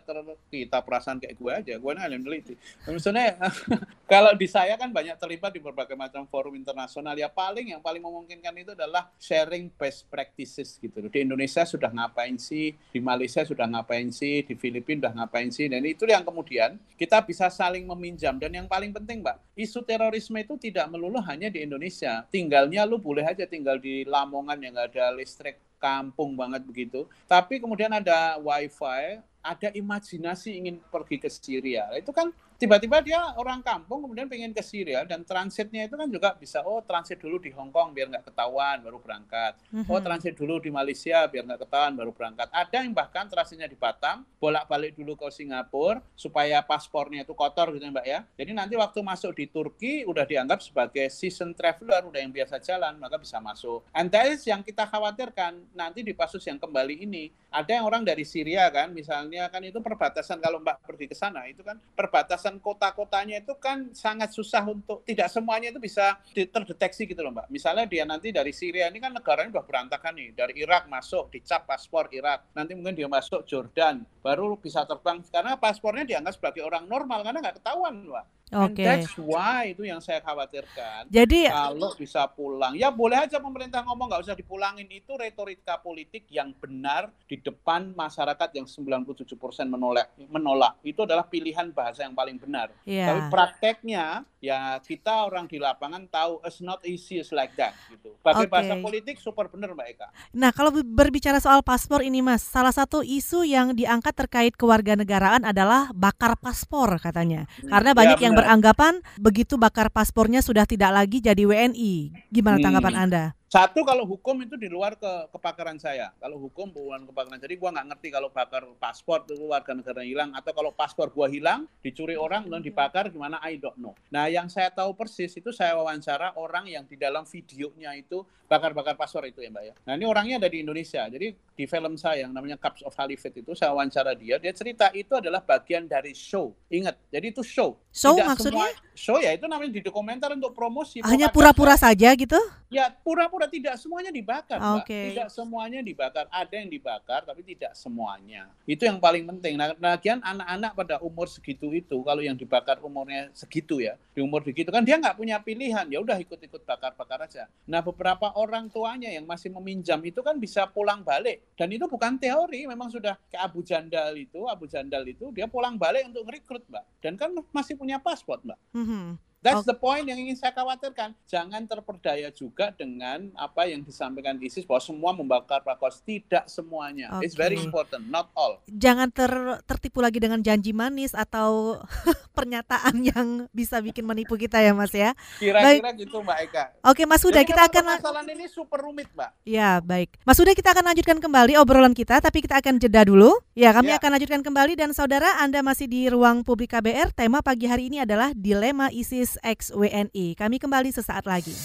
kita 0.51 0.83
perasaan 0.83 1.10
perasaan 1.11 1.19
kayak 1.19 1.35
gue 1.35 1.51
aja, 1.51 1.73
gue 1.75 1.91
yang 1.91 2.23
meneliti. 2.23 2.53
Maksudnya 2.87 3.35
kalau 4.11 4.31
di 4.35 4.47
saya 4.47 4.79
kan 4.79 4.89
banyak 4.91 5.19
terlibat 5.19 5.51
di 5.51 5.59
berbagai 5.59 5.95
macam 5.99 6.23
forum 6.27 6.55
internasional 6.55 7.15
ya 7.19 7.27
paling 7.27 7.75
yang 7.75 7.81
paling 7.83 7.99
memungkinkan 7.99 8.53
itu 8.55 8.71
adalah 8.71 9.11
sharing 9.19 9.67
best 9.75 10.07
practices 10.07 10.79
gitu. 10.79 11.03
Di 11.11 11.27
Indonesia 11.27 11.67
sudah 11.67 11.91
ngapain 11.91 12.39
sih, 12.39 12.75
di 12.91 12.99
Malaysia 13.03 13.43
sudah 13.43 13.67
ngapain 13.67 14.07
sih, 14.13 14.47
di 14.47 14.55
Filipina 14.55 15.11
sudah 15.11 15.13
ngapain 15.23 15.49
sih, 15.51 15.67
dan 15.67 15.83
itu 15.83 16.07
yang 16.07 16.23
kemudian 16.23 16.79
kita 16.95 17.19
bisa 17.25 17.49
saling 17.51 17.83
meminjam 17.83 18.37
dan 18.37 18.53
yang 18.53 18.67
paling 18.69 18.93
penting 18.93 19.25
mbak, 19.25 19.39
isu 19.57 19.83
terorisme 19.83 20.37
itu 20.39 20.55
tidak 20.61 20.87
melulu 20.87 21.19
hanya 21.25 21.51
di 21.51 21.65
Indonesia. 21.65 22.23
Tinggalnya 22.29 22.85
lu 22.85 23.01
boleh 23.01 23.25
aja 23.25 23.43
tinggal 23.49 23.81
di 23.81 24.05
Lamongan 24.05 24.61
yang 24.61 24.77
nggak 24.77 24.93
ada 24.93 25.11
listrik 25.17 25.57
kampung 25.81 26.37
banget 26.37 26.61
begitu. 26.61 27.09
Tapi 27.25 27.57
kemudian 27.57 27.89
ada 27.89 28.37
wifi, 28.37 29.17
ada 29.41 29.73
imajinasi 29.73 30.57
ingin 30.57 30.77
pergi 30.93 31.17
ke 31.17 31.29
Syria. 31.29 31.89
Itu 31.97 32.13
kan 32.13 32.29
tiba-tiba 32.61 33.01
dia 33.01 33.17
orang 33.41 33.65
kampung 33.65 34.05
kemudian 34.05 34.29
pengen 34.29 34.53
ke 34.53 34.61
Syria 34.61 35.01
dan 35.01 35.25
transitnya 35.25 35.89
itu 35.89 35.97
kan 35.97 36.05
juga 36.05 36.37
bisa 36.37 36.61
oh 36.61 36.77
transit 36.85 37.17
dulu 37.17 37.41
di 37.41 37.49
Hong 37.49 37.73
Kong 37.73 37.89
biar 37.89 38.05
nggak 38.13 38.29
ketahuan 38.29 38.85
baru 38.85 39.01
berangkat. 39.01 39.57
Mm-hmm. 39.73 39.89
oh 39.89 39.97
transit 39.97 40.37
dulu 40.37 40.61
di 40.61 40.69
Malaysia 40.69 41.25
biar 41.25 41.41
nggak 41.49 41.65
ketahuan 41.65 41.97
baru 41.97 42.13
berangkat. 42.13 42.53
Ada 42.53 42.85
yang 42.85 42.93
bahkan 42.93 43.25
transitnya 43.25 43.65
di 43.65 43.73
Batam 43.73 44.21
bolak-balik 44.37 44.93
dulu 44.93 45.17
ke 45.17 45.33
Singapura 45.33 46.05
supaya 46.13 46.61
paspornya 46.61 47.25
itu 47.25 47.33
kotor 47.33 47.73
gitu 47.73 47.81
ya, 47.81 47.89
mbak 47.89 48.05
ya. 48.05 48.19
Jadi 48.37 48.51
nanti 48.53 48.77
waktu 48.77 49.01
masuk 49.01 49.33
di 49.33 49.49
Turki 49.49 50.05
udah 50.05 50.21
dianggap 50.29 50.61
sebagai 50.61 51.09
season 51.09 51.57
traveler 51.57 52.05
udah 52.05 52.21
yang 52.21 52.29
biasa 52.29 52.61
jalan 52.61 52.93
maka 53.01 53.17
bisa 53.17 53.41
masuk. 53.41 53.81
And 53.89 54.13
that 54.13 54.29
is 54.29 54.45
yang 54.45 54.61
kita 54.61 54.85
khawatirkan 54.85 55.73
nanti 55.73 56.05
di 56.05 56.13
kasus 56.13 56.45
yang 56.45 56.61
kembali 56.61 57.01
ini 57.01 57.33
ada 57.51 57.75
yang 57.75 57.83
orang 57.83 58.07
dari 58.07 58.23
Syria 58.23 58.71
kan 58.71 58.95
misalnya 58.95 59.51
kan 59.51 59.59
itu 59.59 59.83
perbatasan 59.83 60.39
kalau 60.39 60.63
mbak 60.63 60.79
pergi 60.87 61.11
ke 61.11 61.15
sana 61.15 61.43
itu 61.51 61.59
kan 61.65 61.75
perbatasan 61.99 62.50
kawasan 62.51 62.59
kota-kotanya 62.59 63.39
itu 63.39 63.55
kan 63.55 63.95
sangat 63.95 64.35
susah 64.35 64.67
untuk 64.67 65.07
tidak 65.07 65.31
semuanya 65.31 65.71
itu 65.71 65.79
bisa 65.79 66.19
terdeteksi 66.35 67.07
gitu 67.07 67.23
loh 67.23 67.31
Mbak. 67.31 67.47
Misalnya 67.47 67.85
dia 67.87 68.03
nanti 68.03 68.35
dari 68.35 68.51
Syria 68.51 68.91
ini 68.91 68.99
kan 68.99 69.15
negaranya 69.15 69.59
udah 69.59 69.65
berantakan 69.65 70.11
nih. 70.19 70.35
Dari 70.35 70.53
Irak 70.59 70.91
masuk 70.91 71.31
dicap 71.31 71.63
paspor 71.63 72.11
Irak. 72.11 72.51
Nanti 72.51 72.75
mungkin 72.75 72.97
dia 72.97 73.07
masuk 73.07 73.47
Jordan 73.47 74.03
baru 74.19 74.59
bisa 74.59 74.83
terbang 74.83 75.23
karena 75.31 75.55
paspornya 75.55 76.03
dianggap 76.03 76.35
sebagai 76.35 76.67
orang 76.67 76.83
normal 76.91 77.23
karena 77.23 77.39
nggak 77.39 77.63
ketahuan 77.63 78.03
Mbak. 78.03 78.25
Oke. 78.51 78.83
Okay. 78.83 78.83
that's 78.83 79.15
why 79.15 79.71
itu 79.71 79.87
yang 79.87 80.03
saya 80.03 80.19
khawatirkan. 80.19 81.07
Jadi 81.07 81.47
kalau 81.47 81.95
bisa 81.95 82.27
pulang, 82.27 82.75
ya 82.75 82.91
boleh 82.91 83.23
aja 83.23 83.39
pemerintah 83.39 83.79
ngomong 83.87 84.11
nggak 84.11 84.27
usah 84.27 84.35
dipulangin 84.35 84.91
itu 84.91 85.15
retorika 85.15 85.79
politik 85.79 86.27
yang 86.27 86.51
benar 86.59 87.15
di 87.31 87.39
depan 87.39 87.95
masyarakat 87.95 88.51
yang 88.51 88.67
97% 88.67 89.23
menolak 89.71 90.11
menolak. 90.27 90.75
Itu 90.83 91.07
adalah 91.07 91.23
pilihan 91.31 91.71
bahasa 91.71 92.03
yang 92.03 92.11
paling 92.11 92.40
benar. 92.41 92.67
Yeah. 92.83 93.13
Tapi 93.13 93.21
prakteknya 93.29 94.25
ya 94.41 94.81
kita 94.81 95.29
orang 95.29 95.45
di 95.45 95.61
lapangan 95.61 96.09
tahu 96.09 96.41
it's 96.41 96.59
not 96.59 96.81
easy 96.81 97.21
like 97.29 97.53
that 97.55 97.77
gitu. 97.93 98.17
Pakai 98.25 98.49
okay. 98.49 98.51
bahasa 98.51 98.73
politik 98.81 99.21
super 99.21 99.47
benar 99.47 99.77
Mbak 99.77 99.87
Eka. 99.93 100.07
Nah, 100.33 100.49
kalau 100.49 100.73
berbicara 100.73 101.37
soal 101.37 101.61
paspor 101.61 102.01
ini 102.01 102.25
Mas, 102.25 102.41
salah 102.41 102.73
satu 102.73 103.05
isu 103.05 103.45
yang 103.45 103.77
diangkat 103.77 104.17
terkait 104.17 104.57
kewarganegaraan 104.57 105.45
adalah 105.45 105.93
bakar 105.93 106.35
paspor 106.41 106.97
katanya. 106.97 107.45
Hmm. 107.61 107.69
Karena 107.69 107.91
banyak 107.93 108.19
ya, 108.19 108.23
yang 108.27 108.33
beranggapan 108.35 108.93
begitu 109.21 109.55
bakar 109.61 109.93
paspornya 109.93 110.41
sudah 110.41 110.65
tidak 110.65 110.89
lagi 110.91 111.21
jadi 111.21 111.45
WNI. 111.45 112.27
Gimana 112.33 112.57
hmm. 112.57 112.65
tanggapan 112.65 112.95
Anda? 112.97 113.25
Satu 113.51 113.83
kalau 113.83 114.07
hukum 114.07 114.47
itu 114.47 114.55
di 114.55 114.71
luar 114.71 114.95
ke 114.95 115.27
kepakaran 115.35 115.75
saya. 115.75 116.15
Kalau 116.23 116.39
hukum 116.39 116.71
bukan 116.71 117.03
kepakaran. 117.03 117.35
Jadi 117.35 117.59
gua 117.59 117.75
nggak 117.75 117.87
ngerti 117.91 118.07
kalau 118.07 118.31
bakar 118.31 118.63
paspor 118.79 119.27
itu 119.27 119.43
warga 119.43 119.75
negara 119.75 120.07
hilang 120.07 120.31
atau 120.31 120.55
kalau 120.55 120.71
paspor 120.71 121.11
gua 121.11 121.27
hilang 121.27 121.67
dicuri 121.83 122.15
orang 122.15 122.47
dan 122.47 122.63
dibakar 122.63 123.11
gimana 123.11 123.43
I 123.43 123.59
don't 123.59 123.75
know. 123.75 123.91
Nah 124.07 124.30
yang 124.31 124.47
saya 124.47 124.71
tahu 124.71 124.95
persis 124.95 125.35
itu 125.35 125.51
saya 125.51 125.75
wawancara 125.75 126.31
orang 126.39 126.71
yang 126.71 126.87
di 126.87 126.95
dalam 126.95 127.27
videonya 127.27 127.91
itu 127.99 128.23
bakar-bakar 128.47 128.95
paspor 128.95 129.27
itu 129.27 129.43
ya 129.43 129.51
mbak 129.51 129.63
ya. 129.67 129.73
Nah 129.83 129.93
ini 129.99 130.05
orangnya 130.07 130.35
ada 130.39 130.49
di 130.51 130.63
Indonesia. 130.63 131.03
Jadi 131.11 131.35
di 131.35 131.65
film 131.67 131.99
saya 131.99 132.27
yang 132.27 132.31
namanya 132.31 132.55
Cups 132.55 132.83
of 132.87 132.95
Caliphate 132.95 133.43
itu 133.43 133.51
saya 133.51 133.75
wawancara 133.75 134.15
dia. 134.15 134.39
Dia 134.39 134.55
cerita 134.55 134.87
itu 134.95 135.11
adalah 135.15 135.43
bagian 135.43 135.87
dari 135.87 136.15
show. 136.15 136.55
Ingat, 136.71 136.95
jadi 137.11 137.31
itu 137.31 137.43
show. 137.43 137.75
Show 137.91 138.15
Tidak 138.15 138.27
maksudnya? 138.27 138.71
Semua, 138.71 138.95
show 138.95 139.17
ya 139.19 139.35
itu 139.35 139.45
namanya 139.51 139.75
di 139.75 139.83
dokumenter 139.83 140.31
untuk 140.31 140.55
promosi. 140.55 141.03
Hanya 141.03 141.27
pura-pura 141.27 141.75
saja 141.75 142.15
gitu? 142.15 142.39
Ya 142.71 142.87
pura-pura 142.87 143.51
tidak 143.51 143.75
semuanya 143.75 144.15
dibakar, 144.15 144.55
Mbak. 144.55 144.87
Tidak 144.87 145.27
semuanya 145.27 145.83
dibakar. 145.83 146.23
Ada 146.31 146.55
yang 146.55 146.71
dibakar, 146.71 147.27
tapi 147.27 147.43
tidak 147.43 147.75
semuanya. 147.75 148.47
Itu 148.63 148.87
yang 148.87 148.95
paling 148.95 149.27
penting. 149.27 149.59
Nah, 149.59 149.75
lagian 149.75 150.23
anak-anak 150.23 150.71
pada 150.71 150.95
umur 151.03 151.27
segitu 151.27 151.67
itu, 151.75 151.99
kalau 151.99 152.23
yang 152.23 152.39
dibakar 152.39 152.79
umurnya 152.79 153.27
segitu 153.35 153.83
ya, 153.83 153.99
di 154.15 154.23
umur 154.23 154.39
segitu 154.47 154.71
kan 154.71 154.87
dia 154.87 154.95
nggak 154.95 155.19
punya 155.19 155.43
pilihan. 155.43 155.83
Ya 155.91 155.99
udah 155.99 156.15
ikut-ikut 156.15 156.63
bakar-bakar 156.63 157.27
aja. 157.27 157.51
Nah, 157.67 157.83
beberapa 157.83 158.31
orang 158.39 158.71
tuanya 158.71 159.11
yang 159.11 159.27
masih 159.27 159.51
meminjam 159.51 159.99
itu 160.07 160.23
kan 160.23 160.39
bisa 160.39 160.63
pulang 160.63 161.03
balik. 161.03 161.43
Dan 161.59 161.75
itu 161.75 161.91
bukan 161.91 162.15
teori, 162.15 162.71
memang 162.71 162.87
sudah 162.87 163.19
ke 163.27 163.35
Abu 163.35 163.67
Jandal 163.67 164.15
itu, 164.15 164.47
Abu 164.47 164.71
Jandal 164.71 165.03
itu 165.11 165.27
dia 165.35 165.51
pulang 165.51 165.75
balik 165.75 166.07
untuk 166.07 166.23
rekrut, 166.23 166.63
Mbak. 166.71 167.03
Dan 167.03 167.19
kan 167.19 167.35
masih 167.51 167.75
punya 167.81 167.97
paspor, 167.97 168.37
Mbak. 168.45 168.59
Mm 168.77 168.85
-hmm. 168.85 169.05
That's 169.41 169.65
the 169.65 169.73
point 169.73 170.05
yang 170.05 170.21
ingin 170.21 170.37
saya 170.37 170.53
khawatirkan. 170.53 171.17
Jangan 171.25 171.65
terperdaya 171.65 172.29
juga 172.29 172.69
dengan 172.77 173.33
apa 173.33 173.65
yang 173.65 173.81
disampaikan 173.81 174.37
ISIS 174.37 174.69
bahwa 174.69 174.81
semua 174.85 175.11
membakar 175.17 175.65
pakos. 175.65 175.97
Tidak 176.05 176.45
semuanya. 176.45 177.09
Okay. 177.17 177.25
It's 177.25 177.33
very 177.33 177.57
important, 177.57 178.05
not 178.05 178.29
all. 178.37 178.61
Jangan 178.69 179.09
ter 179.09 179.33
tertipu 179.65 179.97
lagi 180.05 180.21
dengan 180.21 180.45
janji 180.45 180.77
manis 180.77 181.17
atau 181.17 181.81
pernyataan 182.37 183.01
yang 183.01 183.27
bisa 183.49 183.81
bikin 183.81 184.05
menipu 184.05 184.37
kita 184.37 184.61
ya 184.61 184.77
Mas 184.77 184.93
ya. 184.93 185.17
Kira-kira 185.41 185.89
gitu 185.97 186.21
Mbak 186.21 186.37
Eka. 186.45 186.63
Oke 186.85 187.09
Mas 187.09 187.25
Huda, 187.25 187.41
kita 187.41 187.65
akan 187.65 187.97
masalah 187.97 188.21
ini 188.29 188.45
super 188.45 188.85
rumit 188.85 189.09
Mbak. 189.09 189.41
Ya 189.41 189.81
baik. 189.81 190.21
Mas 190.21 190.37
Huda 190.37 190.53
kita 190.53 190.77
akan 190.77 190.85
lanjutkan 190.93 191.17
kembali 191.17 191.57
obrolan 191.57 191.97
kita, 191.97 192.21
tapi 192.21 192.45
kita 192.45 192.61
akan 192.61 192.77
jeda 192.77 193.09
dulu. 193.09 193.33
Ya 193.57 193.73
kami 193.73 193.89
ya. 193.89 193.97
akan 193.97 194.09
lanjutkan 194.21 194.41
kembali 194.45 194.77
dan 194.77 194.93
saudara 194.93 195.41
Anda 195.41 195.65
masih 195.65 195.89
di 195.89 196.05
ruang 196.13 196.45
publik 196.45 196.77
KBR. 196.77 197.09
Tema 197.17 197.41
pagi 197.41 197.65
hari 197.65 197.89
ini 197.89 198.05
adalah 198.05 198.29
dilema 198.37 198.93
ISIS 198.93 199.30
WNI. 199.71 200.35
Kami 200.35 200.57
kembali 200.59 200.89
sesaat 200.91 201.23
lagi. 201.29 201.55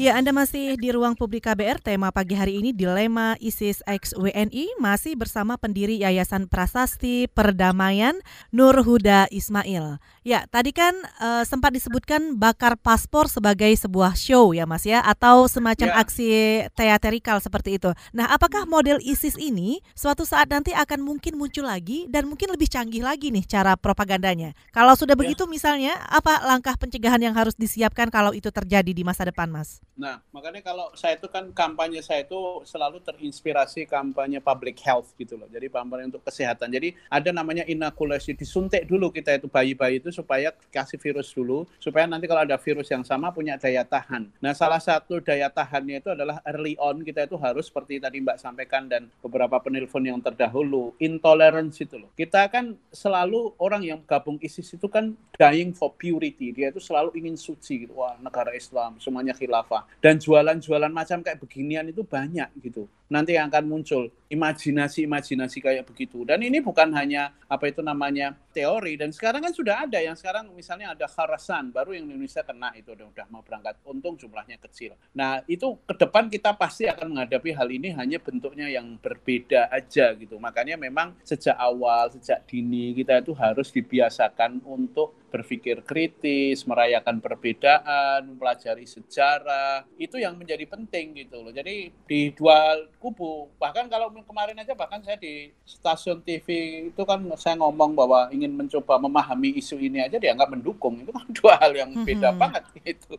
Ya, 0.00 0.16
Anda 0.16 0.32
masih 0.32 0.80
di 0.80 0.96
ruang 0.96 1.12
publik 1.12 1.44
KBR. 1.44 1.76
Tema 1.76 2.08
pagi 2.08 2.32
hari 2.32 2.56
ini 2.56 2.72
dilema 2.72 3.36
ISIS 3.36 3.84
X 3.84 4.16
WNI 4.16 4.80
masih 4.80 5.12
bersama 5.12 5.60
pendiri 5.60 6.00
Yayasan 6.00 6.48
Prasasti 6.48 7.28
Perdamaian 7.28 8.16
Nur 8.48 8.80
Huda 8.80 9.28
Ismail. 9.28 10.00
Ya, 10.24 10.48
tadi 10.48 10.72
kan 10.72 10.96
uh, 11.20 11.44
sempat 11.44 11.76
disebutkan 11.76 12.40
bakar 12.40 12.80
paspor 12.80 13.28
sebagai 13.28 13.68
sebuah 13.76 14.16
show 14.16 14.56
ya, 14.56 14.64
Mas 14.64 14.88
ya, 14.88 15.04
atau 15.04 15.44
semacam 15.52 15.92
ya. 15.92 16.00
aksi 16.00 16.28
teaterikal 16.72 17.36
seperti 17.44 17.76
itu. 17.76 17.92
Nah, 18.16 18.32
apakah 18.32 18.64
model 18.64 19.04
ISIS 19.04 19.36
ini 19.36 19.84
suatu 19.92 20.24
saat 20.24 20.48
nanti 20.48 20.72
akan 20.72 21.04
mungkin 21.04 21.36
muncul 21.36 21.68
lagi 21.68 22.08
dan 22.08 22.24
mungkin 22.24 22.48
lebih 22.48 22.72
canggih 22.72 23.04
lagi 23.04 23.28
nih 23.28 23.44
cara 23.44 23.76
propagandanya? 23.76 24.56
Kalau 24.72 24.96
sudah 24.96 25.12
ya. 25.12 25.20
begitu 25.20 25.44
misalnya, 25.44 25.92
apa 26.08 26.40
langkah 26.48 26.72
pencegahan 26.80 27.20
yang 27.20 27.36
harus 27.36 27.52
disiapkan 27.52 28.08
kalau 28.08 28.32
itu 28.32 28.48
terjadi 28.48 28.96
di 28.96 29.04
masa 29.04 29.28
depan, 29.28 29.52
Mas? 29.52 29.84
Nah, 30.00 30.16
makanya 30.32 30.64
kalau 30.64 30.88
saya 30.96 31.20
itu 31.20 31.28
kan 31.28 31.52
kampanye 31.52 32.00
saya 32.00 32.24
itu 32.24 32.64
selalu 32.64 33.04
terinspirasi 33.04 33.84
kampanye 33.84 34.40
public 34.40 34.80
health 34.80 35.12
gitu 35.20 35.36
loh. 35.36 35.44
Jadi 35.52 35.68
kampanye 35.68 36.08
untuk 36.08 36.24
kesehatan. 36.24 36.72
Jadi 36.72 36.96
ada 37.12 37.28
namanya 37.36 37.68
inokulasi, 37.68 38.32
disuntik 38.32 38.88
dulu 38.88 39.12
kita 39.12 39.36
itu 39.36 39.44
bayi-bayi 39.52 40.00
itu 40.00 40.08
supaya 40.08 40.56
kasih 40.72 40.96
virus 40.96 41.36
dulu, 41.36 41.68
supaya 41.76 42.08
nanti 42.08 42.24
kalau 42.24 42.48
ada 42.48 42.56
virus 42.56 42.88
yang 42.88 43.04
sama 43.04 43.28
punya 43.28 43.60
daya 43.60 43.84
tahan. 43.84 44.32
Nah, 44.40 44.56
salah 44.56 44.80
satu 44.80 45.20
daya 45.20 45.52
tahannya 45.52 46.00
itu 46.00 46.08
adalah 46.16 46.40
early 46.48 46.80
on 46.80 47.04
kita 47.04 47.28
itu 47.28 47.36
harus 47.36 47.68
seperti 47.68 48.00
tadi 48.00 48.24
Mbak 48.24 48.40
sampaikan 48.40 48.88
dan 48.88 49.12
beberapa 49.20 49.60
penelpon 49.60 50.08
yang 50.08 50.24
terdahulu, 50.24 50.96
intolerance 50.96 51.76
itu 51.84 52.00
loh. 52.00 52.08
Kita 52.16 52.48
kan 52.48 52.72
selalu 52.88 53.52
orang 53.60 53.84
yang 53.84 54.00
gabung 54.08 54.40
ISIS 54.40 54.72
itu 54.72 54.88
kan 54.88 55.12
dying 55.36 55.76
for 55.76 55.92
purity. 55.92 56.56
Dia 56.56 56.72
itu 56.72 56.80
selalu 56.80 57.12
ingin 57.20 57.36
suci 57.36 57.84
gitu. 57.84 58.00
Wah, 58.00 58.16
negara 58.16 58.56
Islam, 58.56 58.96
semuanya 58.96 59.36
khilafah 59.36 59.89
dan 59.98 60.22
jualan-jualan 60.22 60.94
macam 60.94 61.26
kayak 61.26 61.42
beginian 61.42 61.90
itu 61.90 62.06
banyak 62.06 62.46
gitu 62.62 62.86
nanti 63.10 63.34
yang 63.34 63.50
akan 63.50 63.66
muncul. 63.66 64.08
Imajinasi-imajinasi 64.30 65.58
kayak 65.58 65.90
begitu. 65.90 66.22
Dan 66.22 66.46
ini 66.46 66.62
bukan 66.62 66.94
hanya 66.94 67.34
apa 67.50 67.66
itu 67.66 67.82
namanya 67.82 68.38
teori. 68.54 68.94
Dan 68.94 69.10
sekarang 69.10 69.42
kan 69.42 69.50
sudah 69.50 69.90
ada 69.90 69.98
yang 69.98 70.14
sekarang 70.14 70.54
misalnya 70.54 70.94
ada 70.94 71.10
Kharasan 71.10 71.74
baru 71.74 71.98
yang 71.98 72.06
Indonesia 72.06 72.46
kena 72.46 72.70
itu. 72.78 72.94
Udah, 72.94 73.10
udah 73.10 73.26
mau 73.34 73.42
berangkat. 73.42 73.82
Untung 73.82 74.14
jumlahnya 74.14 74.62
kecil. 74.62 74.94
Nah 75.18 75.42
itu 75.50 75.82
ke 75.82 75.98
depan 75.98 76.30
kita 76.30 76.54
pasti 76.54 76.86
akan 76.86 77.10
menghadapi 77.10 77.50
hal 77.50 77.66
ini 77.74 77.90
hanya 77.90 78.22
bentuknya 78.22 78.70
yang 78.70 78.94
berbeda 79.02 79.66
aja 79.74 80.14
gitu. 80.14 80.38
Makanya 80.38 80.78
memang 80.78 81.18
sejak 81.26 81.58
awal 81.58 82.14
sejak 82.14 82.46
dini 82.46 82.94
kita 82.94 83.18
itu 83.26 83.34
harus 83.34 83.74
dibiasakan 83.74 84.62
untuk 84.62 85.18
berpikir 85.30 85.86
kritis, 85.86 86.66
merayakan 86.66 87.22
perbedaan, 87.22 88.26
mempelajari 88.26 88.84
sejarah, 88.84 89.86
itu 89.96 90.18
yang 90.18 90.34
menjadi 90.34 90.66
penting 90.66 91.14
gitu 91.14 91.40
loh. 91.40 91.54
Jadi 91.54 91.94
di 92.04 92.34
dua 92.34 92.76
kubu. 93.00 93.48
Bahkan 93.56 93.88
kalau 93.88 94.12
kemarin 94.12 94.60
aja 94.60 94.76
bahkan 94.76 95.00
saya 95.00 95.16
di 95.16 95.48
stasiun 95.64 96.20
TV 96.20 96.46
itu 96.92 97.02
kan 97.08 97.24
saya 97.40 97.56
ngomong 97.56 97.96
bahwa 97.96 98.28
ingin 98.28 98.52
mencoba 98.52 99.00
memahami 99.00 99.56
isu 99.56 99.80
ini 99.80 100.04
aja 100.04 100.20
dianggap 100.20 100.52
mendukung. 100.52 101.00
Itu 101.00 101.10
kan 101.16 101.24
dua 101.40 101.56
hal 101.56 101.72
yang 101.72 101.90
beda 102.04 102.30
mm-hmm. 102.30 102.38
banget 102.38 102.64
gitu. 102.84 103.16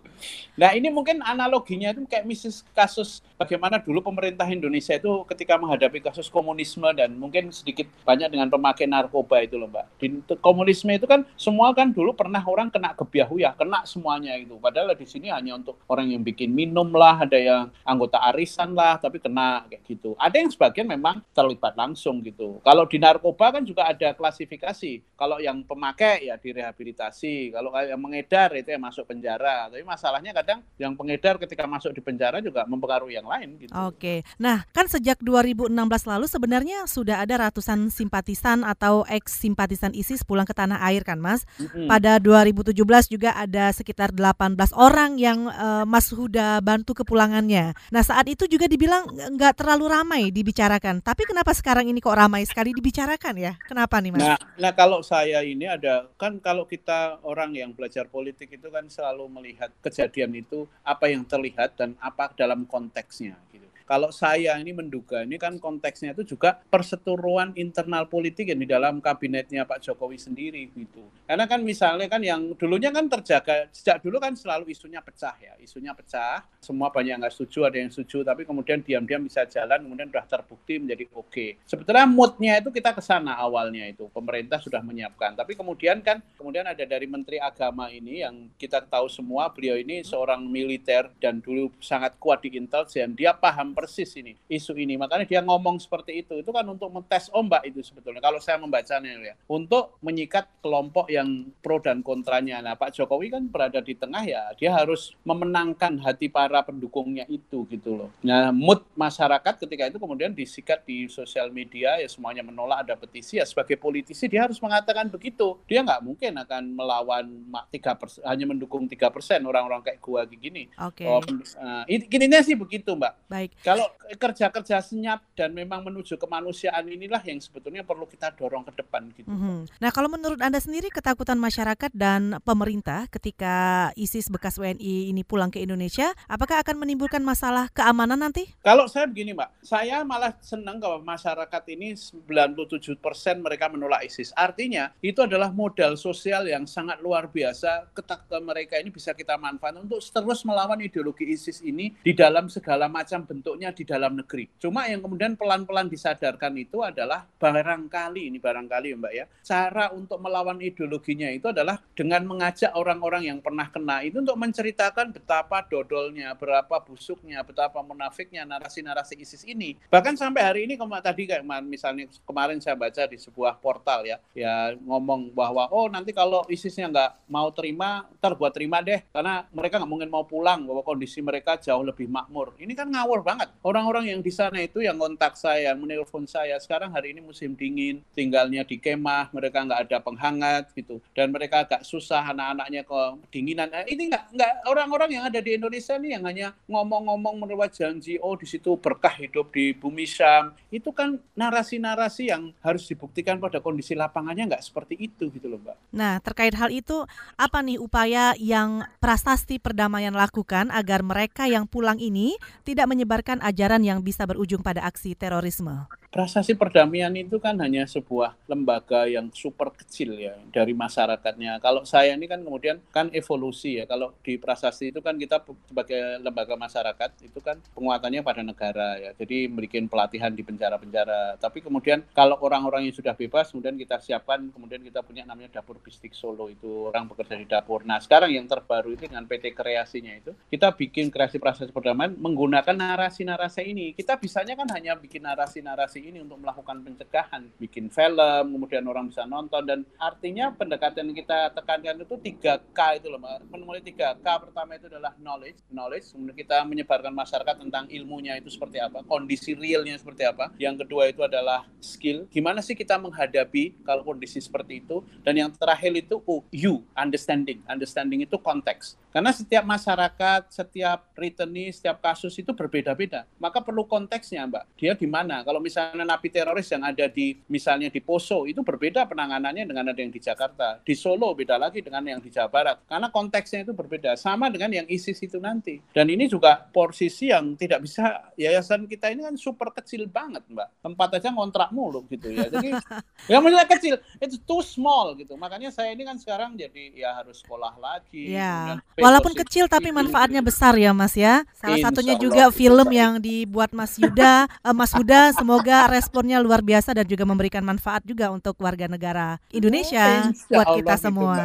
Nah, 0.54 0.78
ini 0.78 0.94
mungkin 0.94 1.26
analoginya 1.26 1.90
itu 1.98 2.06
kayak 2.06 2.30
misis 2.30 2.62
kasus 2.78 3.26
bagaimana 3.42 3.82
dulu 3.82 4.06
pemerintah 4.06 4.46
Indonesia 4.46 4.94
itu 4.94 5.26
ketika 5.26 5.58
menghadapi 5.58 5.98
kasus 6.06 6.30
komunisme 6.30 6.86
dan 6.94 7.18
mungkin 7.18 7.50
sedikit 7.50 7.90
banyak 8.06 8.30
dengan 8.30 8.54
pemakai 8.54 8.86
narkoba 8.86 9.42
itu 9.42 9.58
loh, 9.58 9.68
Mbak. 9.68 9.86
Di 9.98 10.08
komunisme 10.38 10.94
itu 10.94 11.10
kan 11.10 11.26
semua 11.34 11.74
kan 11.74 11.90
dulu 11.90 12.14
pernah 12.14 12.46
orang 12.46 12.70
kena 12.70 12.94
kebiahu 12.94 13.42
ya, 13.42 13.58
kena 13.58 13.82
semuanya 13.90 14.38
itu. 14.38 14.62
Padahal 14.62 14.94
di 14.94 15.10
sini 15.10 15.34
hanya 15.34 15.58
untuk 15.58 15.82
orang 15.90 16.14
yang 16.14 16.22
bikin 16.22 16.54
minum 16.54 16.94
lah, 16.94 17.26
ada 17.26 17.40
yang 17.42 17.74
anggota 17.82 18.22
arisan 18.30 18.78
lah, 18.78 19.02
tapi 19.02 19.18
kena 19.18 19.71
kayak 19.72 19.88
gitu. 19.88 20.12
Ada 20.20 20.44
yang 20.44 20.52
sebagian 20.52 20.88
memang 20.92 21.24
terlibat 21.32 21.80
langsung 21.80 22.20
gitu. 22.20 22.60
Kalau 22.60 22.84
di 22.84 23.00
narkoba 23.00 23.56
kan 23.56 23.64
juga 23.64 23.88
ada 23.88 24.12
klasifikasi. 24.12 25.16
Kalau 25.16 25.40
yang 25.40 25.64
pemakai 25.64 26.28
ya 26.28 26.36
direhabilitasi, 26.36 27.56
kalau 27.56 27.72
yang 27.80 28.02
mengedar 28.04 28.52
itu 28.60 28.76
yang 28.76 28.84
masuk 28.84 29.08
penjara. 29.08 29.72
Tapi 29.72 29.88
masalahnya 29.88 30.36
kadang 30.36 30.60
yang 30.76 30.92
pengedar 31.00 31.40
ketika 31.40 31.64
masuk 31.64 31.96
di 31.96 32.04
penjara 32.04 32.44
juga 32.44 32.68
mempengaruhi 32.68 33.16
yang 33.16 33.28
lain 33.30 33.56
gitu. 33.64 33.72
Oke. 33.88 34.28
Nah, 34.36 34.68
kan 34.76 34.92
sejak 34.92 35.24
2016 35.24 35.72
lalu 36.04 36.26
sebenarnya 36.28 36.84
sudah 36.90 37.24
ada 37.24 37.48
ratusan 37.48 37.88
simpatisan 37.88 38.68
atau 38.68 39.08
ex 39.08 39.40
simpatisan 39.40 39.96
ISIS 39.96 40.28
pulang 40.28 40.44
ke 40.44 40.52
tanah 40.52 40.84
air 40.92 41.08
kan, 41.08 41.22
Mas? 41.22 41.48
Mm-hmm. 41.62 41.88
Pada 41.88 42.20
2017 42.20 42.76
juga 43.08 43.38
ada 43.38 43.72
sekitar 43.72 44.12
18 44.12 44.58
orang 44.76 45.16
yang 45.16 45.48
uh, 45.48 45.88
Mas 45.88 46.12
Huda 46.12 46.60
bantu 46.60 46.98
kepulangannya. 46.98 47.78
Nah, 47.94 48.04
saat 48.04 48.28
itu 48.28 48.50
juga 48.50 48.66
dibilang 48.68 49.08
nggak 49.08 49.61
terlalu 49.62 49.86
ramai 49.94 50.24
dibicarakan. 50.34 51.06
Tapi 51.06 51.30
kenapa 51.30 51.54
sekarang 51.54 51.86
ini 51.86 52.02
kok 52.02 52.18
ramai 52.18 52.42
sekali 52.50 52.74
dibicarakan 52.74 53.36
ya? 53.38 53.54
Kenapa 53.62 54.02
nih 54.02 54.18
Mas? 54.18 54.26
Nah, 54.26 54.38
nah 54.58 54.74
kalau 54.74 55.06
saya 55.06 55.46
ini 55.46 55.70
ada 55.70 56.10
kan 56.18 56.42
kalau 56.42 56.66
kita 56.66 57.22
orang 57.22 57.54
yang 57.54 57.70
belajar 57.70 58.10
politik 58.10 58.50
itu 58.50 58.74
kan 58.74 58.90
selalu 58.90 59.30
melihat 59.30 59.70
kejadian 59.86 60.34
itu 60.34 60.66
apa 60.82 61.14
yang 61.14 61.22
terlihat 61.22 61.78
dan 61.78 61.94
apa 62.02 62.34
dalam 62.34 62.66
konteksnya 62.66 63.38
gitu. 63.54 63.70
Kalau 63.92 64.08
saya 64.08 64.56
ini 64.56 64.72
menduga 64.72 65.28
ini 65.28 65.36
kan 65.36 65.60
konteksnya 65.60 66.16
itu 66.16 66.24
juga 66.24 66.64
perseteruan 66.72 67.52
internal 67.60 68.08
politik 68.08 68.48
yang 68.48 68.64
di 68.64 68.72
dalam 68.72 69.04
kabinetnya 69.04 69.68
Pak 69.68 69.84
Jokowi 69.84 70.16
sendiri 70.16 70.72
gitu. 70.72 71.04
Karena 71.28 71.44
kan 71.44 71.60
misalnya 71.60 72.08
kan 72.08 72.24
yang 72.24 72.56
dulunya 72.56 72.88
kan 72.88 73.12
terjaga 73.12 73.68
sejak 73.76 74.00
dulu 74.00 74.24
kan 74.24 74.32
selalu 74.32 74.72
isunya 74.72 75.04
pecah 75.04 75.36
ya, 75.44 75.60
isunya 75.60 75.92
pecah. 75.92 76.40
Semua 76.64 76.88
banyak 76.88 77.20
nggak 77.20 77.36
setuju, 77.36 77.68
ada 77.68 77.84
yang 77.84 77.92
setuju, 77.92 78.24
tapi 78.24 78.48
kemudian 78.48 78.80
diam-diam 78.80 79.28
bisa 79.28 79.44
jalan, 79.44 79.84
kemudian 79.84 80.08
sudah 80.08 80.24
terbukti 80.24 80.80
menjadi 80.80 81.12
oke. 81.12 81.28
Okay. 81.28 81.50
Sebetulnya 81.68 82.08
moodnya 82.08 82.64
itu 82.64 82.72
kita 82.72 82.96
ke 82.96 83.04
sana 83.04 83.36
awalnya 83.36 83.84
itu, 83.92 84.08
pemerintah 84.16 84.64
sudah 84.64 84.80
menyiapkan. 84.80 85.36
Tapi 85.36 85.52
kemudian 85.60 86.00
kan 86.00 86.24
kemudian 86.40 86.64
ada 86.64 86.88
dari 86.88 87.12
Menteri 87.12 87.44
Agama 87.44 87.92
ini 87.92 88.24
yang 88.24 88.48
kita 88.56 88.88
tahu 88.88 89.12
semua 89.12 89.52
beliau 89.52 89.76
ini 89.76 90.00
seorang 90.08 90.48
militer 90.48 91.12
dan 91.20 91.44
dulu 91.44 91.76
sangat 91.84 92.16
kuat 92.24 92.40
di 92.40 92.56
intelijen, 92.56 93.20
dia 93.20 93.36
paham 93.36 93.81
persis 93.82 94.14
ini 94.14 94.38
isu 94.46 94.78
ini. 94.78 94.94
Makanya 95.02 95.26
dia 95.26 95.42
ngomong 95.42 95.82
seperti 95.82 96.22
itu. 96.22 96.38
Itu 96.38 96.54
kan 96.54 96.62
untuk 96.70 96.94
metes 96.94 97.34
ombak 97.34 97.66
itu 97.66 97.82
sebetulnya. 97.82 98.22
Kalau 98.22 98.38
saya 98.38 98.62
membacanya 98.62 99.18
ya, 99.18 99.34
untuk 99.50 99.98
menyikat 100.06 100.46
kelompok 100.62 101.10
yang 101.10 101.50
pro 101.66 101.82
dan 101.82 102.06
kontranya. 102.06 102.62
Nah, 102.62 102.78
Pak 102.78 102.94
Jokowi 102.94 103.34
kan 103.34 103.50
berada 103.50 103.82
di 103.82 103.98
tengah 103.98 104.22
ya. 104.22 104.54
Dia 104.54 104.78
harus 104.78 105.18
memenangkan 105.26 105.98
hati 106.06 106.30
para 106.30 106.62
pendukungnya 106.62 107.26
itu 107.26 107.66
gitu 107.74 107.98
loh. 107.98 108.10
Nah, 108.22 108.54
mood 108.54 108.86
masyarakat 108.94 109.58
ketika 109.66 109.90
itu 109.90 109.98
kemudian 109.98 110.38
disikat 110.38 110.86
di 110.86 111.10
sosial 111.10 111.50
media 111.50 111.98
ya 111.98 112.06
semuanya 112.06 112.46
menolak 112.46 112.86
ada 112.86 112.94
petisi 112.94 113.42
ya 113.42 113.46
sebagai 113.48 113.80
politisi 113.80 114.30
dia 114.30 114.46
harus 114.46 114.62
mengatakan 114.62 115.10
begitu. 115.10 115.58
Dia 115.66 115.82
nggak 115.82 116.06
mungkin 116.06 116.38
akan 116.38 116.64
melawan 116.78 117.26
tiga 117.74 117.98
persen 117.98 118.22
hanya 118.28 118.46
mendukung 118.46 118.86
tiga 118.86 119.10
persen 119.10 119.42
orang-orang 119.48 119.82
kayak 119.82 120.00
gua 120.04 120.22
gini. 120.28 120.68
Oke. 120.78 121.04
Okay. 121.04 121.08
Oh, 121.08 121.22
uh, 121.22 121.84
intinya 121.88 122.40
sih 122.44 122.54
begitu, 122.54 122.94
Mbak. 122.94 123.14
Baik. 123.32 123.52
Kalau 123.62 123.86
kerja-kerja 124.18 124.82
senyap 124.82 125.22
dan 125.38 125.54
memang 125.54 125.86
menuju 125.86 126.18
kemanusiaan 126.18 126.84
inilah 126.90 127.22
yang 127.24 127.38
sebetulnya 127.38 127.86
perlu 127.86 128.10
kita 128.10 128.34
dorong 128.36 128.66
ke 128.68 128.74
depan 128.82 129.08
gitu. 129.16 129.30
Mm 129.30 129.38
-hmm. 129.38 129.58
Nah, 129.80 129.90
kalau 129.94 130.10
menurut 130.12 130.42
Anda 130.42 130.58
sendiri 130.58 130.92
ketakutan 130.92 131.38
masyarakat 131.38 131.94
dan 131.94 132.42
pemerintah 132.44 133.08
ketika 133.08 133.90
ISIS 133.96 134.28
bekas 134.34 134.58
WNI 134.58 135.14
ini 135.14 135.22
pulang 135.22 135.54
ke 135.54 135.62
Indonesia, 135.62 136.12
apakah 136.26 136.60
akan 136.66 136.82
menimbulkan 136.82 137.22
masalah 137.22 137.70
keamanan 137.72 138.20
nanti? 138.20 138.50
Kalau 138.66 138.90
saya 138.90 139.08
begini, 139.08 139.38
Mbak, 139.38 139.50
saya 139.64 140.04
malah 140.04 140.36
senang 140.42 140.82
kalau 140.82 141.00
masyarakat 141.00 141.64
ini 141.72 141.96
97% 141.96 142.98
mereka 143.40 143.70
menolak 143.70 144.04
ISIS. 144.10 144.34
Artinya, 144.34 144.92
itu 145.00 145.22
adalah 145.24 145.54
modal 145.54 145.96
sosial 145.96 146.50
yang 146.50 146.66
sangat 146.66 147.00
luar 147.00 147.30
biasa 147.30 147.94
ketakutan 147.94 148.44
mereka 148.44 148.82
ini 148.82 148.90
bisa 148.90 149.14
kita 149.14 149.38
manfaatkan 149.38 149.86
untuk 149.86 150.02
terus 150.02 150.42
melawan 150.44 150.82
ideologi 150.82 151.30
ISIS 151.30 151.62
ini 151.62 151.94
di 152.02 152.12
dalam 152.12 152.50
segala 152.50 152.90
macam 152.90 153.24
bentuknya 153.24 153.51
bentuknya 153.52 153.76
di 153.76 153.84
dalam 153.84 154.16
negeri. 154.16 154.48
Cuma 154.56 154.88
yang 154.88 155.04
kemudian 155.04 155.36
pelan-pelan 155.36 155.92
disadarkan 155.92 156.56
itu 156.56 156.80
adalah 156.80 157.28
barangkali 157.36 158.32
ini 158.32 158.40
barangkali 158.40 158.88
ya 158.94 158.96
Mbak 158.96 159.14
ya, 159.14 159.26
cara 159.44 159.92
untuk 159.92 160.24
melawan 160.24 160.56
ideologinya 160.64 161.28
itu 161.28 161.52
adalah 161.52 161.84
dengan 161.92 162.24
mengajak 162.24 162.72
orang-orang 162.72 163.28
yang 163.28 163.44
pernah 163.44 163.68
kena 163.68 164.08
itu 164.08 164.24
untuk 164.24 164.40
menceritakan 164.40 165.12
betapa 165.12 165.68
dodolnya, 165.68 166.32
berapa 166.40 166.80
busuknya, 166.80 167.44
betapa 167.44 167.84
munafiknya 167.84 168.48
narasi-narasi 168.48 169.20
ISIS 169.20 169.44
ini. 169.44 169.76
Bahkan 169.92 170.16
sampai 170.16 170.42
hari 170.42 170.60
ini 170.64 170.80
tadi 171.04 171.28
kayak 171.28 171.44
misalnya 171.68 172.08
kemarin 172.24 172.64
saya 172.64 172.80
baca 172.80 173.04
di 173.04 173.20
sebuah 173.20 173.60
portal 173.60 174.08
ya, 174.08 174.18
ya 174.32 174.80
ngomong 174.80 175.36
bahwa 175.36 175.68
oh 175.76 175.92
nanti 175.92 176.16
kalau 176.16 176.48
ISISnya 176.48 176.88
nggak 176.88 177.12
mau 177.28 177.52
terima, 177.52 178.08
terbuat 178.24 178.56
terima 178.56 178.80
deh 178.80 179.04
karena 179.12 179.44
mereka 179.52 179.82
nggak 179.82 179.92
mungkin 179.92 180.10
mau 180.14 180.24
pulang 180.24 180.64
bahwa 180.64 180.86
kondisi 180.86 181.20
mereka 181.20 181.58
jauh 181.60 181.84
lebih 181.84 182.08
makmur. 182.08 182.54
Ini 182.62 182.72
kan 182.78 182.88
ngawur 182.88 183.26
banget. 183.26 183.41
Orang-orang 183.64 184.12
yang 184.12 184.22
di 184.22 184.30
sana 184.30 184.62
itu 184.62 184.84
yang 184.84 185.00
kontak 185.00 185.40
saya, 185.40 185.74
menelpon 185.74 186.28
saya. 186.28 186.60
Sekarang 186.60 186.92
hari 186.92 187.16
ini 187.16 187.22
musim 187.24 187.54
dingin, 187.56 188.04
tinggalnya 188.14 188.66
di 188.68 188.82
kemah, 188.82 189.32
mereka 189.32 189.64
nggak 189.64 189.82
ada 189.88 189.98
penghangat 190.04 190.74
gitu, 190.76 191.00
dan 191.16 191.32
mereka 191.32 191.64
agak 191.64 191.82
susah 191.88 192.34
anak-anaknya 192.34 192.82
ke 192.84 193.00
dinginan. 193.32 193.70
Eh, 193.72 193.96
ini 193.96 194.12
nggak 194.12 194.36
nggak 194.36 194.54
orang-orang 194.68 195.10
yang 195.16 195.24
ada 195.30 195.40
di 195.40 195.56
Indonesia 195.56 195.96
nih 195.96 196.12
yang 196.20 196.24
hanya 196.28 196.48
ngomong-ngomong 196.68 197.46
menerima 197.46 197.68
janji, 197.72 198.18
oh 198.20 198.36
di 198.36 198.50
situ 198.50 198.76
berkah 198.76 199.14
hidup 199.16 199.54
di 199.54 199.72
bumi 199.72 200.04
Syam. 200.04 200.52
Itu 200.68 200.92
kan 200.92 201.22
narasi-narasi 201.38 202.34
yang 202.34 202.52
harus 202.60 202.90
dibuktikan 202.90 203.40
pada 203.40 203.64
kondisi 203.64 203.96
lapangannya 203.96 204.52
nggak 204.52 204.66
seperti 204.66 205.00
itu 205.00 205.32
gitu 205.32 205.48
loh, 205.48 205.62
Mbak. 205.62 205.78
Nah 205.96 206.20
terkait 206.20 206.58
hal 206.58 206.74
itu 206.74 207.08
apa 207.40 207.64
nih 207.64 207.80
upaya 207.80 208.34
yang 208.36 208.84
prasasti 209.00 209.62
perdamaian 209.62 210.12
lakukan 210.12 210.74
agar 210.74 211.06
mereka 211.06 211.48
yang 211.48 211.70
pulang 211.70 212.02
ini 212.02 212.36
tidak 212.68 212.90
menyebarkan 212.90 213.31
ajaran 213.40 213.86
yang 213.86 214.04
bisa 214.04 214.28
berujung 214.28 214.60
pada 214.60 214.84
aksi 214.84 215.16
terorisme? 215.16 215.88
Prasasti 216.12 216.60
perdamaian 216.60 217.16
itu 217.16 217.40
kan 217.40 217.56
hanya 217.64 217.88
sebuah 217.88 218.36
lembaga 218.44 219.08
yang 219.08 219.32
super 219.32 219.72
kecil 219.72 220.20
ya 220.20 220.36
dari 220.52 220.76
masyarakatnya. 220.76 221.64
Kalau 221.64 221.88
saya 221.88 222.20
ini 222.20 222.28
kan 222.28 222.44
kemudian 222.44 222.84
kan 222.92 223.08
evolusi 223.16 223.80
ya. 223.80 223.88
Kalau 223.88 224.12
di 224.20 224.36
prasasti 224.36 224.92
itu 224.92 225.00
kan 225.00 225.16
kita 225.16 225.40
sebagai 225.72 226.20
lembaga 226.20 226.60
masyarakat 226.60 227.16
itu 227.24 227.40
kan 227.40 227.64
penguatannya 227.72 228.28
pada 228.28 228.44
negara 228.44 229.00
ya. 229.00 229.16
Jadi 229.16 229.48
bikin 229.48 229.88
pelatihan 229.88 230.36
di 230.36 230.44
penjara-penjara. 230.44 231.40
Tapi 231.40 231.64
kemudian 231.64 232.04
kalau 232.12 232.36
orang-orang 232.44 232.92
yang 232.92 232.96
sudah 233.00 233.16
bebas 233.16 233.56
kemudian 233.56 233.80
kita 233.80 234.04
siapkan 234.04 234.52
kemudian 234.52 234.84
kita 234.84 235.00
punya 235.08 235.24
namanya 235.24 235.64
dapur 235.64 235.80
bistik 235.80 236.12
Solo 236.12 236.52
itu 236.52 236.92
orang 236.92 237.08
bekerja 237.08 237.40
di 237.40 237.48
dapur. 237.48 237.88
Nah 237.88 238.04
sekarang 238.04 238.36
yang 238.36 238.52
terbaru 238.52 239.00
itu 239.00 239.08
dengan 239.08 239.24
PT 239.24 239.56
kreasinya 239.56 240.12
itu 240.12 240.36
kita 240.52 240.76
bikin 240.76 241.08
kreasi 241.08 241.40
prasasti 241.40 241.72
perdamaian 241.72 242.12
menggunakan 242.20 242.76
narasi-narasi 242.76 243.64
ini. 243.64 243.96
Kita 243.96 244.20
bisanya 244.20 244.60
kan 244.60 244.68
hanya 244.76 245.00
bikin 245.00 245.24
narasi-narasi 245.24 246.01
ini 246.02 246.20
untuk 246.26 246.42
melakukan 246.42 246.82
pencegahan, 246.82 247.46
bikin 247.62 247.94
film, 247.94 248.46
kemudian 248.58 248.86
orang 248.90 249.08
bisa 249.14 249.30
nonton 249.30 249.62
dan 249.64 249.80
artinya 250.02 250.50
pendekatan 250.50 251.14
yang 251.14 251.18
kita 251.18 251.54
tekankan 251.54 252.02
itu 252.02 252.16
3K 252.18 252.80
itu 252.98 253.08
loh, 253.08 253.22
mulai 253.62 253.84
3K 253.86 254.26
pertama 254.26 254.74
itu 254.74 254.90
adalah 254.90 255.14
knowledge, 255.22 255.62
knowledge, 255.70 256.10
kemudian 256.12 256.38
kita 256.38 256.58
menyebarkan 256.66 257.14
masyarakat 257.14 257.56
tentang 257.62 257.86
ilmunya 257.94 258.36
itu 258.42 258.50
seperti 258.50 258.82
apa, 258.82 259.06
kondisi 259.06 259.54
realnya 259.54 259.96
seperti 260.00 260.26
apa. 260.26 260.50
Yang 260.58 260.86
kedua 260.86 261.10
itu 261.12 261.22
adalah 261.22 261.70
skill, 261.78 262.26
gimana 262.34 262.60
sih 262.66 262.74
kita 262.74 262.98
menghadapi 262.98 263.86
kalau 263.86 264.02
kondisi 264.02 264.42
seperti 264.42 264.82
itu 264.82 265.06
dan 265.22 265.38
yang 265.38 265.50
terakhir 265.54 265.94
itu 265.94 266.20
oh, 266.26 266.42
you, 266.50 266.82
understanding, 266.98 267.62
understanding 267.70 268.26
itu 268.26 268.38
konteks. 268.42 268.98
Karena 269.12 269.36
setiap 269.36 269.68
masyarakat, 269.68 270.48
setiap 270.48 271.12
returnee, 271.20 271.68
setiap 271.76 272.00
kasus 272.00 272.32
itu 272.40 272.56
berbeda-beda. 272.56 273.28
Maka 273.44 273.60
perlu 273.60 273.84
konteksnya, 273.84 274.48
Mbak. 274.48 274.64
Dia 274.80 274.96
di 274.96 275.04
mana? 275.04 275.44
Kalau 275.44 275.60
misalnya 275.60 275.91
misalnya 275.92 276.16
napi 276.16 276.32
teroris 276.32 276.68
yang 276.72 276.84
ada 276.88 277.06
di 277.12 277.36
misalnya 277.52 277.92
di 277.92 278.00
Poso 278.00 278.48
itu 278.48 278.64
berbeda 278.64 279.04
penanganannya 279.12 279.68
dengan 279.68 279.92
ada 279.92 280.00
yang 280.00 280.08
di 280.08 280.24
Jakarta. 280.24 280.80
Di 280.80 280.96
Solo 280.96 281.36
beda 281.36 281.60
lagi 281.60 281.84
dengan 281.84 282.08
yang 282.08 282.24
di 282.24 282.32
Jawa 282.32 282.48
Barat. 282.48 282.78
Karena 282.88 283.12
konteksnya 283.12 283.68
itu 283.68 283.76
berbeda. 283.76 284.16
Sama 284.16 284.48
dengan 284.48 284.72
yang 284.72 284.88
ISIS 284.88 285.20
itu 285.20 285.36
nanti. 285.44 285.84
Dan 285.92 286.08
ini 286.08 286.32
juga 286.32 286.64
posisi 286.72 287.28
yang 287.28 287.60
tidak 287.60 287.84
bisa 287.84 288.32
yayasan 288.40 288.88
kita 288.88 289.12
ini 289.12 289.28
kan 289.28 289.36
super 289.36 289.76
kecil 289.76 290.08
banget, 290.08 290.48
Mbak. 290.48 290.80
Tempat 290.80 291.10
aja 291.20 291.28
ngontrak 291.36 291.70
mulu 291.76 292.08
gitu 292.08 292.32
ya. 292.32 292.48
Jadi 292.48 292.72
yang 293.32 293.44
maksudnya 293.44 293.68
kecil, 293.68 293.96
itu 294.24 294.36
too 294.48 294.64
small 294.64 295.12
gitu. 295.20 295.36
Makanya 295.36 295.76
saya 295.76 295.92
ini 295.92 296.08
kan 296.08 296.16
sekarang 296.16 296.56
jadi 296.56 296.96
ya 296.96 297.20
harus 297.20 297.44
sekolah 297.44 297.76
lagi. 297.76 298.32
Ya. 298.32 298.80
Walaupun 298.96 299.36
kecil 299.44 299.68
tapi 299.68 299.92
manfaatnya 299.92 300.40
besar 300.40 300.80
ya, 300.80 300.96
Mas 300.96 301.20
ya. 301.20 301.44
Salah 301.60 301.84
satunya 301.84 302.16
juga 302.16 302.48
film 302.56 302.88
yang 302.96 303.20
dibuat 303.20 303.76
Mas 303.76 304.00
Yuda, 304.00 304.48
uh, 304.64 304.72
Mas 304.72 304.96
Huda 304.96 305.36
semoga 305.36 305.81
responnya 305.88 306.38
luar 306.44 306.62
biasa 306.62 306.94
dan 306.94 307.06
juga 307.08 307.24
memberikan 307.24 307.64
manfaat 307.64 308.04
juga 308.06 308.30
untuk 308.30 308.58
warga 308.62 308.86
negara 308.86 309.40
Indonesia 309.50 310.28
Insya 310.28 310.50
buat 310.52 310.68
Allah 310.68 310.78
kita 310.82 310.94
gitu, 310.98 311.04
semua. 311.08 311.36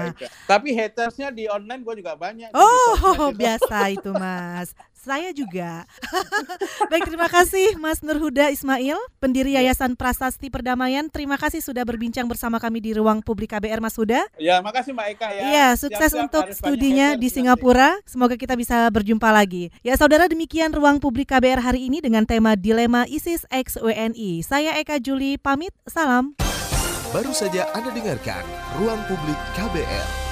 Tapi 0.49 0.69
hatersnya 0.75 1.29
di 1.31 1.45
online 1.47 1.81
gue 1.85 1.95
juga 2.03 2.13
banyak. 2.19 2.51
Oh, 2.53 2.97
sosmed 2.99 3.33
itu. 3.37 3.41
biasa 3.41 3.77
itu 3.93 4.11
Mas. 4.17 4.75
Saya 5.07 5.31
juga. 5.31 5.87
Baik, 6.91 7.07
terima 7.07 7.31
kasih 7.31 7.79
Mas 7.79 8.03
Nurhuda 8.03 8.51
Ismail, 8.51 8.99
pendiri 9.23 9.55
Yayasan 9.55 9.95
Prasasti 9.95 10.51
Perdamaian. 10.51 11.07
Terima 11.07 11.39
kasih 11.39 11.63
sudah 11.63 11.87
berbincang 11.87 12.27
bersama 12.27 12.59
kami 12.59 12.83
di 12.83 12.91
ruang 12.91 13.23
publik 13.23 13.55
KBR 13.55 13.79
Mas 13.79 13.95
Huda. 13.95 14.27
Ya, 14.35 14.59
makasih 14.59 14.99
Mbak 14.99 15.07
Eka 15.15 15.29
ya. 15.31 15.43
Iya, 15.47 15.67
sukses 15.79 16.11
Siap-siap 16.11 16.27
untuk 16.27 16.43
harus 16.43 16.59
banyak 16.59 16.67
studinya 16.75 17.09
haters 17.15 17.23
di 17.23 17.29
nanti. 17.31 17.37
Singapura. 17.39 17.91
Semoga 18.03 18.35
kita 18.35 18.59
bisa 18.59 18.91
berjumpa 18.91 19.31
lagi. 19.31 19.71
Ya, 19.87 19.95
saudara 19.95 20.27
demikian 20.27 20.75
ruang 20.75 20.99
publik 20.99 21.31
KBR 21.31 21.63
hari 21.63 21.87
ini 21.87 22.03
dengan 22.03 22.27
tema 22.27 22.59
Dilema 22.59 23.07
ISIS 23.07 23.47
X 23.47 23.79
WNI. 23.79 24.43
Saya 24.43 24.75
Eka 24.75 24.99
Juli 24.99 25.39
pamit. 25.39 25.71
Salam. 25.87 26.35
Baru 27.15 27.31
saja 27.31 27.71
Anda 27.79 27.95
dengarkan 27.95 28.43
Ruang 28.83 28.99
Publik 29.07 29.39
KBR. 29.55 30.26